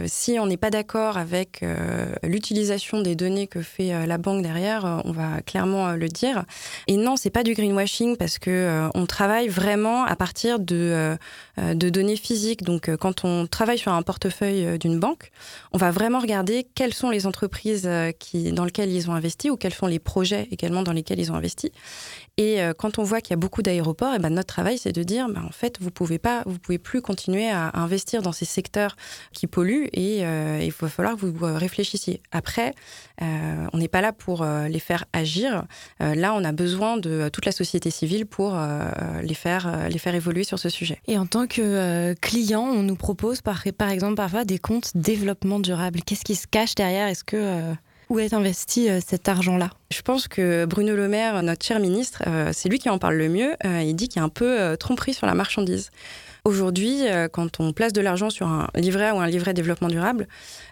Si 0.05 0.37
on 0.39 0.45
n'est 0.45 0.57
pas 0.57 0.69
d'accord 0.69 1.17
avec 1.17 1.63
l'utilisation 2.23 3.01
des 3.01 3.15
données 3.15 3.47
que 3.47 3.61
fait 3.61 4.05
la 4.05 4.17
banque 4.17 4.43
derrière, 4.43 5.01
on 5.05 5.11
va 5.11 5.41
clairement 5.41 5.91
le 5.91 6.07
dire. 6.07 6.45
Et 6.87 6.97
non, 6.97 7.15
c'est 7.15 7.29
pas 7.29 7.43
du 7.43 7.53
greenwashing 7.53 8.17
parce 8.17 8.37
que 8.37 8.89
on 8.93 9.05
travaille 9.05 9.47
vraiment 9.47 10.03
à 10.03 10.15
partir 10.15 10.59
de, 10.59 11.17
de 11.57 11.89
données 11.89 12.15
physiques. 12.15 12.63
Donc, 12.63 12.89
euh, 12.89 12.97
quand 12.97 13.23
on 13.23 13.47
travaille 13.47 13.77
sur 13.77 13.91
un 13.91 14.01
portefeuille 14.01 14.65
euh, 14.65 14.77
d'une 14.77 14.99
banque, 14.99 15.31
on 15.71 15.77
va 15.77 15.91
vraiment 15.91 16.19
regarder 16.19 16.67
quelles 16.75 16.93
sont 16.93 17.09
les 17.09 17.25
entreprises 17.25 17.85
euh, 17.85 18.11
qui, 18.11 18.51
dans 18.51 18.65
lesquelles 18.65 18.91
ils 18.91 19.09
ont 19.09 19.13
investi 19.13 19.49
ou 19.49 19.57
quels 19.57 19.73
sont 19.73 19.87
les 19.87 19.99
projets 19.99 20.47
également 20.51 20.83
dans 20.83 20.91
lesquels 20.91 21.19
ils 21.19 21.31
ont 21.31 21.35
investi. 21.35 21.71
Et 22.37 22.61
euh, 22.61 22.73
quand 22.77 22.99
on 22.99 23.03
voit 23.03 23.21
qu'il 23.21 23.31
y 23.31 23.33
a 23.33 23.37
beaucoup 23.37 23.61
d'aéroports, 23.61 24.13
et 24.13 24.19
ben 24.19 24.29
notre 24.29 24.53
travail, 24.53 24.77
c'est 24.77 24.91
de 24.91 25.03
dire, 25.03 25.29
ben, 25.29 25.43
en 25.45 25.51
fait, 25.51 25.77
vous 25.79 25.91
pouvez 25.91 26.19
pouvez 26.61 26.77
plus 26.77 27.01
continuer 27.01 27.49
à 27.49 27.71
investir 27.75 28.21
dans 28.21 28.31
ces 28.31 28.45
secteurs 28.45 28.97
qui 29.31 29.47
polluent 29.47 29.87
et 29.93 30.25
euh, 30.25 30.59
il 30.61 30.71
va 30.71 30.89
falloir 30.89 31.15
que 31.15 31.25
vous 31.25 31.45
euh, 31.45 31.57
réfléchissiez. 31.57 32.21
Après, 32.31 32.73
on 33.21 33.77
n'est 33.77 33.87
pas 33.87 34.01
là 34.01 34.11
pour 34.11 34.45
les 34.45 34.79
faire 34.79 35.05
agir. 35.13 35.63
Là, 35.99 36.33
on 36.33 36.43
a 36.43 36.51
besoin 36.51 36.97
de 36.97 37.29
toute 37.29 37.45
la 37.45 37.53
société 37.53 37.89
civile 37.89 38.25
pour 38.25 38.59
les, 39.23 39.33
faire, 39.33 39.87
les 39.89 39.97
faire 39.97 40.15
évoluer 40.15 40.43
sur 40.43 40.59
ce 40.59 40.67
sujet. 40.67 40.99
Et 41.07 41.17
en 41.17 41.25
tant 41.25 41.47
que 41.47 42.13
client, 42.15 42.63
on 42.63 42.83
nous 42.83 42.95
propose 42.97 43.41
par, 43.41 43.63
par 43.77 43.89
exemple 43.89 44.15
parfois 44.15 44.43
des 44.43 44.59
comptes 44.59 44.91
développement 44.95 45.59
durable. 45.59 46.01
Qu'est-ce 46.05 46.25
qui 46.25 46.35
se 46.35 46.45
cache 46.45 46.75
derrière? 46.75 47.07
Est-ce 47.07 47.23
que 47.23 47.73
où 48.09 48.19
est 48.19 48.33
investi 48.33 48.89
euh, 48.89 48.99
cet 49.05 49.27
argent-là? 49.29 49.69
Je 49.91 50.01
pense 50.01 50.27
que 50.27 50.65
Bruno 50.65 50.95
Le 50.95 51.07
Maire, 51.07 51.41
notre 51.43 51.65
cher 51.65 51.79
ministre, 51.79 52.23
euh, 52.27 52.51
c'est 52.53 52.69
lui 52.69 52.79
qui 52.79 52.89
en 52.89 52.97
parle 52.97 53.15
le 53.15 53.29
mieux. 53.29 53.53
Euh, 53.65 53.81
il 53.81 53.95
dit 53.95 54.07
qu'il 54.07 54.19
y 54.19 54.21
a 54.21 54.25
un 54.25 54.29
peu 54.29 54.75
tromperie 54.77 55.13
sur 55.13 55.27
la 55.27 55.33
marchandise. 55.33 55.89
Aujourd'hui, 56.43 57.05
quand 57.31 57.59
on 57.59 57.73
place 57.73 57.91
de 57.91 58.01
l'argent 58.01 58.29
sur 58.29 58.45
un 58.45 58.67
livret 58.75 59.09
ou 59.09 59.17
un 59.17 59.25
livret 59.25 59.55
développement 59.55 59.87
durable, 59.87 60.27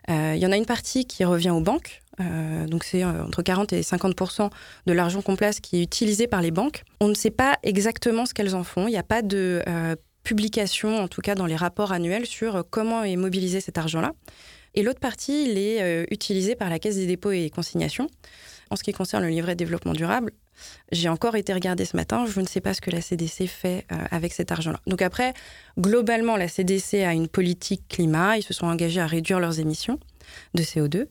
il 0.07 0.37
y 0.37 0.45
en 0.45 0.51
a 0.51 0.55
une 0.55 0.67
partie 0.67 1.05
qui 1.05 1.25
revient 1.25 1.49
aux 1.49 1.61
banques. 1.61 2.01
Donc 2.67 2.83
c'est 2.83 3.03
entre 3.03 3.41
40 3.41 3.73
et 3.73 3.81
50 3.81 4.13
de 4.85 4.93
l'argent 4.93 5.23
qu'on 5.23 5.35
place 5.35 5.59
qui 5.59 5.77
est 5.77 5.81
utilisé 5.81 6.27
par 6.27 6.43
les 6.43 6.51
banques. 6.51 6.83
On 7.01 7.07
ne 7.07 7.15
sait 7.15 7.31
pas 7.31 7.57
exactement 7.63 8.27
ce 8.27 8.35
qu'elles 8.35 8.53
en 8.53 8.63
font. 8.63 8.87
Il 8.87 8.91
n'y 8.91 8.97
a 8.97 9.03
pas 9.03 9.23
de 9.23 9.63
publication, 10.23 10.99
en 10.99 11.07
tout 11.07 11.21
cas 11.21 11.33
dans 11.33 11.47
les 11.47 11.55
rapports 11.55 11.91
annuels, 11.91 12.27
sur 12.27 12.63
comment 12.69 13.03
est 13.03 13.15
mobilisé 13.15 13.59
cet 13.59 13.79
argent-là. 13.79 14.11
Et 14.75 14.83
l'autre 14.83 14.99
partie, 14.99 15.45
il 15.49 15.57
est 15.57 15.81
euh, 15.81 16.05
utilisé 16.09 16.55
par 16.55 16.69
la 16.69 16.79
Caisse 16.79 16.95
des 16.95 17.05
dépôts 17.07 17.31
et 17.31 17.49
consignations. 17.49 18.07
En 18.69 18.75
ce 18.75 18.83
qui 18.83 18.91
concerne 18.91 19.23
le 19.23 19.29
livret 19.29 19.53
de 19.53 19.59
développement 19.59 19.93
durable, 19.93 20.31
j'ai 20.91 21.09
encore 21.09 21.35
été 21.35 21.53
regarder 21.53 21.85
ce 21.85 21.95
matin, 21.95 22.25
je 22.25 22.39
ne 22.39 22.47
sais 22.47 22.61
pas 22.61 22.73
ce 22.73 22.81
que 22.81 22.89
la 22.89 23.01
CDC 23.01 23.47
fait 23.47 23.85
euh, 23.91 23.95
avec 24.09 24.33
cet 24.33 24.51
argent-là. 24.51 24.79
Donc 24.87 25.01
après, 25.01 25.33
globalement, 25.77 26.37
la 26.37 26.47
CDC 26.47 27.03
a 27.03 27.13
une 27.13 27.27
politique 27.27 27.87
climat, 27.87 28.37
ils 28.37 28.43
se 28.43 28.53
sont 28.53 28.67
engagés 28.67 29.01
à 29.01 29.07
réduire 29.07 29.39
leurs 29.39 29.59
émissions 29.59 29.99
de 30.53 30.63
CO2, 30.63 31.07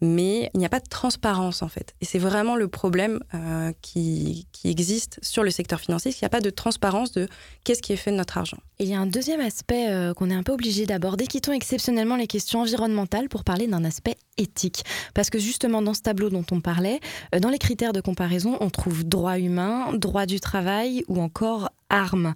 mais 0.00 0.50
il 0.54 0.58
n'y 0.58 0.66
a 0.66 0.68
pas 0.68 0.80
de 0.80 0.88
transparence 0.88 1.62
en 1.62 1.68
fait. 1.68 1.94
Et 2.00 2.04
c'est 2.04 2.18
vraiment 2.18 2.56
le 2.56 2.68
problème 2.68 3.20
euh, 3.34 3.72
qui, 3.82 4.46
qui 4.52 4.68
existe 4.68 5.18
sur 5.22 5.42
le 5.42 5.50
secteur 5.50 5.80
financier, 5.80 6.12
qu'il 6.12 6.24
n'y 6.24 6.26
a 6.26 6.30
pas 6.30 6.40
de 6.40 6.50
transparence 6.50 7.12
de 7.12 7.28
qu'est-ce 7.64 7.82
qui 7.82 7.92
est 7.92 7.96
fait 7.96 8.10
de 8.10 8.16
notre 8.16 8.38
argent. 8.38 8.58
Il 8.78 8.86
y 8.86 8.94
a 8.94 9.00
un 9.00 9.06
deuxième 9.06 9.40
aspect 9.40 9.90
euh, 9.90 10.14
qu'on 10.14 10.30
est 10.30 10.34
un 10.34 10.42
peu 10.42 10.52
obligé 10.52 10.86
d'aborder, 10.86 11.26
quittons 11.26 11.52
exceptionnellement 11.52 12.16
les 12.16 12.26
questions 12.26 12.60
environnementales 12.60 13.28
pour 13.28 13.44
parler 13.44 13.66
d'un 13.66 13.84
aspect 13.84 14.16
éthique. 14.36 14.84
Parce 15.14 15.30
que 15.30 15.38
justement, 15.38 15.82
dans 15.82 15.94
ce 15.94 16.02
tableau 16.02 16.30
dont 16.30 16.44
on 16.50 16.60
parlait, 16.60 17.00
euh, 17.34 17.40
dans 17.40 17.50
les 17.50 17.58
critères 17.58 17.92
de 17.92 18.00
comparaison, 18.00 18.56
on 18.60 18.70
trouve 18.70 19.04
droit 19.04 19.38
humain, 19.38 19.92
droit 19.94 20.26
du 20.26 20.40
travail 20.40 21.04
ou 21.08 21.20
encore 21.20 21.70
armes. 21.90 22.34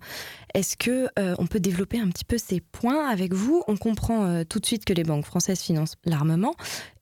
Est-ce 0.55 0.77
que 0.77 1.09
euh, 1.19 1.35
on 1.39 1.47
peut 1.47 1.61
développer 1.61 1.99
un 1.99 2.09
petit 2.09 2.25
peu 2.25 2.37
ces 2.37 2.61
points 2.61 3.09
avec 3.09 3.33
vous? 3.33 3.63
On 3.69 3.77
comprend 3.77 4.27
euh, 4.27 4.45
tout 4.45 4.59
de 4.59 4.67
suite 4.67 4.85
que 4.85 4.93
les 4.93 5.03
banques 5.03 5.25
françaises 5.25 5.61
financent 5.61 5.97
l'armement. 6.05 6.55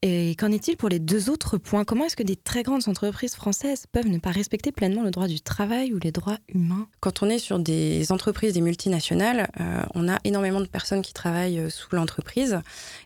Et 0.03 0.36
qu'en 0.36 0.53
est-il 0.53 0.76
pour 0.76 0.88
les 0.88 1.01
deux 1.01 1.28
autres 1.30 1.59
points? 1.59 1.84
Comment 1.84 2.07
est-ce 2.07 2.16
que 2.16 2.22
des 2.22 2.36
très 2.36 2.62
grandes 2.62 2.88
entreprises 2.88 3.34
françaises 3.34 3.86
peuvent 3.90 4.07
ne 4.07 4.18
pas 4.18 4.30
respecter 4.30 4.72
pleinement 4.72 5.03
le 5.03 5.11
droit 5.11 5.26
du 5.26 5.40
travail 5.40 5.92
ou 5.92 5.98
les 5.98 6.12
droits 6.12 6.38
humains? 6.48 6.86
Quand 7.01 7.22
on 7.22 7.28
est 7.28 7.38
sur 7.38 7.59
des 7.59 8.12
entreprises, 8.12 8.55
des 8.55 8.61
multinationales, 8.61 9.51
euh, 9.61 9.82
on 9.94 10.09
a 10.09 10.18
énormément 10.24 10.61
de 10.61 10.66
personnes 10.66 11.03
qui 11.03 11.12
travaillent 11.12 11.70
sous 11.70 11.94
l'entreprise 11.94 12.61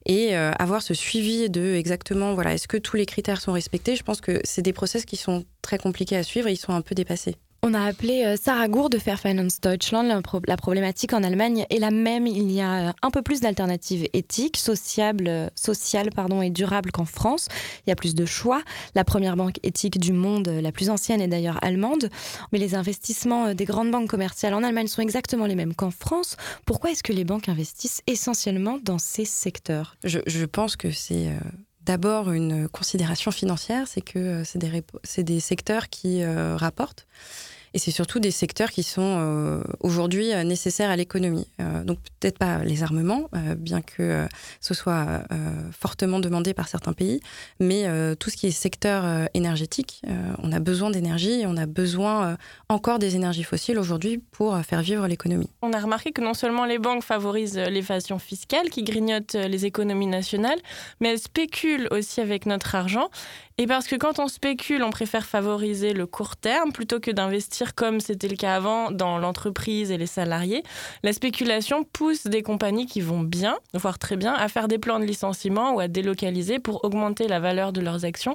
et 0.07 0.35
avoir 0.37 0.83
ce 0.83 0.95
suivi 0.95 1.49
de 1.49 1.75
exactement, 1.75 2.35
voilà, 2.35 2.55
est-ce 2.55 2.69
que 2.69 2.77
tous 2.77 2.97
les 2.97 3.07
critères 3.07 3.41
sont 3.41 3.53
respectés? 3.53 3.97
Je 3.97 4.03
pense 4.03 4.21
que 4.21 4.41
c'est 4.45 4.63
des 4.63 4.73
process 4.73 5.05
qui 5.05 5.17
sont 5.17 5.45
très 5.63 5.79
compliqués 5.79 6.17
à 6.17 6.23
suivre 6.23 6.49
et 6.49 6.53
ils 6.53 6.57
sont 6.57 6.73
un 6.73 6.83
peu 6.83 6.95
dépassés. 6.95 7.37
On 7.67 7.73
a 7.73 7.83
appelé 7.83 8.25
euh, 8.27 8.37
Sarah 8.37 8.69
Gour 8.69 8.91
de 8.91 8.99
Fair 8.99 9.19
Finance 9.19 9.59
Deutschland. 9.59 10.03
La, 10.03 10.21
pro- 10.21 10.43
la 10.47 10.59
problématique 10.59 11.15
en 11.15 11.23
Allemagne 11.23 11.65
est 11.71 11.79
la 11.79 11.91
même. 11.91 12.27
Il 12.27 12.53
y 12.53 12.61
a 12.61 12.89
euh, 12.89 12.93
un 13.01 13.11
peu 13.11 13.23
plus 13.23 13.41
d'alternatives 13.41 14.07
éthiques, 14.13 14.59
sociables, 14.59 15.29
euh, 15.29 15.49
sociales 15.55 16.11
pardon, 16.15 16.43
et 16.43 16.51
durables 16.51 16.93
qu'en 16.93 17.07
France. 17.07 17.49
Il 17.87 17.89
y 17.89 17.93
a 17.95 17.97
plus 17.97 18.15
de 18.15 18.27
choix. 18.27 18.61
La 18.95 19.03
première 19.03 19.35
banque 19.35 19.61
éthique 19.63 19.99
du 19.99 20.13
monde, 20.13 20.47
la 20.47 20.73
plus 20.73 20.91
ancienne, 20.91 21.23
est 21.23 21.27
d'ailleurs 21.27 21.59
allemande. 21.65 22.11
Mais 22.53 22.59
les 22.59 22.75
investissements 22.75 23.55
des 23.55 23.65
grandes 23.65 23.91
banques 23.91 24.11
commerciales 24.11 24.53
en 24.53 24.63
Allemagne 24.63 24.89
sont 24.89 25.01
exactement 25.01 25.47
les 25.47 25.55
mêmes 25.55 25.75
qu'en 25.75 25.91
France. 25.91 26.37
Pourquoi 26.67 26.91
est-ce 26.91 27.03
que 27.03 27.15
les 27.15 27.25
banques 27.25 27.49
investissent 27.49 28.03
essentiellement 28.07 28.79
dans 28.83 28.99
ces 28.99 29.25
secteurs? 29.25 29.97
Je, 30.05 30.45
pense 30.45 30.77
que 30.77 30.91
c'est 30.91 31.31
d'abord 31.87 32.31
une 32.31 32.69
considération 32.69 33.31
financière, 33.31 33.89
c'est 33.89 34.03
que 34.03 34.43
c'est 34.45 34.59
des, 34.59 34.83
des 35.23 35.41
secteurs 35.41 35.89
qui 35.89 36.23
rapportent. 36.27 37.07
Et 37.75 37.81
c'est 37.81 37.91
surtout 37.91 38.21
des 38.21 38.31
secteurs 38.31 38.71
qui 38.71 38.85
sont 38.85 39.19
euh, 39.19 39.61
aujourd'hui 39.81 40.33
euh, 40.33 40.45
nécessaires 40.45 40.91
à 40.91 40.97
l'économie. 40.97 41.49
Euh, 41.61 41.83
donc 41.83 41.99
peut-être 42.21 42.39
pas 42.39 42.63
les 42.63 42.85
armements, 42.85 43.29
bien 43.59 43.83
que 43.83 44.27
ce 44.61 44.73
soit 44.73 45.23
fortement 45.73 46.21
demandé 46.21 46.55
par 46.55 46.69
certains 46.69 46.93
pays, 46.93 47.21
mais 47.61 47.85
tout 48.17 48.31
ce 48.31 48.37
qui 48.37 48.47
est 48.47 48.51
secteur 48.51 49.29
énergétique, 49.35 50.01
on 50.43 50.53
a 50.53 50.61
besoin 50.61 50.91
d'énergie 50.91 51.41
et 51.41 51.47
on 51.47 51.57
a 51.57 51.67
besoin 51.67 52.39
encore 52.69 52.99
des 52.99 53.17
énergies 53.17 53.43
fossiles 53.43 53.79
aujourd'hui 53.79 54.19
pour 54.19 54.59
faire 54.61 54.81
vivre 54.81 55.07
l'économie. 55.07 55.51
On 55.61 55.73
a 55.73 55.81
remarqué 55.81 56.13
que 56.13 56.23
non 56.23 56.35
seulement 56.35 56.65
les 56.65 56.79
banques 56.79 57.05
favorisent 57.05 57.59
l'évasion 57.59 58.19
fiscale 58.19 58.71
qui 58.71 58.85
grignote 58.85 59.35
les 59.35 59.67
économies 59.67 60.07
nationales, 60.07 60.59
mais 61.01 61.11
elles 61.11 61.19
spéculent 61.19 61.89
aussi 61.91 62.21
avec 62.21 62.47
notre 62.47 62.75
argent. 62.75 63.11
Et 63.57 63.69
parce 63.69 63.87
que 63.87 63.95
quand 63.95 64.19
on 64.19 64.27
spécule, 64.27 64.83
on 64.83 64.91
préfère 64.91 65.25
favoriser 65.27 65.93
le 65.93 66.07
court 66.09 66.37
terme 66.37 66.73
plutôt 66.73 66.99
que 66.99 67.13
d'investir 67.13 67.77
comme 67.77 68.01
c'était 68.01 68.27
le 68.27 68.35
cas 68.35 68.57
avant 68.57 68.91
dans 68.91 69.17
l'entreprise 69.17 69.93
et 69.93 69.97
les 69.97 70.09
salariés. 70.09 70.65
La 71.05 71.13
spéculation 71.13 71.85
pousse 71.85 72.25
des 72.27 72.43
compagnies 72.43 72.87
qui 72.87 73.01
vont 73.01 73.21
bien, 73.21 73.57
voire 73.73 74.01
très 74.01 74.17
bien, 74.17 74.35
à 74.35 74.49
faire 74.49 74.67
des 74.67 74.79
plans 74.79 74.99
de 74.99 75.05
licenciement 75.05 75.73
ou 75.73 75.79
à 75.79 75.87
délocaliser 75.87 76.59
pour 76.59 76.85
augmenter 76.85 77.29
la 77.29 77.39
valeur 77.39 77.73
de 77.73 77.81
leurs 77.81 78.05
actions. 78.05 78.35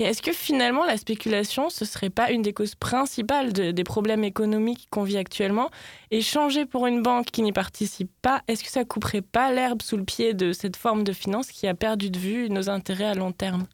Et 0.00 0.04
est-ce 0.04 0.20
que 0.20 0.32
finalement 0.34 0.84
la 0.84 0.98
spéculation, 0.98 1.70
ce 1.70 1.86
serait 1.86 2.10
pas 2.10 2.30
une 2.30 2.42
des 2.42 2.52
causes 2.52 2.74
principales 2.74 3.54
de- 3.54 3.70
des 3.70 3.84
problèmes 3.84 4.22
économiques 4.22 4.88
qu'on 4.90 5.02
vit 5.02 5.16
actuellement? 5.16 5.70
Et 6.10 6.20
changer 6.20 6.66
pour 6.66 6.86
une 6.86 7.02
banque 7.02 7.30
qui 7.30 7.40
n'y 7.40 7.52
participe 7.52 8.12
pas, 8.20 8.42
est-ce 8.48 8.64
que 8.64 8.70
ça 8.70 8.84
couperait 8.84 9.22
pas 9.22 9.50
l'herbe 9.50 9.80
sous 9.80 9.96
le 9.96 10.04
pied 10.04 10.34
de 10.34 10.52
cette 10.52 10.76
forme 10.76 11.04
de 11.04 11.14
finance 11.14 11.48
qui 11.50 11.66
a 11.66 11.74
perdu 11.74 12.10
de 12.10 12.18
vue 12.18 12.50
nos 12.50 12.68
intérêts 12.68 13.06
à 13.06 13.14
long 13.14 13.32
terme? 13.32 13.66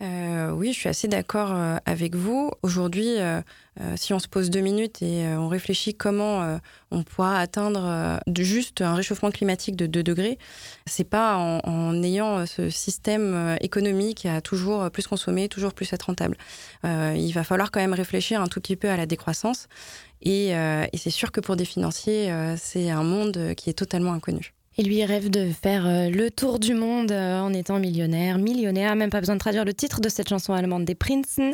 Euh, 0.00 0.52
oui, 0.52 0.72
je 0.72 0.78
suis 0.78 0.88
assez 0.88 1.08
d'accord 1.08 1.52
euh, 1.52 1.76
avec 1.84 2.14
vous. 2.14 2.52
Aujourd'hui, 2.62 3.18
euh, 3.18 3.40
euh, 3.80 3.94
si 3.96 4.12
on 4.12 4.20
se 4.20 4.28
pose 4.28 4.48
deux 4.48 4.60
minutes 4.60 5.02
et 5.02 5.26
on 5.36 5.48
réfléchit 5.48 5.94
comment 5.94 6.58
on 6.90 7.02
pourra 7.02 7.38
atteindre 7.38 8.20
juste 8.36 8.80
un 8.80 8.94
réchauffement 8.94 9.30
climatique 9.30 9.76
de 9.76 9.86
2 9.86 10.02
degrés, 10.02 10.38
c'est 10.86 11.04
pas 11.04 11.36
en, 11.36 12.02
ayant 12.02 12.44
ce 12.46 12.70
système 12.70 13.56
économique 13.60 14.26
à 14.26 14.40
toujours 14.40 14.90
plus 14.90 15.06
consommer, 15.06 15.48
toujours 15.48 15.74
plus 15.74 15.92
être 15.92 16.04
rentable. 16.04 16.36
Il 16.84 17.30
va 17.32 17.44
falloir 17.44 17.70
quand 17.70 17.80
même 17.80 17.94
réfléchir 17.94 18.40
un 18.40 18.48
tout 18.48 18.60
petit 18.60 18.76
peu 18.76 18.88
à 18.88 18.96
la 18.96 19.06
décroissance. 19.06 19.68
Et, 20.22 20.48
et 20.48 20.96
c'est 20.96 21.10
sûr 21.10 21.30
que 21.30 21.40
pour 21.40 21.54
des 21.54 21.64
financiers, 21.64 22.32
c'est 22.56 22.90
un 22.90 23.04
monde 23.04 23.54
qui 23.56 23.70
est 23.70 23.74
totalement 23.74 24.12
inconnu. 24.12 24.57
Et 24.80 24.84
lui 24.84 25.04
rêve 25.04 25.28
de 25.28 25.50
faire 25.50 25.86
euh, 25.88 26.08
le 26.08 26.30
tour 26.30 26.60
du 26.60 26.72
monde 26.72 27.10
euh, 27.10 27.40
en 27.40 27.52
étant 27.52 27.80
millionnaire, 27.80 28.38
millionnaire, 28.38 28.94
même 28.94 29.10
pas 29.10 29.18
besoin 29.18 29.34
de 29.34 29.40
traduire 29.40 29.64
le 29.64 29.74
titre 29.74 30.00
de 30.00 30.08
cette 30.08 30.28
chanson 30.28 30.52
allemande 30.52 30.84
des 30.84 30.94
Prinzen. 30.94 31.52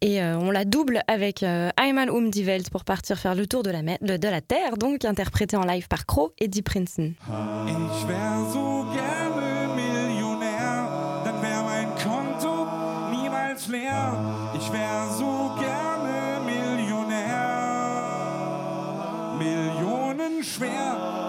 Et 0.00 0.22
euh, 0.22 0.38
on 0.38 0.52
la 0.52 0.64
double 0.64 1.00
avec 1.08 1.42
euh, 1.42 1.70
Einmal 1.76 2.10
um 2.10 2.30
die 2.30 2.44
Welt 2.44 2.70
pour 2.70 2.84
partir 2.84 3.18
faire 3.18 3.34
le 3.34 3.46
tour 3.46 3.62
de 3.64 3.70
la, 3.70 3.82
de, 3.82 4.28
la 4.28 4.40
Terre, 4.40 4.76
donc 4.76 5.04
interprété 5.04 5.56
en 5.56 5.64
live 5.64 5.88
par 5.88 6.06
Crow 6.06 6.32
et 6.38 6.46
Die 6.46 6.62
Prinzen. 6.62 7.14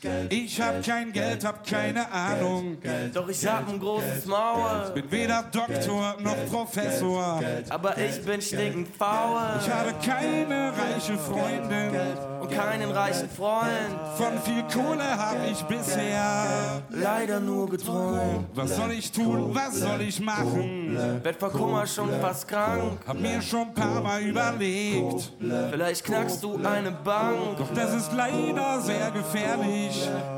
Geld. 0.00 0.32
Ich 0.32 0.60
hab 0.60 0.82
kein 0.82 1.12
Geld, 1.12 1.44
hab 1.44 1.66
keine 1.66 2.10
Ahnung. 2.10 2.78
Doch 3.12 3.28
ich 3.28 3.46
hab 3.46 3.68
ein 3.68 3.78
großes 3.78 4.24
Maul. 4.26 4.92
Bin 4.94 5.10
weder 5.10 5.44
Doktor 5.52 6.16
noch 6.20 6.46
Professor. 6.50 7.40
Aber 7.68 7.98
ich 7.98 8.24
bin 8.24 8.40
stinkend 8.40 8.88
faul. 8.96 9.40
Ich 9.60 9.70
habe 9.70 9.94
keine 10.04 10.72
reiche 10.72 11.18
Freundin. 11.18 11.90
Und 12.40 12.50
kein 12.50 12.80
einen 12.80 12.90
reichen 12.90 13.28
Freund. 13.28 13.68
Von 14.16 14.38
viel 14.44 14.62
Kohle 14.72 15.04
hab 15.04 15.36
ich 15.50 15.62
bisher 15.64 16.82
leider 16.90 17.40
nur 17.40 17.68
geträumt. 17.68 18.46
Was 18.54 18.76
soll 18.76 18.92
ich 18.92 19.12
tun, 19.12 19.54
was 19.54 19.80
soll 19.80 20.00
ich 20.02 20.20
machen? 20.20 20.96
Werd 21.22 21.36
vor 21.36 21.50
Kummer 21.50 21.86
schon 21.86 22.08
fast 22.20 22.48
krank. 22.48 22.98
Hab 23.06 23.18
mir 23.18 23.42
schon 23.42 23.68
ein 23.68 23.74
paar 23.74 24.00
Mal 24.00 24.22
überlegt. 24.22 25.32
Vielleicht 25.70 26.04
knackst 26.04 26.42
du 26.42 26.58
eine 26.64 26.92
Bank. 26.92 27.58
Doch 27.58 27.74
das 27.74 27.94
ist 27.94 28.12
leider 28.12 28.80
sehr 28.80 29.10
gefährlich. 29.10 29.89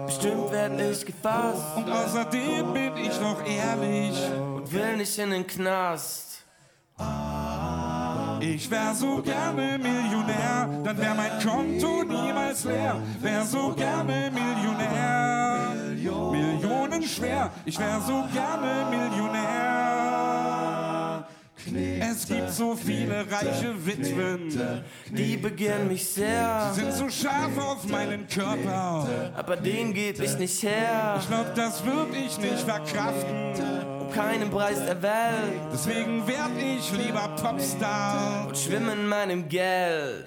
Bestimmt 0.07 0.51
werd 0.51 0.81
ich 0.81 1.05
gefasst. 1.07 1.77
Und 1.77 1.91
außerdem 1.91 2.73
bin 2.73 2.97
ich 2.97 3.21
noch 3.21 3.45
ehrlich. 3.47 4.17
Und 4.57 4.73
will 4.73 4.97
nicht 4.97 5.19
in 5.19 5.31
den 5.31 5.47
Knast. 5.47 6.45
Ich 8.41 8.69
wär 8.69 8.93
so 8.93 9.23
gerne 9.23 9.79
Millionär, 9.79 10.69
dann 10.85 10.99
wär 10.99 11.15
mein 11.15 11.41
Konto 11.41 12.03
niemals 12.03 12.65
leer. 12.65 12.97
Wär 13.21 13.45
so 13.45 13.73
gerne 13.73 14.33
Millionär, 14.33 15.77
Millionen 16.33 17.03
schwer. 17.05 17.51
Ich 17.65 17.79
wär 17.79 18.01
so 18.01 18.25
gerne 18.33 18.91
Millionär. 18.91 19.62
Es 22.01 22.27
gibt 22.27 22.51
so 22.51 22.75
viele 22.75 23.25
reiche 23.31 23.75
Witwen, 23.87 24.49
Die 25.11 25.37
begehren 25.37 25.89
mich 25.89 26.07
sehr. 26.09 26.73
die 26.73 26.81
sind 26.81 26.93
so 26.93 27.09
scharf 27.09 27.57
auf 27.59 27.89
meinen 27.89 28.27
Körper. 28.27 29.07
Aber 29.35 29.57
den 29.57 29.95
geb 29.95 30.21
ich 30.21 30.37
nicht 30.39 30.63
her. 30.63 31.17
Ich 31.21 31.29
glaub, 31.29 31.55
das 31.55 31.85
würd 31.85 32.15
ich 32.15 32.39
nicht 32.39 32.61
verkraften. 32.61 33.53
Um 34.01 34.11
keinen 34.13 34.51
Preis 34.51 34.85
der 34.85 35.01
Welt. 35.03 35.63
Deswegen 35.73 36.27
werd 36.27 36.51
ich 36.59 36.93
lieber 36.93 37.29
Popstar. 37.41 38.49
Und 38.49 38.59
schwimm 38.59 38.89
in 38.89 39.07
meinem 39.07 39.49
Geld. 39.49 40.27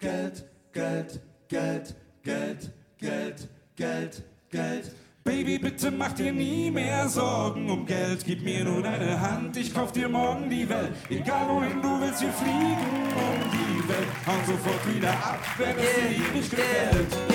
Geld, 0.00 0.44
Geld, 0.72 1.20
Geld, 1.48 1.94
Geld, 2.22 2.70
Geld, 2.98 3.48
Geld, 3.76 4.22
Geld. 4.50 4.92
Baby, 5.24 5.58
bitte 5.58 5.90
mach 5.90 6.12
dir 6.12 6.34
nie 6.34 6.70
mehr 6.70 7.08
Sorgen 7.08 7.70
um 7.70 7.86
Geld. 7.86 8.22
Gib 8.26 8.44
mir 8.44 8.62
nur 8.62 8.82
deine 8.82 9.18
Hand, 9.18 9.56
ich 9.56 9.72
kauf 9.72 9.90
dir 9.90 10.06
morgen 10.06 10.50
die 10.50 10.68
Welt. 10.68 10.92
Egal 11.08 11.48
wohin 11.48 11.80
du 11.80 11.98
willst, 11.98 12.20
wir 12.20 12.30
fliegen 12.30 12.76
um 13.16 13.50
die 13.50 13.88
Welt. 13.88 14.08
Hau 14.26 14.36
sofort 14.46 14.94
wieder 14.94 15.12
ab, 15.12 15.40
wenn 15.56 15.78
es 15.78 15.94
dir 15.94 16.32
nicht 16.34 16.50
gefällt. 16.50 17.33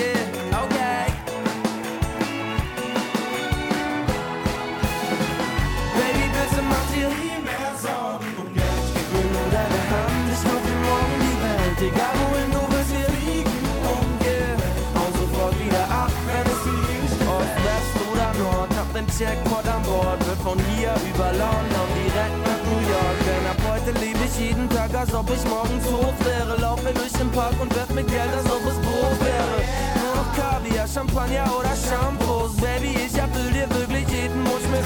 Checkpot 19.20 19.66
an 19.68 19.82
Bord. 19.82 20.18
Wird 20.26 20.40
von 20.40 20.58
hier 20.72 20.94
über 21.04 21.28
London 21.36 21.88
direkt 21.92 22.40
nach 22.40 22.62
New 22.64 22.80
York. 22.88 23.18
Denn 23.28 23.44
ab 23.52 23.60
heute 23.68 23.92
lebe 24.00 24.24
ich 24.24 24.48
jeden 24.48 24.66
Tag, 24.70 24.94
als 24.94 25.12
ob 25.12 25.28
ich 25.28 25.44
morgens 25.44 25.84
hoch 25.92 26.16
wäre. 26.24 26.58
Laufe 26.58 26.90
durch 26.94 27.12
den 27.12 27.30
Park 27.30 27.52
und 27.60 27.68
werf 27.76 27.90
mit 27.90 28.08
Geld, 28.08 28.32
als 28.32 28.46
ob 28.46 28.64
es 28.64 28.78
Brot 28.80 29.20
wäre. 29.20 29.56
Nur 30.00 30.14
noch 30.16 30.32
Kaviar, 30.32 30.88
Champagner 30.88 31.52
oder 31.52 31.76
Shampoos. 31.76 32.56
Baby, 32.64 32.96
ich 32.96 33.12
erfüll 33.12 33.52
dir 33.52 33.68
wirklich 33.68 34.08
jeden 34.08 34.40
Wunsch 34.48 34.68
mit 34.72 34.84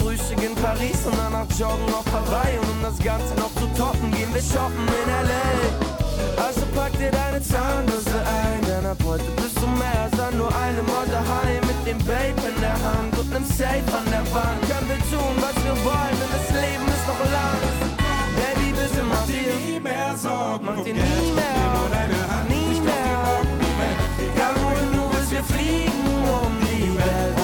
Frühstück 0.00 0.42
in 0.42 0.56
Paris 0.56 1.06
und 1.06 1.14
danach 1.16 1.46
joggen 1.56 1.86
auf 1.94 2.06
Hawaii. 2.10 2.58
Und 2.58 2.68
um 2.68 2.82
das 2.82 2.98
Ganze 2.98 3.32
noch 3.36 3.54
zu 3.54 3.70
toppen, 3.78 4.10
gehen 4.10 4.34
wir 4.34 4.42
shoppen 4.42 4.90
in 4.90 5.08
L.A. 5.22 6.01
Also 6.36 6.62
pack 6.74 6.92
dir 6.98 7.10
deine 7.10 7.40
Zahnbürste 7.42 8.18
ein, 8.18 8.60
denn 8.66 8.86
ab 8.86 8.98
heute 9.04 9.30
bist 9.36 9.56
du 9.60 9.66
mehr 9.66 9.98
als 10.04 10.34
nur 10.34 10.52
eine 10.54 10.82
Motte 10.82 11.18
heim 11.18 11.62
mit 11.66 11.80
dem 11.86 11.98
Babe 12.06 12.40
in 12.48 12.60
der 12.60 12.78
Hand 12.86 13.18
und 13.18 13.30
nem 13.30 13.44
Safe 13.44 13.88
an 13.92 14.06
der 14.10 14.24
Wand. 14.34 14.60
Können 14.68 14.88
wir 14.88 15.02
tun, 15.12 15.34
was 15.40 15.56
wir 15.64 15.76
wollen, 15.84 16.16
denn 16.20 16.32
das 16.36 16.48
Leben 16.56 16.86
ist 16.88 17.06
noch 17.10 17.22
lang. 17.36 17.60
Baby, 18.38 18.72
bitte 18.72 19.02
mach 19.04 19.26
dir 19.26 19.54
Nie 19.66 19.80
mehr 19.80 20.16
Sorgen 20.16 20.64
Mach 20.64 20.82
dir 20.82 20.94
nie 20.94 21.00
Hand, 21.00 22.48
nie 22.48 22.80
mehr. 22.80 23.94
Egal 24.18 24.54
wohin 24.62 24.90
du 24.92 25.02
willst, 25.12 25.30
wir 25.30 25.44
fliegen 25.44 26.04
um 26.24 26.52
die 26.62 26.96
Welt 26.96 27.41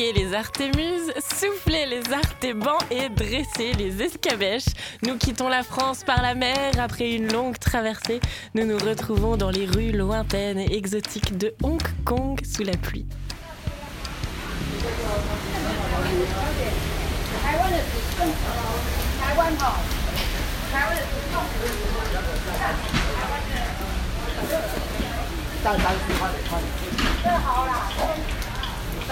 les 0.00 0.34
artémuses, 0.34 1.12
soufflez 1.18 1.84
les 1.84 2.12
artébans 2.12 2.78
et 2.90 3.10
dressez 3.10 3.74
les 3.78 4.02
escabèches. 4.02 4.72
Nous 5.02 5.16
quittons 5.18 5.48
la 5.48 5.62
France 5.62 6.04
par 6.04 6.22
la 6.22 6.34
mer 6.34 6.72
après 6.78 7.12
une 7.12 7.30
longue 7.30 7.58
traversée. 7.58 8.20
Nous 8.54 8.64
nous 8.64 8.78
retrouvons 8.78 9.36
dans 9.36 9.50
les 9.50 9.66
rues 9.66 9.92
lointaines 9.92 10.58
et 10.58 10.74
exotiques 10.74 11.36
de 11.36 11.54
Hong 11.62 11.82
Kong 12.04 12.40
sous 12.44 12.62
la 12.62 12.76
pluie. 12.78 13.06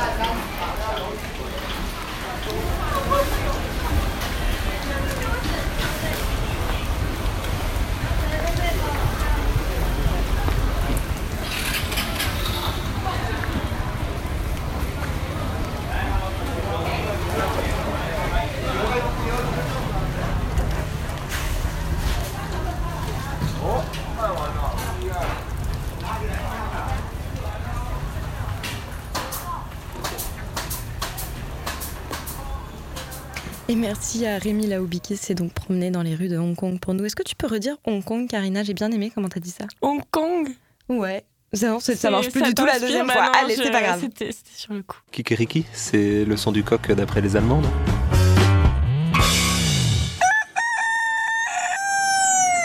Et 0.01 0.05
merci 33.79 34.27
à 34.27 34.39
Rémi 34.39 34.67
Laoubi 34.67 35.01
qui 35.01 35.17
s'est 35.17 35.35
donc 35.35 35.53
promené 35.53 35.91
dans 35.91 36.03
les 36.03 36.15
rues 36.15 36.29
de 36.29 36.37
Hong 36.39 36.55
Kong 36.57 36.79
pour 36.79 36.95
nous. 36.95 37.05
Est-ce 37.05 37.17
que 37.17 37.23
tu 37.23 37.35
peux 37.35 37.47
redire 37.47 37.77
Hong 37.85 38.03
Kong, 38.05 38.29
Karina? 38.29 38.63
J'ai 38.63 38.75
bien 38.75 38.91
aimé 38.91 39.11
comment 39.15 39.29
t'as 39.29 39.41
dit 39.41 39.51
ça. 39.51 39.65
Hong 39.81 40.01
Kong? 40.11 40.49
Ouais. 40.89 41.25
Ça, 41.53 41.69
non, 41.69 41.79
marche 42.11 42.29
plus 42.31 42.41
ça 42.41 42.47
du 42.49 42.55
tout 42.55 42.67
la 42.67 42.79
deuxième 42.79 43.09
fois. 43.09 43.31
Allez, 43.41 43.57
je- 43.57 43.63
c'est 43.63 43.71
pas 43.71 43.81
grave. 43.81 44.01
C'était 44.03 44.31
sur 44.55 44.75
le 44.75 44.83
coup. 44.83 44.99
Kikeriki, 45.13 45.65
c'est 45.73 46.25
le 46.25 46.37
son 46.37 46.53
du 46.53 46.63
coq 46.63 46.93
d'après 46.93 47.21
les 47.23 47.37
Allemandes. 47.37 47.67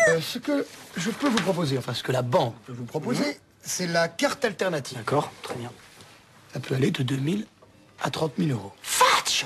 Euh, 0.09 0.19
ce 0.19 0.37
que 0.37 0.65
je 0.97 1.09
peux 1.11 1.29
vous 1.29 1.37
proposer, 1.37 1.77
enfin 1.77 1.93
ce 1.93 2.03
que 2.03 2.11
la 2.11 2.21
banque 2.21 2.55
peut 2.65 2.73
vous 2.73 2.83
proposer, 2.83 3.39
c'est 3.61 3.87
la 3.87 4.09
carte 4.09 4.43
alternative. 4.43 4.97
D'accord, 4.97 5.31
très 5.41 5.55
bien. 5.55 5.71
Ça 6.53 6.59
peut 6.59 6.75
aller 6.75 6.91
de 6.91 7.03
2000 7.03 7.45
à 8.01 8.09
30 8.09 8.33
000 8.37 8.49
euros. 8.51 8.73
Fatch 8.81 9.45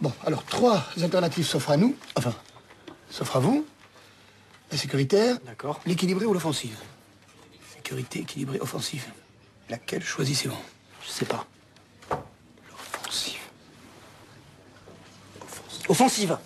Bon, 0.00 0.12
alors 0.24 0.44
trois 0.44 0.84
alternatives 1.02 1.46
s'offrent 1.46 1.72
à 1.72 1.76
nous, 1.76 1.94
enfin, 2.16 2.34
s'offrent 3.10 3.36
à 3.36 3.40
vous. 3.40 3.66
La 4.72 4.78
sécuritaire, 4.78 5.36
D'accord. 5.44 5.80
l'équilibrée 5.84 6.24
ou 6.26 6.32
l'offensive. 6.32 6.76
Sécurité, 7.74 8.20
équilibrée, 8.20 8.58
offensive. 8.60 9.04
Laquelle 9.68 10.02
choisissez-vous? 10.02 10.56
Je 11.04 11.10
sais 11.10 11.24
pas. 11.24 11.44
L'offensive. 12.70 13.40
Offensive. 15.88 16.38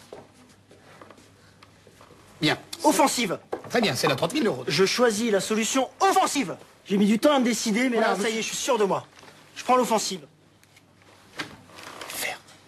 Bien. 2.41 2.59
Offensive. 2.83 3.39
Très 3.71 3.81
bien, 3.81 3.95
c'est 3.95 4.09
la 4.09 4.17
30 4.17 4.33
000 4.33 4.47
euros. 4.47 4.65
Je 4.67 4.85
choisis 4.87 5.31
la 5.31 5.41
solution 5.41 5.89
offensive. 6.01 6.57
J'ai 6.87 6.97
mis 6.97 7.07
du 7.07 7.19
temps 7.19 7.35
à 7.35 7.39
me 7.39 7.45
décider, 7.45 7.89
mais 7.89 7.97
Voilà, 7.97 8.15
là, 8.15 8.23
ça 8.23 8.31
y 8.31 8.35
est, 8.39 8.43
je 8.43 8.49
suis 8.49 8.57
sûr 8.57 8.79
de 8.79 8.85
moi. 8.85 9.07
Je 9.55 9.65
prends 9.65 9.77
l'offensive. 9.77 10.27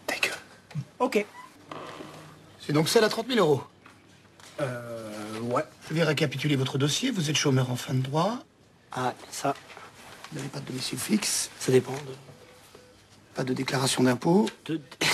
Ta 0.07 0.17
gueule. 0.17 0.33
Ok. 0.99 1.25
C'est 2.65 2.73
donc 2.73 2.89
ça 2.89 3.01
la 3.01 3.09
30 3.09 3.29
000 3.29 3.39
euros 3.39 3.63
Euh. 4.61 5.41
Ouais. 5.43 5.63
Je 5.89 5.95
vais 5.95 6.03
récapituler 6.03 6.57
votre 6.57 6.79
dossier. 6.79 7.11
Vous 7.11 7.31
êtes 7.31 7.37
chômeur 7.37 7.71
en 7.71 7.77
fin 7.77 7.95
de 7.95 8.01
droit, 8.01 8.39
Ah, 8.93 9.15
ça. 9.31 9.55
Vous 10.33 10.39
n'avez 10.39 10.49
pas 10.49 10.61
de 10.61 10.67
domicile 10.67 10.99
fixe 10.99 11.51
Ça 11.61 11.71
dépend. 11.71 11.93
De... 11.93 12.17
Pas 13.35 13.45
de 13.45 13.53
déclaration 13.53 14.03
d'impôt 14.03 14.49
de... 14.65 14.81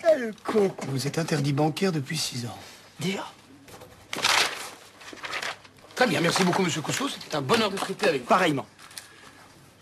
Quel 0.00 0.34
con 0.44 0.74
Vous 0.88 1.06
êtes 1.06 1.18
interdit 1.18 1.52
bancaire 1.52 1.92
depuis 1.92 2.16
six 2.18 2.46
ans. 2.46 2.58
Déjà 3.00 3.24
Très 5.94 6.06
bien, 6.06 6.20
merci 6.20 6.44
beaucoup, 6.44 6.62
monsieur 6.62 6.80
Cousseau. 6.80 7.08
C'était 7.08 7.34
un 7.34 7.42
bonheur 7.42 7.70
de 7.70 7.76
traiter 7.76 8.08
avec 8.08 8.22
vous. 8.22 8.28
Pareillement. 8.28 8.66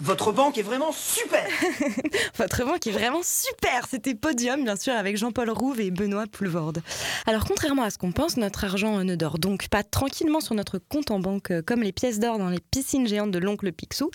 Votre 0.00 0.30
banque 0.30 0.58
est 0.58 0.62
vraiment 0.62 0.92
super 0.92 1.44
Votre 2.36 2.64
banque 2.64 2.86
est 2.86 2.92
vraiment 2.92 3.22
super 3.24 3.86
C'était 3.90 4.14
Podium, 4.14 4.62
bien 4.62 4.76
sûr, 4.76 4.92
avec 4.92 5.16
Jean-Paul 5.16 5.50
Rouve 5.50 5.80
et 5.80 5.90
Benoît 5.90 6.26
Poulvorde. 6.30 6.82
Alors, 7.26 7.44
contrairement 7.44 7.82
à 7.82 7.90
ce 7.90 7.98
qu'on 7.98 8.12
pense, 8.12 8.36
notre 8.36 8.64
argent 8.64 9.02
ne 9.02 9.16
dort 9.16 9.38
donc 9.38 9.68
pas 9.68 9.82
tranquillement 9.82 10.40
sur 10.40 10.54
notre 10.54 10.78
compte 10.78 11.10
en 11.10 11.18
banque 11.18 11.50
euh, 11.50 11.62
comme 11.62 11.82
les 11.82 11.92
pièces 11.92 12.20
d'or 12.20 12.38
dans 12.38 12.48
les 12.48 12.60
piscines 12.60 13.08
géantes 13.08 13.32
de 13.32 13.38
l'oncle 13.40 13.72
Picsou. 13.72 14.10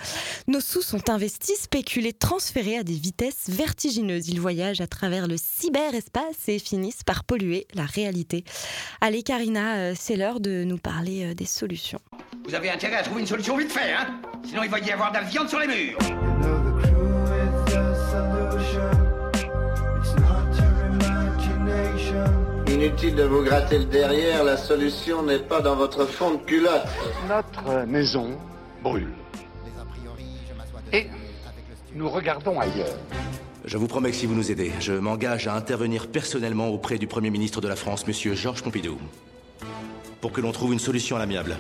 Nos 0.48 0.62
sous 0.62 0.82
sont 0.82 1.10
investis, 1.10 1.64
spéculés, 1.64 2.14
transférés 2.14 2.78
à 2.78 2.84
des 2.84 2.94
vitesses 2.94 3.50
vertigineuses. 3.50 4.30
Ils 4.30 4.40
voyagent 4.40 4.82
à 4.82 4.88
travers 4.88 5.28
le 5.28 5.36
cyberespace 5.38 6.48
et 6.48 6.60
finissent 6.60 7.04
par 7.04 7.26
polluer 7.26 7.68
la 7.74 7.86
réalité. 7.86 8.46
Allez, 9.02 9.22
Karina, 9.22 9.76
euh, 9.76 9.94
c'est 10.00 10.16
l'heure 10.16 10.40
de 10.40 10.64
nous 10.64 10.78
parler 10.78 11.26
euh, 11.26 11.34
des 11.34 11.46
solutions. 11.46 12.00
Vous 12.46 12.54
avez 12.54 12.70
intérêt 12.70 12.98
à 12.98 13.04
trouver 13.04 13.22
une 13.22 13.28
solution 13.28 13.56
vite 13.58 13.72
fait, 13.72 13.94
hein 13.94 14.08
Sinon 14.46 14.64
il 14.64 14.70
va 14.70 14.80
y 14.80 14.92
avoir 14.92 15.12
de 15.12 15.18
la 15.18 15.24
viande 15.24 15.48
sur 15.48 15.60
les 15.60 15.68
murs. 15.68 15.98
Inutile 22.68 23.16
de 23.16 23.24
vous 23.24 23.44
gratter 23.44 23.80
le 23.80 23.86
derrière, 23.86 24.44
la 24.44 24.58
solution 24.58 25.24
n'est 25.24 25.40
pas 25.40 25.62
dans 25.62 25.76
votre 25.76 26.06
fond 26.06 26.32
de 26.32 26.38
culotte. 26.38 26.86
Notre 27.30 27.86
maison 27.86 28.38
brûle. 28.84 29.14
Et 30.92 31.08
nous 31.96 32.10
regardons 32.10 32.60
ailleurs. 32.60 32.98
Je 33.64 33.78
vous 33.78 33.88
promets 33.88 34.12
que 34.12 34.18
si 34.18 34.26
vous 34.26 34.36
nous 34.36 34.52
aidez, 34.52 34.74
je 34.82 34.92
m'engage 34.92 35.48
à 35.48 35.56
intervenir 35.56 36.08
personnellement 36.08 36.68
auprès 36.68 36.98
du 36.98 37.08
Premier 37.08 37.30
ministre 37.30 37.62
de 37.62 37.70
la 37.70 37.78
France, 37.78 38.06
Monsieur 38.06 38.36
Georges 38.36 38.62
Pompidou, 38.62 38.98
pour 40.20 40.34
que 40.34 40.42
l'on 40.42 40.52
trouve 40.52 40.74
une 40.74 40.80
solution 40.80 41.16
à 41.16 41.20
l'amiable. 41.20 41.58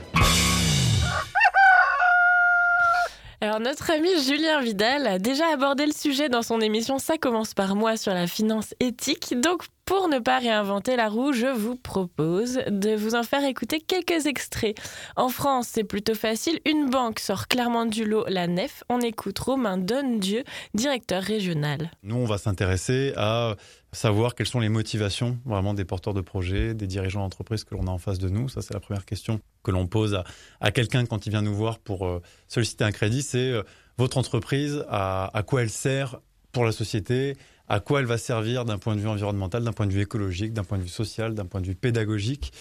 Alors 3.44 3.60
notre 3.60 3.92
ami 3.92 4.08
Julien 4.26 4.62
Vidal 4.62 5.06
a 5.06 5.20
déjà 5.20 5.44
abordé 5.52 5.86
le 5.86 5.92
sujet 5.92 6.30
dans 6.30 6.44
son 6.44 6.62
émission 6.62 6.98
Ça 6.98 7.18
commence 7.18 7.54
par 7.54 7.76
moi 7.76 7.98
sur 7.98 8.14
la 8.14 8.26
finance 8.26 8.74
éthique. 8.80 9.38
Donc 9.38 9.66
pour 9.86 10.08
ne 10.08 10.20
pas 10.20 10.40
réinventer 10.40 10.96
la 10.96 11.10
roue, 11.10 11.34
je 11.34 11.48
vous 11.48 11.76
propose 11.76 12.60
de 12.68 12.96
vous 12.96 13.16
en 13.16 13.24
faire 13.24 13.44
écouter 13.44 13.82
quelques 13.82 14.28
extraits. 14.28 14.78
En 15.16 15.30
France, 15.30 15.68
c'est 15.72 15.84
plutôt 15.84 16.16
facile. 16.16 16.60
Une 16.66 16.90
banque 16.90 17.20
sort 17.20 17.48
clairement 17.48 17.86
du 17.86 18.06
lot 18.06 18.26
la 18.28 18.48
nef. 18.48 18.84
On 18.90 19.02
écoute 19.02 19.38
Romain 19.40 19.78
Donne-Dieu, 19.78 20.44
directeur 20.74 21.22
régional. 21.22 21.92
Nous, 22.04 22.16
on 22.16 22.26
va 22.26 22.38
s'intéresser 22.38 23.14
à 23.18 23.56
savoir 23.92 24.36
quelles 24.36 24.48
sont 24.48 24.62
les 24.62 24.70
motivations 24.70 25.38
vraiment 25.46 25.74
des 25.74 25.86
porteurs 25.86 26.14
de 26.14 26.22
projets, 26.22 26.74
des 26.74 26.88
dirigeants 26.88 27.22
d'entreprise 27.22 27.64
que 27.64 27.76
l'on 27.76 27.88
a 27.88 27.92
en 27.92 27.98
face 27.98 28.20
de 28.20 28.30
nous. 28.30 28.48
Ça, 28.50 28.62
c'est 28.62 28.74
la 28.74 28.80
première 28.80 29.06
question 29.06 29.42
que 29.64 29.72
l'on 29.72 29.88
pose 29.88 30.22
à, 30.62 30.72
quelqu'un 30.72 31.06
quand 31.06 31.26
il 31.26 31.30
vient 31.30 31.42
nous 31.42 31.56
voir 31.56 31.80
pour 31.80 32.08
euh, 32.08 32.22
solliciter 32.48 32.84
un 32.84 32.92
crédit. 32.92 33.22
C'est 33.22 33.52
euh, 33.52 33.64
votre 33.98 34.18
entreprise, 34.18 34.84
à 34.90 35.44
quoi 35.46 35.62
elle 35.62 35.70
sert 35.70 36.18
pour 36.54 36.64
la 36.64 36.72
société, 36.72 37.36
à 37.68 37.80
quoi 37.80 38.00
elle 38.02 38.06
va 38.06 38.18
servir 38.18 38.66
d'un 38.66 38.78
point 38.78 38.96
de 38.96 39.02
vue 39.02 39.08
environnemental, 39.08 39.64
d'un 39.64 39.74
point 39.74 39.88
de 39.88 39.94
vue 39.94 40.02
écologique, 40.02 40.54
d'un 40.54 40.64
point 40.64 40.78
de 40.78 40.84
vue 40.84 40.90
social, 40.90 41.34
d'un 41.34 41.46
point 41.46 41.62
de 41.62 41.68
vue 41.68 41.76
pédagogique. 41.76 42.52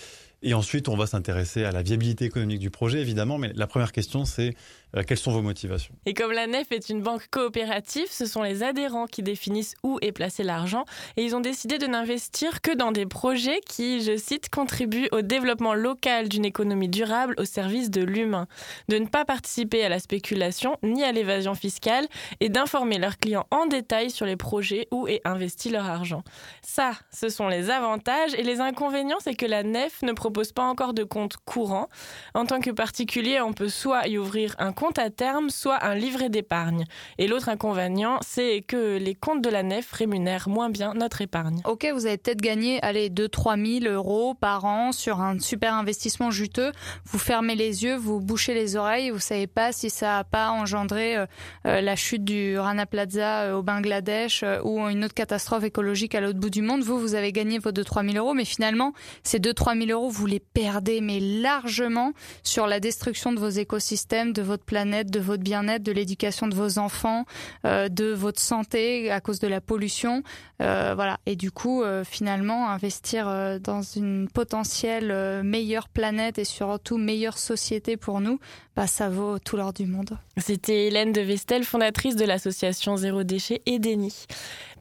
Et 0.43 0.55
ensuite, 0.55 0.89
on 0.89 0.97
va 0.97 1.07
s'intéresser 1.07 1.65
à 1.65 1.71
la 1.71 1.83
viabilité 1.83 2.25
économique 2.25 2.59
du 2.59 2.71
projet, 2.71 3.01
évidemment. 3.01 3.39
Mais 3.39 3.53
la 3.55 3.69
première 3.69 3.93
question, 3.93 4.25
c'est 4.25 4.55
euh, 4.97 5.05
quelles 5.07 5.19
sont 5.19 5.31
vos 5.31 5.41
motivations? 5.41 5.95
Et 6.05 6.15
comme 6.15 6.33
la 6.33 6.49
NEF 6.49 6.73
est 6.73 6.89
une 6.89 7.01
banque 7.01 7.29
coopérative, 7.31 8.09
ce 8.11 8.27
sont 8.27 8.43
les 8.43 8.65
adhérents 8.65 9.07
qui 9.07 9.23
définissent 9.23 9.75
où 9.85 9.99
est 10.03 10.11
placé 10.11 10.43
l'argent. 10.43 10.85
Et 11.17 11.23
ils 11.23 11.37
ont 11.37 11.41
décidé 11.41 11.79
de 11.79 11.87
n'investir 11.87 12.61
que 12.61 12.75
dans 12.75 12.91
des 12.91 13.07
projets 13.07 13.61
qui, 13.69 14.03
je 14.03 14.17
cite, 14.17 14.51
contribuent 14.51 15.09
au 15.13 15.23
développement 15.23 15.75
local 15.75 16.29
d'une 16.29 16.45
économie 16.45 16.89
durable 16.89 17.35
au 17.39 17.45
service 17.45 17.91
de 17.91 18.03
l'humain. 18.03 18.49
De 18.89 18.99
ne 18.99 19.07
pas 19.07 19.25
participer 19.25 19.85
à 19.85 19.89
la 19.89 20.01
spéculation 20.01 20.77
ni 20.83 21.05
à 21.05 21.13
l'évasion 21.13 21.55
fiscale 21.55 22.07
et 22.41 22.49
d'informer 22.49 22.99
leurs 22.99 23.19
clients 23.19 23.47
en 23.53 23.67
détail 23.67 24.11
sur 24.11 24.27
les 24.27 24.37
projets 24.37 24.89
où 24.91 25.07
est 25.07 25.21
investi 25.25 25.71
leur 25.71 25.87
argent. 25.87 26.25
Ça, 26.63 26.93
ce 27.13 27.29
sont 27.29 27.47
les 27.47 27.71
avantages. 27.71 28.35
Et 28.35 28.43
les 28.43 28.59
inconvénients, 28.59 29.19
c'est 29.21 29.35
que 29.35 29.47
la 29.47 29.63
NEF 29.63 30.03
ne 30.03 30.13
propose 30.13 30.32
pas 30.33 30.65
encore 30.65 30.95
de 30.95 31.05
compte 31.05 31.37
courant. 31.45 31.89
En 32.35 32.47
tant 32.47 32.61
que 32.61 32.71
particulier, 32.71 33.41
on 33.41 33.53
peut 33.53 33.69
soit 33.69 34.09
y 34.09 34.19
ouvrir 34.19 34.55
un 34.59 34.73
compte 34.73 34.99
à 34.99 35.11
terme, 35.11 35.51
soit 35.51 35.85
un 35.85 35.95
livret 35.95 36.29
d'épargne. 36.29 36.85
Et 37.19 37.27
l'autre 37.27 37.49
inconvénient, 37.49 38.19
c'est 38.23 38.63
que 38.63 38.97
les 38.97 39.15
comptes 39.15 39.43
de 39.43 39.51
la 39.51 39.63
nef 39.63 39.93
rémunèrent 39.93 40.49
moins 40.49 40.71
bien 40.71 40.95
notre 40.95 41.21
épargne. 41.21 41.61
Ok, 41.65 41.87
vous 41.93 42.07
avez 42.07 42.19
peut-être 42.19 42.41
gagné 42.41 42.81
allez, 42.83 43.11
2-3 43.11 43.81
000 43.83 43.93
euros 43.93 44.35
par 44.35 44.65
an 44.65 44.93
sur 44.93 45.21
un 45.21 45.39
super 45.39 45.75
investissement 45.75 46.31
juteux. 46.31 46.73
Vous 47.05 47.19
fermez 47.19 47.55
les 47.55 47.85
yeux, 47.85 47.97
vous 47.97 48.21
bouchez 48.21 48.55
les 48.55 48.77
oreilles, 48.77 49.11
vous 49.11 49.19
savez 49.19 49.47
pas 49.47 49.73
si 49.73 49.91
ça 49.91 50.07
n'a 50.07 50.25
pas 50.25 50.51
engendré 50.51 51.17
euh, 51.17 51.27
euh, 51.67 51.81
la 51.81 51.97
chute 51.97 52.25
du 52.25 52.59
Rana 52.59 52.87
Plaza 52.87 53.43
euh, 53.43 53.57
au 53.57 53.63
Bangladesh 53.63 54.45
ou 54.65 54.81
une 54.89 55.05
autre 55.05 55.15
catastrophe 55.15 55.65
écologique 55.65 56.15
à 56.15 56.21
l'autre 56.21 56.39
bout 56.39 56.51
du 56.51 56.63
monde. 56.63 56.83
Vous, 56.83 56.99
vous 56.99 57.15
avez 57.15 57.33
gagné 57.33 57.59
vos 57.59 57.71
2-3 57.71 58.13
000 58.13 58.25
euros, 58.25 58.35
mais 58.35 58.45
finalement, 58.45 58.93
ces 59.23 59.39
2-3 59.39 59.87
000 59.87 59.91
euros, 59.99 60.11
vous 60.11 60.22
les 60.27 60.41
perdez, 60.41 61.01
mais 61.01 61.21
largement 61.21 62.13
sur 62.43 62.67
la 62.67 62.81
destruction 62.81 63.33
de 63.33 63.39
vos 63.39 63.49
écosystèmes, 63.49 64.33
de 64.33 64.43
votre 64.43 64.65
planète, 64.65 65.11
de 65.11 65.21
votre 65.21 65.43
bien-être, 65.43 65.83
de 65.83 65.93
l'éducation 65.93 66.47
de 66.47 66.55
vos 66.55 66.79
enfants, 66.79 67.25
euh, 67.65 67.89
de 67.89 68.13
votre 68.13 68.41
santé 68.41 69.11
à 69.11 69.21
cause 69.21 69.39
de 69.39 69.49
la 69.49 69.61
pollution. 69.61 70.23
Euh, 70.61 70.93
voilà. 70.95 71.19
Et 71.27 71.37
du 71.37 71.51
coup, 71.51 71.83
euh, 71.83 72.05
finalement, 72.05 72.69
investir 72.69 73.61
dans 73.61 73.83
une 73.83 74.29
potentielle 74.29 75.43
meilleure 75.43 75.89
planète 75.89 76.39
et 76.39 76.45
surtout 76.45 76.99
meilleure 76.99 77.39
société 77.39 77.97
pour 77.97 78.21
nous, 78.21 78.39
bah, 78.77 78.87
ça 78.87 79.09
vaut 79.09 79.39
tout 79.39 79.57
l'or 79.57 79.73
du 79.73 79.87
monde. 79.87 80.19
C'était 80.39 80.87
Hélène 80.87 81.13
de 81.13 81.21
Vestel, 81.21 81.65
fondatrice 81.65 82.17
de 82.17 82.25
l'association 82.25 82.97
Zéro 82.97 83.23
Déchet 83.23 83.61
et 83.67 83.79
Déni. 83.79 84.27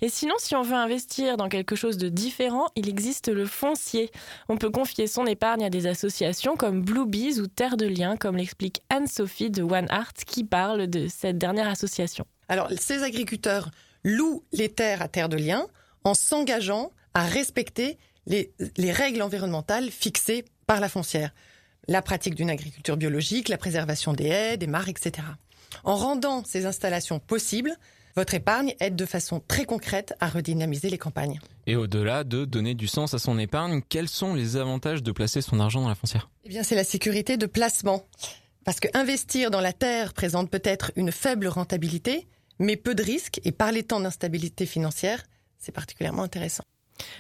Et 0.03 0.09
sinon, 0.09 0.33
si 0.39 0.55
on 0.55 0.63
veut 0.63 0.75
investir 0.75 1.37
dans 1.37 1.47
quelque 1.47 1.75
chose 1.75 1.97
de 1.97 2.09
différent, 2.09 2.67
il 2.75 2.89
existe 2.89 3.27
le 3.27 3.45
foncier. 3.45 4.09
On 4.49 4.57
peut 4.57 4.71
confier 4.71 5.05
son 5.05 5.25
épargne 5.31 5.63
à 5.63 5.69
des 5.69 5.87
associations 5.87 6.55
comme 6.55 6.81
Blue 6.81 7.07
Bees 7.07 7.39
ou 7.39 7.47
Terre 7.47 7.77
de 7.77 7.87
Liens, 7.87 8.17
comme 8.17 8.37
l'explique 8.37 8.81
Anne-Sophie 8.89 9.49
de 9.49 9.63
One 9.63 9.87
Art, 9.89 10.13
qui 10.13 10.43
parle 10.43 10.87
de 10.87 11.07
cette 11.07 11.37
dernière 11.37 11.67
association. 11.67 12.25
Alors, 12.47 12.69
ces 12.77 13.03
agriculteurs 13.03 13.71
louent 14.03 14.43
les 14.51 14.69
terres 14.69 15.01
à 15.01 15.07
Terre 15.07 15.29
de 15.29 15.37
Liens 15.37 15.65
en 16.03 16.13
s'engageant 16.13 16.91
à 17.13 17.23
respecter 17.25 17.97
les, 18.27 18.53
les 18.77 18.91
règles 18.91 19.21
environnementales 19.21 19.89
fixées 19.89 20.45
par 20.67 20.79
la 20.79 20.89
foncière. 20.89 21.33
La 21.87 22.01
pratique 22.01 22.35
d'une 22.35 22.49
agriculture 22.49 22.97
biologique, 22.97 23.49
la 23.49 23.57
préservation 23.57 24.13
des 24.13 24.27
haies, 24.27 24.57
des 24.57 24.67
mares, 24.67 24.89
etc. 24.89 25.27
En 25.83 25.95
rendant 25.95 26.43
ces 26.45 26.65
installations 26.65 27.19
possibles, 27.19 27.75
votre 28.15 28.33
épargne 28.33 28.75
aide 28.79 28.95
de 28.95 29.05
façon 29.05 29.41
très 29.47 29.65
concrète 29.65 30.13
à 30.19 30.29
redynamiser 30.29 30.89
les 30.89 30.97
campagnes. 30.97 31.39
Et 31.67 31.75
au-delà 31.75 32.23
de 32.23 32.45
donner 32.45 32.73
du 32.73 32.87
sens 32.87 33.13
à 33.13 33.19
son 33.19 33.37
épargne, 33.39 33.81
quels 33.87 34.09
sont 34.09 34.33
les 34.33 34.57
avantages 34.57 35.03
de 35.03 35.11
placer 35.11 35.41
son 35.41 35.59
argent 35.59 35.81
dans 35.81 35.89
la 35.89 35.95
foncière? 35.95 36.29
Eh 36.43 36.49
bien, 36.49 36.63
c'est 36.63 36.75
la 36.75 36.83
sécurité 36.83 37.37
de 37.37 37.45
placement. 37.45 38.05
Parce 38.63 38.79
que 38.79 38.87
investir 38.93 39.51
dans 39.51 39.61
la 39.61 39.73
terre 39.73 40.13
présente 40.13 40.49
peut-être 40.49 40.91
une 40.95 41.11
faible 41.11 41.47
rentabilité, 41.47 42.27
mais 42.59 42.77
peu 42.77 42.93
de 42.93 43.03
risques, 43.03 43.41
et 43.43 43.51
par 43.51 43.71
les 43.71 43.83
temps 43.83 43.99
d'instabilité 43.99 44.65
financière, 44.65 45.23
c'est 45.57 45.71
particulièrement 45.71 46.23
intéressant. 46.23 46.63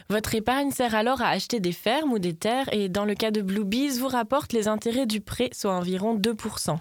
Votre 0.09 0.35
épargne 0.35 0.71
sert 0.71 0.95
alors 0.95 1.21
à 1.21 1.29
acheter 1.29 1.59
des 1.59 1.71
fermes 1.71 2.11
ou 2.13 2.19
des 2.19 2.33
terres 2.33 2.71
et 2.73 2.89
dans 2.89 3.05
le 3.05 3.15
cas 3.15 3.31
de 3.31 3.41
Blue 3.41 3.63
Bees, 3.63 3.97
vous 3.99 4.07
rapporte 4.07 4.53
les 4.53 4.67
intérêts 4.67 5.05
du 5.05 5.21
prêt, 5.21 5.49
soit 5.53 5.73
environ 5.73 6.17
2%. 6.17 6.77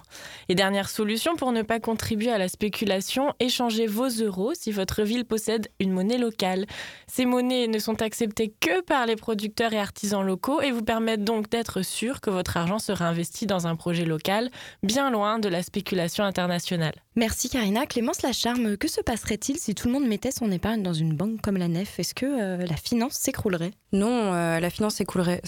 Et 0.49 0.55
dernière 0.55 0.89
solution 0.89 1.37
pour 1.37 1.53
ne 1.53 1.63
pas 1.63 1.81
contribuer 1.81 2.31
à 2.31 2.39
la 2.39 2.49
spéculation, 2.49 3.33
échangez 3.39 3.87
vos 3.87 4.09
euros 4.09 4.53
si 4.55 4.73
votre 4.73 5.03
ville 5.03 5.25
possède 5.25 5.69
une 5.79 5.93
monnaie 5.93 6.19
locale. 6.19 6.67
Ces 7.07 7.25
monnaies 7.25 7.69
ne 7.69 7.79
sont 7.79 8.03
acceptées 8.03 8.53
que 8.61 8.81
par 8.83 9.07
les 9.07 9.17
producteurs 9.17 9.73
et 9.73 9.79
artisans 9.79 10.25
locaux 10.25 10.61
et 10.61 10.73
vous 10.73 10.83
permettent 10.83 11.25
donc 11.25 11.51
d'être 11.51 11.83
sûr 11.83 12.21
que 12.21 12.31
votre 12.31 12.57
argent 12.57 12.79
sera 12.79 13.07
investi 13.07 13.47
dans 13.47 13.67
un 13.67 13.77
projet 13.77 14.05
local, 14.05 14.51
bien 14.83 15.11
loin 15.11 15.39
de 15.39 15.49
la 15.49 15.63
spéculation 15.63 16.25
internationale. 16.25 16.95
Merci 17.17 17.51
Karina. 17.51 17.87
Clémence 17.87 18.23
Lacharme, 18.23 18.77
que 18.77 18.89
se 18.89 19.01
passerait-il 19.01 19.59
si 19.59 19.75
tout 19.75 19.89
le 19.89 19.95
monde 19.95 20.07
mettait 20.07 20.31
son 20.31 20.51
épargne 20.51 20.83
dans 20.83 20.93
une 20.93 21.15
banque 21.15 21.41
comme 21.43 21.57
la 21.57 21.69
Nef? 21.69 22.01
Euh, 22.23 22.65
finance 22.91 23.14
s'écroulerait 23.14 23.70
Non, 23.93 24.34
euh, 24.34 24.59
la 24.59 24.68
finance 24.68 25.01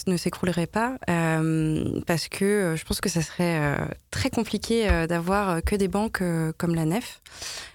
ne 0.06 0.16
s'écroulerait 0.16 0.66
pas 0.68 0.96
euh, 1.10 2.00
parce 2.06 2.28
que 2.28 2.44
euh, 2.44 2.76
je 2.76 2.84
pense 2.84 3.00
que 3.00 3.08
ça 3.08 3.20
serait 3.20 3.76
très 4.12 4.30
compliqué 4.30 5.06
d'avoir 5.08 5.62
que 5.64 5.74
des 5.74 5.88
banques 5.88 6.22
comme 6.56 6.74
la 6.74 6.84
NEF. 6.84 7.20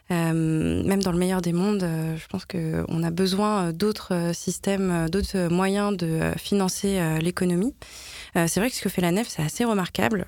Même 0.09 1.03
dans 1.03 1.11
le 1.11 1.17
meilleur 1.17 1.41
des 1.41 1.51
mondes, 1.51 1.85
je 2.15 2.27
pense 2.27 2.45
qu'on 2.45 3.03
a 3.03 3.11
besoin 3.11 3.73
d'autres 3.73 4.31
systèmes, 4.33 5.09
d'autres 5.09 5.49
moyens 5.49 5.97
de 5.97 6.31
financer 6.37 7.19
l'économie. 7.19 7.75
C'est 8.35 8.61
vrai 8.61 8.69
que 8.69 8.75
ce 8.77 8.81
que 8.81 8.87
fait 8.87 9.01
la 9.01 9.11
NEF, 9.11 9.27
c'est 9.27 9.41
assez 9.41 9.65
remarquable. 9.65 10.27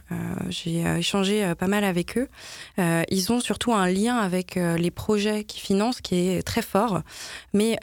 J'ai 0.50 0.82
échangé 0.98 1.54
pas 1.58 1.68
mal 1.68 1.86
avec 1.86 2.18
eux. 2.18 2.28
Ils 2.78 3.32
ont 3.32 3.40
surtout 3.40 3.74
un 3.74 3.88
lien 3.88 4.18
avec 4.18 4.56
les 4.56 4.92
projets 4.92 5.46
qu'ils 5.46 5.62
financent 5.62 6.02
qui 6.02 6.16
est 6.16 6.44
très 6.44 6.62
fort. 6.62 7.02
Mais 7.54 7.78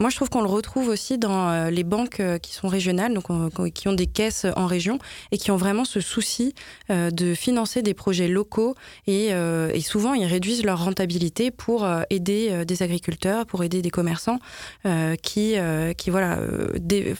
moi, 0.00 0.10
je 0.10 0.16
trouve 0.16 0.28
qu'on 0.28 0.42
le 0.42 0.48
retrouve 0.48 0.88
aussi 0.88 1.18
dans 1.18 1.48
euh, 1.50 1.70
les 1.70 1.84
banques 1.84 2.18
euh, 2.20 2.38
qui 2.38 2.52
sont 2.52 2.66
régionales, 2.68 3.14
donc 3.14 3.30
on- 3.30 3.48
qui 3.70 3.86
ont 3.88 3.92
des 3.92 4.08
caisses 4.08 4.44
en 4.56 4.66
région 4.66 4.98
et 5.30 5.38
qui 5.38 5.50
ont 5.52 5.56
vraiment 5.56 5.84
ce 5.84 6.00
souci 6.00 6.52
euh, 6.90 7.10
de 7.10 7.34
financer 7.34 7.80
des 7.80 7.94
projets 7.94 8.26
locaux 8.28 8.74
et, 9.06 9.32
euh, 9.32 9.70
souvent 9.80 10.14
ils 10.14 10.26
réduisent 10.26 10.64
leur 10.64 10.84
rentabilité 10.84 11.50
pour 11.50 11.84
euh, 11.84 12.02
aider 12.10 12.48
euh, 12.50 12.64
des 12.64 12.82
agriculteurs, 12.82 13.46
pour 13.46 13.62
aider 13.62 13.82
des 13.82 13.90
commerçants 13.90 14.40
euh, 14.84 15.14
qui, 15.14 15.56
euh, 15.58 15.92
voilà, 16.08 16.38
euh, 16.38 16.68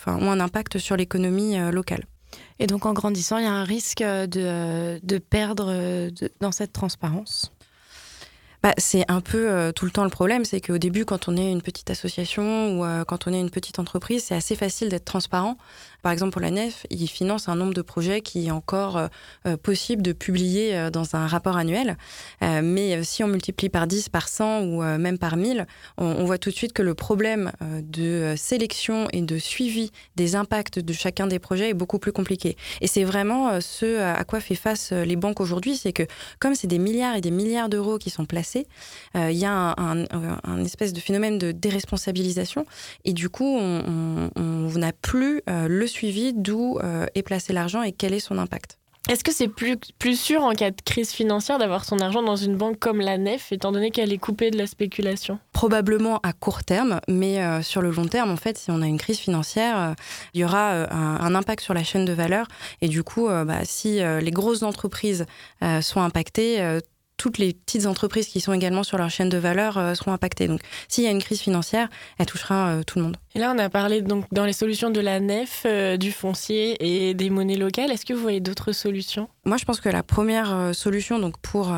ont 0.06 0.30
un 0.30 0.40
impact 0.40 0.78
sur 0.78 0.96
l'économie 0.96 1.56
euh, 1.58 1.70
locale. 1.70 2.04
Et 2.58 2.66
donc 2.66 2.86
en 2.86 2.92
grandissant, 2.92 3.38
il 3.38 3.44
y 3.44 3.48
a 3.48 3.52
un 3.52 3.64
risque 3.64 4.02
de, 4.02 5.18
perdre 5.18 5.66
euh, 5.68 6.10
dans 6.40 6.52
cette 6.52 6.72
transparence? 6.72 7.52
Bah, 8.64 8.72
c'est 8.78 9.04
un 9.08 9.20
peu 9.20 9.50
euh, 9.50 9.72
tout 9.72 9.84
le 9.84 9.90
temps 9.90 10.04
le 10.04 10.08
problème, 10.08 10.46
c'est 10.46 10.58
qu'au 10.62 10.78
début, 10.78 11.04
quand 11.04 11.28
on 11.28 11.36
est 11.36 11.52
une 11.52 11.60
petite 11.60 11.90
association 11.90 12.78
ou 12.78 12.84
euh, 12.86 13.04
quand 13.04 13.26
on 13.26 13.32
est 13.34 13.38
une 13.38 13.50
petite 13.50 13.78
entreprise, 13.78 14.24
c'est 14.24 14.34
assez 14.34 14.56
facile 14.56 14.88
d'être 14.88 15.04
transparent. 15.04 15.58
Par 16.04 16.12
exemple, 16.12 16.32
pour 16.32 16.42
la 16.42 16.50
NEF, 16.50 16.86
ils 16.90 17.08
financent 17.08 17.48
un 17.48 17.56
nombre 17.56 17.72
de 17.72 17.80
projets 17.80 18.20
qui 18.20 18.48
est 18.48 18.50
encore 18.50 18.98
euh, 18.98 19.06
euh, 19.46 19.56
possible 19.56 20.02
de 20.02 20.12
publier 20.12 20.76
euh, 20.76 20.90
dans 20.90 21.16
un 21.16 21.26
rapport 21.26 21.56
annuel. 21.56 21.96
Mais 22.42 23.02
si 23.04 23.24
on 23.24 23.28
multiplie 23.28 23.70
par 23.70 23.86
10, 23.86 24.10
par 24.10 24.28
100 24.28 24.64
ou 24.64 24.82
même 24.82 25.16
par 25.16 25.38
1000, 25.38 25.66
on, 25.96 26.24
voit 26.26 26.36
tout 26.36 26.50
de 26.50 26.54
suite 26.54 26.74
que 26.74 26.82
le 26.82 26.94
problème 26.94 27.52
de 27.62 28.34
sélection 28.36 29.08
et 29.12 29.22
de 29.22 29.38
suivi 29.38 29.92
des 30.16 30.36
impacts 30.36 30.78
de 30.78 30.92
chacun 30.92 31.26
des 31.26 31.38
projets 31.38 31.70
est 31.70 31.74
beaucoup 31.74 31.98
plus 31.98 32.12
compliqué. 32.12 32.56
Et 32.82 32.86
c'est 32.86 33.04
vraiment 33.04 33.62
ce 33.62 33.98
à 34.00 34.24
quoi 34.24 34.40
fait 34.40 34.56
face 34.56 34.92
les 34.92 35.16
banques 35.16 35.40
aujourd'hui, 35.40 35.76
c'est 35.76 35.94
que 35.94 36.02
comme 36.38 36.54
c'est 36.54 36.66
des 36.66 36.78
milliards 36.78 37.16
et 37.16 37.22
des 37.22 37.30
milliards 37.30 37.70
d'euros 37.70 37.96
qui 37.96 38.10
sont 38.10 38.26
placés, 38.26 38.66
il 39.14 39.32
y 39.38 39.46
a 39.46 39.74
un, 39.78 40.04
un- 40.04 40.64
espèce 40.64 40.92
de 40.92 41.00
phénomène 41.00 41.38
de 41.38 41.52
déresponsabilisation 41.52 42.66
et 43.06 43.14
du 43.14 43.30
coup, 43.30 43.58
on 43.58 44.30
n'a 44.76 44.92
plus 44.92 45.40
le 45.46 45.86
suivi 45.94 46.32
d'où 46.34 46.78
euh, 46.82 47.06
est 47.14 47.22
placé 47.22 47.52
l'argent 47.52 47.82
et 47.82 47.92
quel 47.92 48.12
est 48.12 48.20
son 48.20 48.38
impact. 48.38 48.78
Est-ce 49.10 49.22
que 49.22 49.34
c'est 49.34 49.48
plus, 49.48 49.76
plus 49.98 50.18
sûr 50.18 50.42
en 50.42 50.52
cas 50.52 50.70
de 50.70 50.80
crise 50.82 51.10
financière 51.10 51.58
d'avoir 51.58 51.84
son 51.84 51.98
argent 51.98 52.22
dans 52.22 52.36
une 52.36 52.56
banque 52.56 52.78
comme 52.78 53.00
la 53.00 53.18
NEF, 53.18 53.52
étant 53.52 53.70
donné 53.70 53.90
qu'elle 53.90 54.14
est 54.14 54.18
coupée 54.18 54.50
de 54.50 54.56
la 54.56 54.66
spéculation? 54.66 55.38
Probablement 55.52 56.20
à 56.22 56.32
court 56.32 56.64
terme, 56.64 57.00
mais 57.06 57.42
euh, 57.42 57.60
sur 57.60 57.82
le 57.82 57.90
long 57.90 58.06
terme, 58.06 58.30
en 58.30 58.36
fait, 58.36 58.56
si 58.56 58.70
on 58.70 58.80
a 58.80 58.86
une 58.86 58.96
crise 58.96 59.18
financière, 59.18 59.78
euh, 59.78 59.94
il 60.32 60.40
y 60.40 60.44
aura 60.44 60.70
euh, 60.70 60.86
un, 60.90 61.20
un 61.20 61.34
impact 61.34 61.62
sur 61.62 61.74
la 61.74 61.84
chaîne 61.84 62.06
de 62.06 62.14
valeur. 62.14 62.48
Et 62.80 62.88
du 62.88 63.02
coup, 63.02 63.28
bah, 63.28 63.60
si 63.64 64.00
les 64.00 64.30
grosses 64.30 64.62
entreprises 64.62 65.26
sont 65.80 66.00
impactées, 66.00 66.80
toutes 67.16 67.38
les 67.38 67.52
petites 67.54 67.86
entreprises 67.86 68.26
qui 68.26 68.40
sont 68.40 68.52
également 68.52 68.82
sur 68.82 68.98
leur 68.98 69.10
chaîne 69.10 69.28
de 69.28 69.38
valeur 69.38 69.78
euh, 69.78 69.94
seront 69.94 70.12
impactées. 70.12 70.48
Donc, 70.48 70.60
s'il 70.88 71.04
y 71.04 71.06
a 71.06 71.10
une 71.10 71.22
crise 71.22 71.40
financière, 71.40 71.88
elle 72.18 72.26
touchera 72.26 72.68
euh, 72.68 72.82
tout 72.82 72.98
le 72.98 73.04
monde. 73.04 73.16
Et 73.34 73.38
là, 73.38 73.52
on 73.54 73.58
a 73.58 73.68
parlé 73.68 74.02
donc 74.02 74.24
dans 74.32 74.44
les 74.44 74.52
solutions 74.52 74.90
de 74.90 75.00
la 75.00 75.20
NEF, 75.20 75.62
euh, 75.66 75.96
du 75.96 76.12
foncier 76.12 76.76
et 76.80 77.14
des 77.14 77.30
monnaies 77.30 77.56
locales. 77.56 77.90
Est-ce 77.90 78.04
que 78.04 78.12
vous 78.12 78.22
voyez 78.22 78.40
d'autres 78.40 78.72
solutions? 78.72 79.28
Moi, 79.44 79.56
je 79.56 79.64
pense 79.64 79.80
que 79.80 79.88
la 79.88 80.02
première 80.02 80.74
solution 80.74 81.18
donc 81.18 81.38
pour 81.38 81.70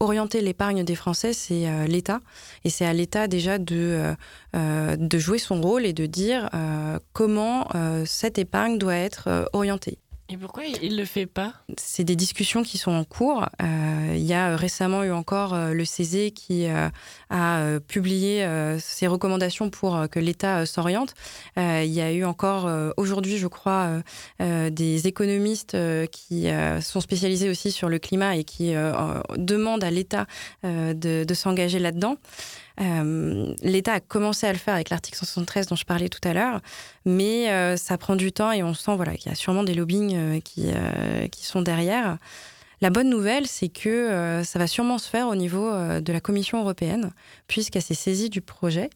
orienter 0.00 0.40
l'épargne 0.40 0.82
des 0.82 0.94
Français, 0.94 1.34
c'est 1.34 1.86
l'État. 1.86 2.20
Et 2.64 2.70
c'est 2.70 2.86
à 2.86 2.94
l'État 2.94 3.28
déjà 3.28 3.58
de, 3.58 4.14
de 4.54 5.18
jouer 5.18 5.36
son 5.36 5.60
rôle 5.60 5.84
et 5.84 5.92
de 5.92 6.06
dire 6.06 6.48
comment 7.12 7.68
cette 8.06 8.38
épargne 8.38 8.78
doit 8.78 8.94
être 8.94 9.50
orientée. 9.52 9.98
Et 10.28 10.36
pourquoi 10.36 10.64
il 10.64 10.92
ne 10.92 10.96
le 10.96 11.04
fait 11.04 11.26
pas? 11.26 11.52
C'est 11.78 12.02
des 12.02 12.16
discussions 12.16 12.64
qui 12.64 12.78
sont 12.78 12.90
en 12.90 13.04
cours. 13.04 13.46
Euh, 13.62 14.14
il 14.16 14.24
y 14.24 14.34
a 14.34 14.56
récemment 14.56 15.04
eu 15.04 15.12
encore 15.12 15.54
euh, 15.54 15.72
le 15.72 15.84
CESE 15.84 16.32
qui 16.34 16.68
euh, 16.68 16.88
a 17.30 17.58
euh, 17.58 17.80
publié 17.80 18.44
euh, 18.44 18.78
ses 18.78 19.06
recommandations 19.06 19.70
pour 19.70 19.96
euh, 19.96 20.06
que 20.06 20.20
l'État 20.20 20.58
euh, 20.58 20.66
s'oriente. 20.66 21.14
Il 21.56 21.92
y 21.92 22.00
a 22.00 22.12
eu 22.12 22.24
encore 22.24 22.70
aujourd'hui, 22.96 23.38
je 23.38 23.46
crois, 23.46 24.02
des 24.40 25.06
économistes 25.06 25.76
qui 26.10 26.48
sont 26.80 27.00
spécialisés 27.00 27.48
aussi 27.48 27.70
sur 27.70 27.88
le 27.88 27.98
climat 27.98 28.36
et 28.36 28.44
qui 28.44 28.74
demandent 29.36 29.84
à 29.84 29.90
l'État 29.90 30.26
de, 30.64 31.34
s'engager 31.34 31.78
là-dedans. 31.78 32.16
L'État 33.62 33.94
a 33.94 34.00
commencé 34.00 34.46
à 34.46 34.52
le 34.52 34.58
faire 34.58 34.74
avec 34.74 34.90
l'article 34.90 35.16
173 35.16 35.68
dont 35.68 35.76
je 35.76 35.84
parlais 35.84 36.08
tout 36.08 36.26
à 36.28 36.34
l'heure, 36.34 36.60
mais 37.04 37.76
ça 37.76 37.96
prend 37.96 38.16
du 38.16 38.32
temps 38.32 38.52
et 38.52 38.62
on 38.62 38.74
sent 38.74 38.96
voilà, 38.96 39.14
qu'il 39.16 39.30
y 39.30 39.32
a 39.32 39.36
sûrement 39.36 39.62
des 39.62 39.74
lobbying 39.74 40.40
qui 40.40 41.46
sont 41.46 41.62
derrière. 41.62 42.18
La 42.82 42.90
bonne 42.90 43.08
nouvelle, 43.08 43.46
c'est 43.46 43.68
que 43.68 43.88
euh, 43.88 44.44
ça 44.44 44.58
va 44.58 44.66
sûrement 44.66 44.98
se 44.98 45.08
faire 45.08 45.28
au 45.28 45.34
niveau 45.34 45.66
euh, 45.66 46.00
de 46.00 46.12
la 46.12 46.20
Commission 46.20 46.60
européenne, 46.60 47.10
puisqu'elle 47.48 47.80
s'est 47.82 47.94
saisie 47.94 48.28
du 48.28 48.42
projet. 48.42 48.90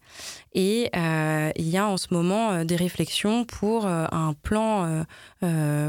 Et 0.52 0.90
euh, 0.94 1.50
il 1.56 1.68
y 1.68 1.78
a 1.78 1.86
en 1.86 1.96
ce 1.96 2.08
moment 2.12 2.64
des 2.64 2.76
réflexions 2.76 3.44
pour 3.44 3.86
un 3.86 4.34
plan 4.42 5.04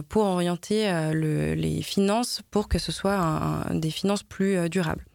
pour 0.07 0.23
orienter 0.23 0.89
le- 1.13 1.53
les 1.55 1.81
finances 1.81 2.41
pour 2.51 2.69
que 2.69 2.79
ce 2.79 2.91
soit 2.91 3.65
des 3.71 3.91
finances 3.91 4.23
plus 4.23 4.69
durables. 4.69 5.05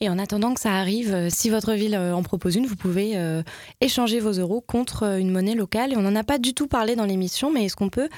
Et 0.00 0.08
en 0.08 0.18
attendant 0.18 0.54
que 0.54 0.60
ça 0.60 0.74
arrive, 0.74 1.12
euh, 1.12 1.28
si 1.28 1.50
votre 1.50 1.72
ville 1.72 1.94
euh, 1.94 2.12
en 2.12 2.22
propose 2.22 2.54
une, 2.54 2.66
vous 2.66 2.76
pouvez 2.76 3.16
euh, 3.16 3.42
échanger 3.80 4.20
vos 4.20 4.30
euros 4.32 4.60
contre 4.60 5.18
une 5.18 5.30
monnaie 5.30 5.56
locale. 5.56 5.92
Et 5.92 5.96
on 5.96 6.02
n'en 6.02 6.14
a 6.14 6.22
pas 6.22 6.38
du 6.38 6.54
tout 6.54 6.68
parlé 6.68 6.94
dans 6.94 7.04
l'émission, 7.04 7.50
mais 7.50 7.64
est-ce 7.64 7.76
qu'on 7.76 7.90
peut 7.90 8.08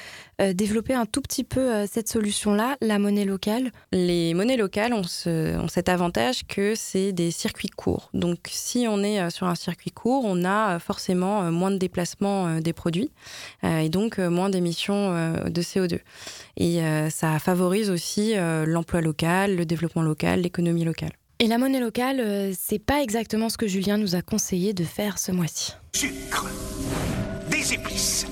développer 0.55 0.95
un 0.95 1.05
tout 1.05 1.21
petit 1.21 1.43
peu 1.43 1.85
cette 1.85 2.07
solution-là, 2.07 2.75
la 2.81 2.97
monnaie 2.97 3.25
locale? 3.25 3.71
Les 3.91 4.33
monnaies 4.33 4.57
locales 4.57 4.91
ont, 4.91 5.03
ont 5.27 5.67
cet 5.67 5.87
avantage 5.87 6.47
que 6.47 6.73
c'est 6.75 7.11
des 7.11 7.29
circuits 7.29 7.69
courts. 7.69 8.09
Donc 8.15 8.39
si 8.49 8.87
on 8.89 9.03
est 9.03 9.29
sur 9.29 9.45
un 9.45 9.53
circuit 9.53 9.91
court, 9.91 10.23
on 10.25 10.43
a 10.43 10.79
forcément 10.79 11.51
moins 11.51 11.69
de 11.69 11.77
déplacement 11.77 12.59
des 12.59 12.73
produits 12.73 13.11
et 13.63 13.89
donc 13.89 14.17
moins 14.17 14.49
d'émissions 14.49 15.11
de 15.45 15.61
CO2. 15.61 15.99
Et 16.57 16.81
ça 17.11 17.37
favorise 17.37 17.91
aussi 17.91 18.33
l'emploi 18.65 19.01
local, 19.01 19.55
le 19.55 19.65
développement 19.65 20.01
local, 20.01 20.41
l'économie 20.41 20.85
locale. 20.85 21.11
Et 21.43 21.47
la 21.47 21.57
monnaie 21.57 21.79
locale, 21.79 22.19
euh, 22.19 22.53
c'est 22.55 22.77
pas 22.77 23.01
exactement 23.01 23.49
ce 23.49 23.57
que 23.57 23.65
Julien 23.65 23.97
nous 23.97 24.13
a 24.13 24.21
conseillé 24.21 24.73
de 24.73 24.83
faire 24.83 25.17
ce 25.17 25.31
mois-ci. 25.31 25.73
Sucre, 25.91 26.45
des 27.49 27.73
épices 27.73 28.27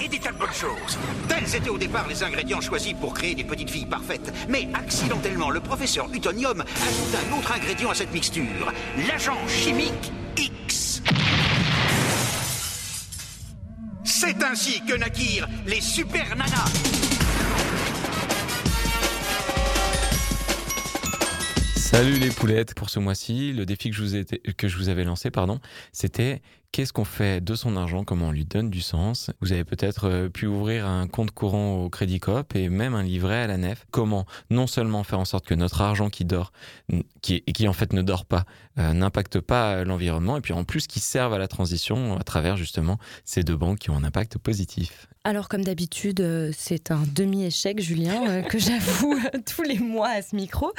et 0.00 0.06
des 0.06 0.20
tas 0.20 0.30
de 0.30 0.38
bonnes 0.38 0.52
choses. 0.52 0.96
Tels 1.28 1.56
étaient 1.56 1.68
au 1.68 1.76
départ 1.76 2.06
les 2.06 2.22
ingrédients 2.22 2.60
choisis 2.60 2.92
pour 2.92 3.14
créer 3.14 3.34
des 3.34 3.42
petites 3.42 3.70
filles 3.70 3.86
parfaites. 3.86 4.32
Mais 4.48 4.68
accidentellement, 4.74 5.50
le 5.50 5.58
professeur 5.58 6.08
Utonium 6.14 6.60
ajoute 6.60 7.16
un 7.16 7.36
autre 7.36 7.50
ingrédient 7.50 7.90
à 7.90 7.94
cette 7.96 8.12
mixture, 8.12 8.72
l'agent 9.08 9.48
chimique 9.48 10.12
X. 10.36 11.02
C'est 14.04 14.40
ainsi 14.44 14.82
que 14.86 14.94
naquirent 14.94 15.48
les 15.66 15.80
super 15.80 16.36
nanas. 16.36 17.27
Salut 21.90 22.18
les 22.18 22.28
poulettes. 22.28 22.74
Pour 22.74 22.90
ce 22.90 22.98
mois-ci, 22.98 23.54
le 23.54 23.64
défi 23.64 23.88
que 23.88 23.96
je 23.96 24.76
vous, 24.76 24.88
avais 24.90 25.04
lancé, 25.04 25.30
pardon, 25.30 25.58
c'était 25.90 26.42
qu'est-ce 26.72 26.92
qu'on 26.92 27.04
fait 27.04 27.42
de 27.42 27.54
son 27.54 27.76
argent, 27.76 28.04
comment 28.04 28.28
on 28.28 28.32
lui 28.32 28.44
donne 28.44 28.70
du 28.70 28.80
sens? 28.80 29.30
Vous 29.40 29.52
avez 29.52 29.64
peut-être 29.64 30.08
euh, 30.08 30.28
pu 30.28 30.46
ouvrir 30.46 30.86
un 30.86 31.06
compte 31.06 31.30
courant 31.30 31.82
au 31.82 31.90
Crédit 31.90 32.20
Coop 32.20 32.54
et 32.54 32.68
même 32.68 32.94
un 32.94 33.02
livret 33.02 33.42
à 33.42 33.46
la 33.46 33.56
nef. 33.56 33.86
Comment 33.90 34.26
non 34.50 34.66
seulement 34.66 35.04
faire 35.04 35.18
en 35.18 35.24
sorte 35.24 35.46
que 35.46 35.54
notre 35.54 35.80
argent 35.80 36.10
qui 36.10 36.24
dort, 36.24 36.52
qui, 37.22 37.42
et 37.46 37.52
qui 37.52 37.68
en 37.68 37.72
fait 37.72 37.92
ne 37.92 38.02
dort 38.02 38.24
pas, 38.24 38.44
euh, 38.78 38.92
n'impacte 38.92 39.40
pas 39.40 39.84
l'environnement, 39.84 40.36
et 40.36 40.40
puis 40.40 40.52
en 40.52 40.64
plus 40.64 40.86
qui 40.86 41.00
serve 41.00 41.32
à 41.32 41.38
la 41.38 41.48
transition 41.48 42.16
à 42.18 42.22
travers 42.22 42.56
justement 42.56 42.98
ces 43.24 43.42
deux 43.42 43.56
banques 43.56 43.78
qui 43.78 43.90
ont 43.90 43.96
un 43.96 44.04
impact 44.04 44.38
positif? 44.38 45.08
Alors, 45.24 45.48
comme 45.48 45.62
d'habitude, 45.62 46.20
euh, 46.20 46.52
c'est 46.56 46.90
un 46.90 47.02
demi-échec, 47.14 47.80
Julien, 47.80 48.28
euh, 48.30 48.42
que 48.42 48.58
j'avoue 48.58 49.12
euh, 49.12 49.38
tous 49.44 49.62
les 49.62 49.78
mois 49.78 50.08
à 50.08 50.22
ce 50.22 50.34
micro. 50.34 50.72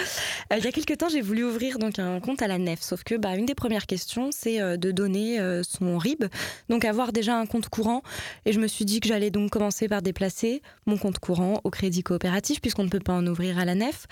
Euh, 0.52 0.58
il 0.58 0.64
y 0.64 0.68
a 0.68 0.72
quelques 0.72 0.98
temps, 0.98 1.10
j'ai 1.10 1.22
voulu 1.22 1.44
ouvrir 1.44 1.78
donc 1.78 2.00
un 2.00 2.20
compte 2.20 2.42
à 2.42 2.48
la 2.48 2.58
nef, 2.58 2.82
sauf 2.82 3.04
que 3.04 3.16
bah, 3.16 3.36
une 3.36 3.46
des 3.46 3.54
premières 3.54 3.86
questions, 3.86 4.30
c'est 4.32 4.60
euh, 4.60 4.76
de 4.76 4.92
donner 4.92 5.40
euh, 5.40 5.62
son 5.80 5.98
RIB, 5.98 6.26
donc 6.70 6.86
avoir 6.86 7.12
déjà 7.12 7.38
un 7.38 7.46
compte 7.46 7.70
courant. 7.70 8.04
Et 8.46 8.54
je 8.54 8.60
me 8.60 8.68
suis 8.68 8.86
dit 8.86 9.00
que 9.00 9.08
j'allais 9.08 9.32
donc 9.32 9.52
commencer 9.52 9.88
par 9.88 10.02
déplacer 10.02 10.62
mon 10.86 10.98
compte 10.98 11.20
courant 11.20 11.62
au 11.64 11.70
crédit 11.70 12.04
coopératif, 12.04 12.62
puisqu'on 12.62 12.84
ne 12.84 12.90
peut 12.90 13.00
pas 13.00 13.14
en 13.14 13.26
ouvrir 13.26 13.58
à 13.58 13.66
la 13.66 13.76
nef. 13.76 14.08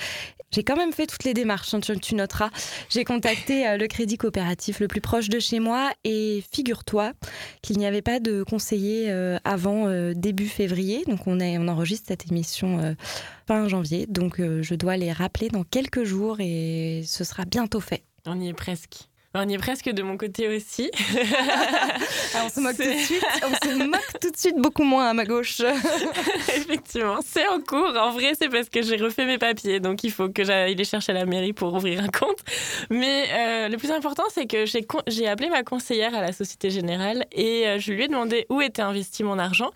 J'ai 0.51 0.63
quand 0.63 0.77
même 0.77 0.93
fait 0.93 1.07
toutes 1.07 1.25
les 1.25 1.33
démarches, 1.33 1.73
hein, 1.73 1.79
tu, 1.81 2.15
noteras. 2.15 2.49
J'ai 2.89 3.03
contacté 3.03 3.67
euh, 3.67 3.77
le 3.77 3.87
crédit 3.87 4.17
coopératif 4.17 4.79
le 4.79 4.87
plus 4.87 5.01
proche 5.01 5.27
de 5.27 5.39
chez 5.39 5.59
moi 5.59 5.91
et 6.05 6.41
figure-toi 6.51 7.11
qu'il 7.61 7.77
n'y 7.77 7.85
avait 7.85 8.01
pas 8.01 8.21
de 8.21 8.43
conseiller 8.43 9.11
euh, 9.11 9.37
avant 9.43 9.87
euh, 9.87 10.13
début 10.13 10.47
février. 10.47 11.03
Donc 11.05 11.27
on, 11.27 11.39
on 11.41 11.67
enregistre 11.67 12.07
cette 12.07 12.31
émission 12.31 12.95
fin 13.45 13.67
janvier. 13.67 14.05
Donc 14.07 14.39
je 14.39 14.75
dois 14.75 14.97
les 14.97 15.11
rappeler 15.11 15.49
dans 15.49 15.63
quelques 15.63 16.03
jours 16.03 16.37
et 16.39 17.03
ce 17.05 17.23
sera 17.23 17.45
bientôt 17.45 17.79
fait. 17.79 18.03
On 18.25 18.39
y 18.39 18.47
est 18.47 18.53
presque. 18.53 19.09
On 19.39 19.47
y 19.47 19.53
est 19.53 19.59
presque 19.59 19.89
de 19.89 20.01
mon 20.01 20.17
côté 20.17 20.47
aussi. 20.47 20.91
Ah, 22.35 22.43
on 22.45 22.49
se 22.49 22.59
moque 22.59 22.75
tout 22.75 22.83
de 22.83 22.97
suite. 22.97 23.25
On 23.43 23.67
se 23.67 23.73
moque 23.83 24.19
tout 24.21 24.29
de 24.29 24.37
suite 24.37 24.57
beaucoup 24.57 24.83
moins 24.83 25.09
à 25.09 25.13
ma 25.13 25.25
gauche. 25.25 25.59
Effectivement, 26.55 27.19
c'est 27.25 27.47
en 27.47 27.59
cours. 27.61 27.93
En 27.97 28.11
vrai, 28.11 28.33
c'est 28.39 28.49
parce 28.49 28.69
que 28.69 28.81
j'ai 28.81 28.97
refait 28.97 29.25
mes 29.25 29.37
papiers, 29.37 29.79
donc 29.79 30.03
il 30.03 30.11
faut 30.11 30.29
que 30.29 30.43
j'aille 30.43 30.75
les 30.75 30.83
chercher 30.83 31.13
à 31.13 31.15
la 31.15 31.25
mairie 31.25 31.53
pour 31.53 31.73
ouvrir 31.73 32.03
un 32.03 32.09
compte. 32.09 32.39
Mais 32.89 33.25
euh, 33.31 33.69
le 33.69 33.77
plus 33.77 33.91
important, 33.91 34.23
c'est 34.33 34.45
que 34.45 34.65
j'ai 34.65 35.27
appelé 35.27 35.49
ma 35.49 35.63
conseillère 35.63 36.13
à 36.15 36.21
la 36.21 36.31
Société 36.31 36.69
Générale 36.69 37.25
et 37.31 37.67
euh, 37.67 37.79
je 37.79 37.93
lui 37.93 38.03
ai 38.03 38.07
demandé 38.07 38.45
où 38.49 38.61
était 38.61 38.81
investi 38.81 39.23
mon 39.23 39.39
argent. 39.39 39.71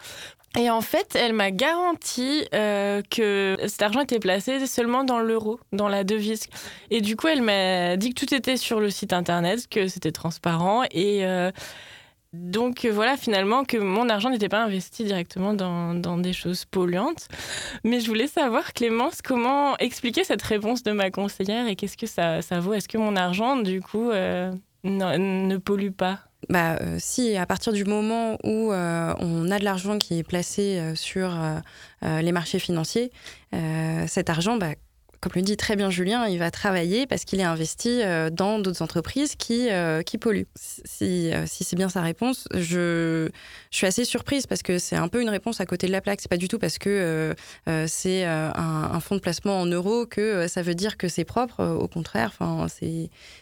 Et 0.58 0.70
en 0.70 0.82
fait, 0.82 1.16
elle 1.16 1.34
m'a 1.34 1.50
garanti 1.52 2.46
euh, 2.54 3.02
que 3.10 3.58
cet 3.68 3.82
argent 3.82 4.02
était 4.02 4.20
placé 4.20 4.66
seulement 4.68 5.06
dans 5.06 5.20
l'euro, 5.20 5.60
dans 5.72 5.88
la 5.88 6.04
devise. 6.04 6.48
Et 6.90 7.00
du 7.00 7.16
coup, 7.16 7.28
elle 7.28 7.42
m'a 7.42 7.96
dit 7.96 8.14
que 8.14 8.26
tout 8.26 8.34
était 8.34 8.58
sur 8.58 8.82
le 8.82 8.90
site 8.90 9.14
internet, 9.14 9.68
que 9.70 9.88
c'était 9.88 10.12
transparent 10.12 10.84
et 10.92 11.26
euh, 11.26 11.52
donc 12.34 12.84
euh, 12.84 12.92
voilà, 12.92 13.16
finalement, 13.16 13.64
que 13.64 13.78
mon 13.78 14.10
argent 14.10 14.30
n'était 14.30 14.50
pas 14.50 14.62
investi 14.62 15.06
directement 15.06 15.54
dans, 15.54 16.18
des 16.18 16.34
choses 16.34 16.66
polluantes. 16.66 17.30
Mais 17.86 18.02
je 18.02 18.08
voulais 18.08 18.28
savoir, 18.28 18.74
Clémence, 18.74 19.22
comment 19.22 19.78
expliquer 19.78 20.26
cette 20.26 20.42
réponse 20.42 20.84
de 20.84 20.92
ma 20.92 21.12
conseillère 21.12 21.68
et 21.68 21.78
qu'est-ce 21.78 21.98
que 21.98 22.08
ça, 22.08 22.42
vaut? 22.60 22.74
Est-ce 22.74 22.90
que 22.90 22.98
mon 22.98 23.16
argent, 23.16 23.56
du 23.56 23.82
coup, 23.82 24.12
ne 24.12 25.58
pollue 25.58 25.92
pas? 25.92 26.20
Bah, 26.50 26.78
euh, 26.82 26.98
si 27.00 27.38
à 27.38 27.46
partir 27.46 27.72
du 27.72 27.86
moment 27.86 28.38
où 28.44 28.72
euh, 28.72 29.14
on 29.20 29.52
a 29.52 29.60
de 29.60 29.64
l'argent 29.64 29.98
qui 29.98 30.18
est 30.18 30.24
placé 30.24 30.80
euh, 30.80 30.96
sur 30.96 31.30
euh, 31.30 31.60
euh, 32.04 32.22
les 32.22 32.32
marchés 32.32 32.60
financiers, 32.60 33.12
euh, 33.54 34.06
cet 34.08 34.30
argent, 34.30 34.58
bah, 34.58 34.74
comme 35.22 35.34
le 35.36 35.44
dit 35.44 35.56
très 35.56 35.76
bien 35.76 35.92
Julien, 35.92 36.28
il 36.28 36.40
va 36.40 36.50
travailler 36.50 37.06
parce 37.06 37.26
qu'il 37.26 37.40
est 37.40 37.44
investi 37.44 38.02
euh, 38.02 38.32
dans 38.32 38.58
d'autres 38.58 38.82
entreprises 38.82 39.36
qui, 39.36 39.70
euh, 39.70 40.02
qui 40.02 40.18
polluent. 40.18 40.48
Si, 40.56 41.32
euh, 41.32 41.46
si 41.46 41.64
c'est 41.64 41.76
bien 41.76 41.90
sa 41.90 42.02
réponse, 42.02 42.48
je, 42.56 43.30
suis 43.70 43.86
assez 43.86 44.04
surprise 44.04 44.48
parce 44.48 44.64
que 44.64 44.80
c'est 44.80 44.96
un 44.96 45.08
peu 45.08 45.22
une 45.22 45.30
réponse 45.30 45.62
à 45.62 45.68
côté 45.68 45.86
de 45.86 45.92
la 45.92 46.02
plaque. 46.02 46.22
C'est 46.22 46.30
pas 46.30 46.38
du 46.38 46.48
tout 46.48 46.58
parce 46.58 46.80
que 46.80 47.36
c'est 47.88 48.26
un, 48.26 49.00
fonds 49.00 49.16
de 49.16 49.22
placement 49.22 49.62
en 49.62 49.66
euros 49.66 50.06
que 50.06 50.48
ça 50.48 50.62
veut 50.62 50.76
dire 50.76 50.98
que 50.98 51.08
c'est 51.08 51.24
propre. 51.24 51.64
Au 51.64 51.88
contraire, 51.88 52.34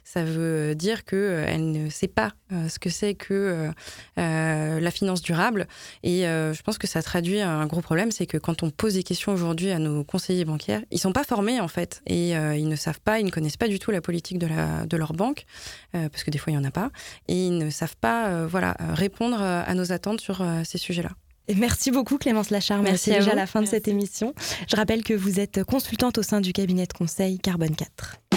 ça 0.03 0.23
veut 0.23 0.75
dire 0.75 1.05
que 1.05 1.15
euh, 1.15 1.45
elle 1.47 1.71
ne 1.71 1.89
sait 1.89 2.07
pas 2.07 2.31
ce 2.51 2.79
que 2.79 2.89
c'est 2.89 3.13
que 3.13 3.69
la 4.17 4.91
finance 4.91 5.21
durable. 5.21 5.67
Et 6.03 6.23
je 6.23 6.61
pense 6.61 6.77
que 6.77 6.87
ça 6.87 7.01
traduit 7.01 7.41
un 7.41 7.65
gros 7.67 7.81
problème, 7.81 8.11
c'est 8.11 8.25
que 8.25 8.37
quand 8.37 8.63
on 8.63 8.69
pose 8.69 8.95
des 8.95 9.03
questions 9.03 9.31
aujourd'hui 9.31 9.71
à 9.71 9.79
nos 9.79 10.03
conseillers 10.03 10.45
bancaires, 10.45 10.81
ils 10.91 10.99
sont 10.99 11.13
pas 11.13 11.23
formés 11.23 11.61
en 11.61 11.68
fait, 11.69 12.01
et 12.05 12.35
euh, 12.37 12.55
ils 12.55 12.67
ne 12.67 12.75
savent 12.75 12.99
pas, 12.99 13.19
ils 13.19 13.25
ne 13.25 13.31
connaissent 13.31 13.57
pas 13.57 13.67
du 13.67 13.79
tout 13.79 13.91
la 13.91 14.01
politique 14.01 14.37
de, 14.39 14.47
la, 14.47 14.85
de 14.85 14.97
leur 14.97 15.13
banque, 15.13 15.45
euh, 15.95 16.09
parce 16.09 16.23
que 16.23 16.31
des 16.31 16.37
fois 16.37 16.51
il 16.51 16.55
y 16.55 16.59
en 16.59 16.63
a 16.63 16.71
pas, 16.71 16.89
et 17.27 17.47
ils 17.47 17.57
ne 17.57 17.69
savent 17.69 17.95
pas, 17.99 18.27
euh, 18.29 18.47
voilà, 18.47 18.75
répondre 18.79 19.41
à 19.41 19.73
nos 19.73 19.91
attentes 19.91 20.21
sur 20.21 20.41
euh, 20.41 20.61
ces 20.65 20.77
sujets-là. 20.77 21.11
Et 21.47 21.55
merci 21.55 21.89
beaucoup 21.89 22.17
Clémence 22.17 22.51
Lachar. 22.51 22.81
Merci 22.81 23.09
Merci, 23.09 23.11
à 23.11 23.13
déjà 23.15 23.31
vous. 23.31 23.37
à 23.37 23.39
la 23.41 23.47
fin 23.47 23.61
de 23.61 23.67
cette 23.67 23.87
émission. 23.87 24.33
Je 24.69 24.75
rappelle 24.75 25.03
que 25.03 25.13
vous 25.15 25.39
êtes 25.39 25.63
consultante 25.63 26.17
au 26.19 26.23
sein 26.23 26.41
du 26.41 26.53
cabinet 26.53 26.85
de 26.85 26.93
conseil 26.93 27.39
Carbone 27.39 27.75
4. 27.75 28.28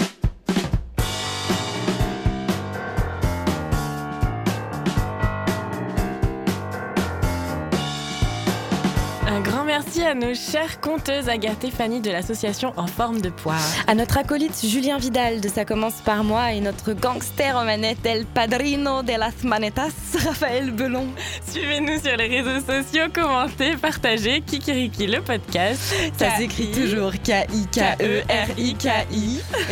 Un 9.33 9.41
grand 9.41 9.63
merci 9.63 10.03
à 10.03 10.13
nos 10.13 10.35
chères 10.35 10.79
conteuses 10.79 11.27
Agathe 11.27 11.63
et 11.63 11.71
Fanny 11.71 12.01
de 12.01 12.11
l'association 12.11 12.71
En 12.77 12.85
Forme 12.85 13.19
de 13.19 13.29
Poire. 13.29 13.57
À 13.87 13.95
notre 13.95 14.19
acolyte 14.19 14.63
Julien 14.63 14.99
Vidal 14.99 15.41
de 15.41 15.47
Ça 15.49 15.65
commence 15.65 16.01
par 16.01 16.23
moi 16.23 16.51
et 16.51 16.61
notre 16.61 16.93
gangster 16.93 17.57
aux 17.59 17.65
manettes 17.65 18.05
El 18.05 18.27
Padrino 18.27 19.01
de 19.01 19.13
las 19.17 19.43
Manetas, 19.43 19.89
Raphaël 20.23 20.69
Belon. 20.69 21.07
Suivez-nous 21.49 21.99
sur 21.99 22.15
les 22.15 22.27
réseaux 22.27 22.59
sociaux, 22.59 23.05
commentez, 23.11 23.75
partagez 23.75 24.41
Kikiriki 24.41 25.07
le 25.07 25.19
podcast. 25.19 25.81
Ça 26.15 26.37
s'écrit 26.37 26.69
toujours 26.69 27.13
K-I-K-E-R-I-K-I. 27.13 27.81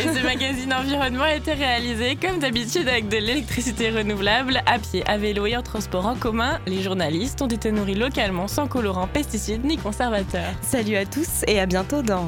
Et 0.00 0.08
ce 0.08 0.24
magazine 0.24 0.74
environnement 0.74 1.22
a 1.22 1.34
été 1.34 1.52
réalisé 1.52 2.16
comme 2.16 2.40
d'habitude 2.40 2.88
avec 2.88 3.06
de 3.08 3.18
l'électricité 3.18 3.90
renouvelable, 3.90 4.60
à 4.66 4.80
pied, 4.80 5.04
à 5.06 5.18
vélo 5.18 5.46
et 5.46 5.56
en 5.56 5.62
transport 5.62 6.06
en 6.06 6.16
commun. 6.16 6.58
Les 6.66 6.82
journalistes 6.82 7.40
ont 7.42 7.46
été 7.46 7.70
nourris 7.70 7.94
localement 7.94 8.48
sans 8.48 8.66
colorants, 8.66 9.06
pesticides 9.06 9.51
ni 9.58 9.76
conservateurs. 9.76 10.52
Salut 10.62 10.96
à 10.96 11.04
tous 11.04 11.42
et 11.46 11.60
à 11.60 11.66
bientôt 11.66 12.02
dans 12.02 12.26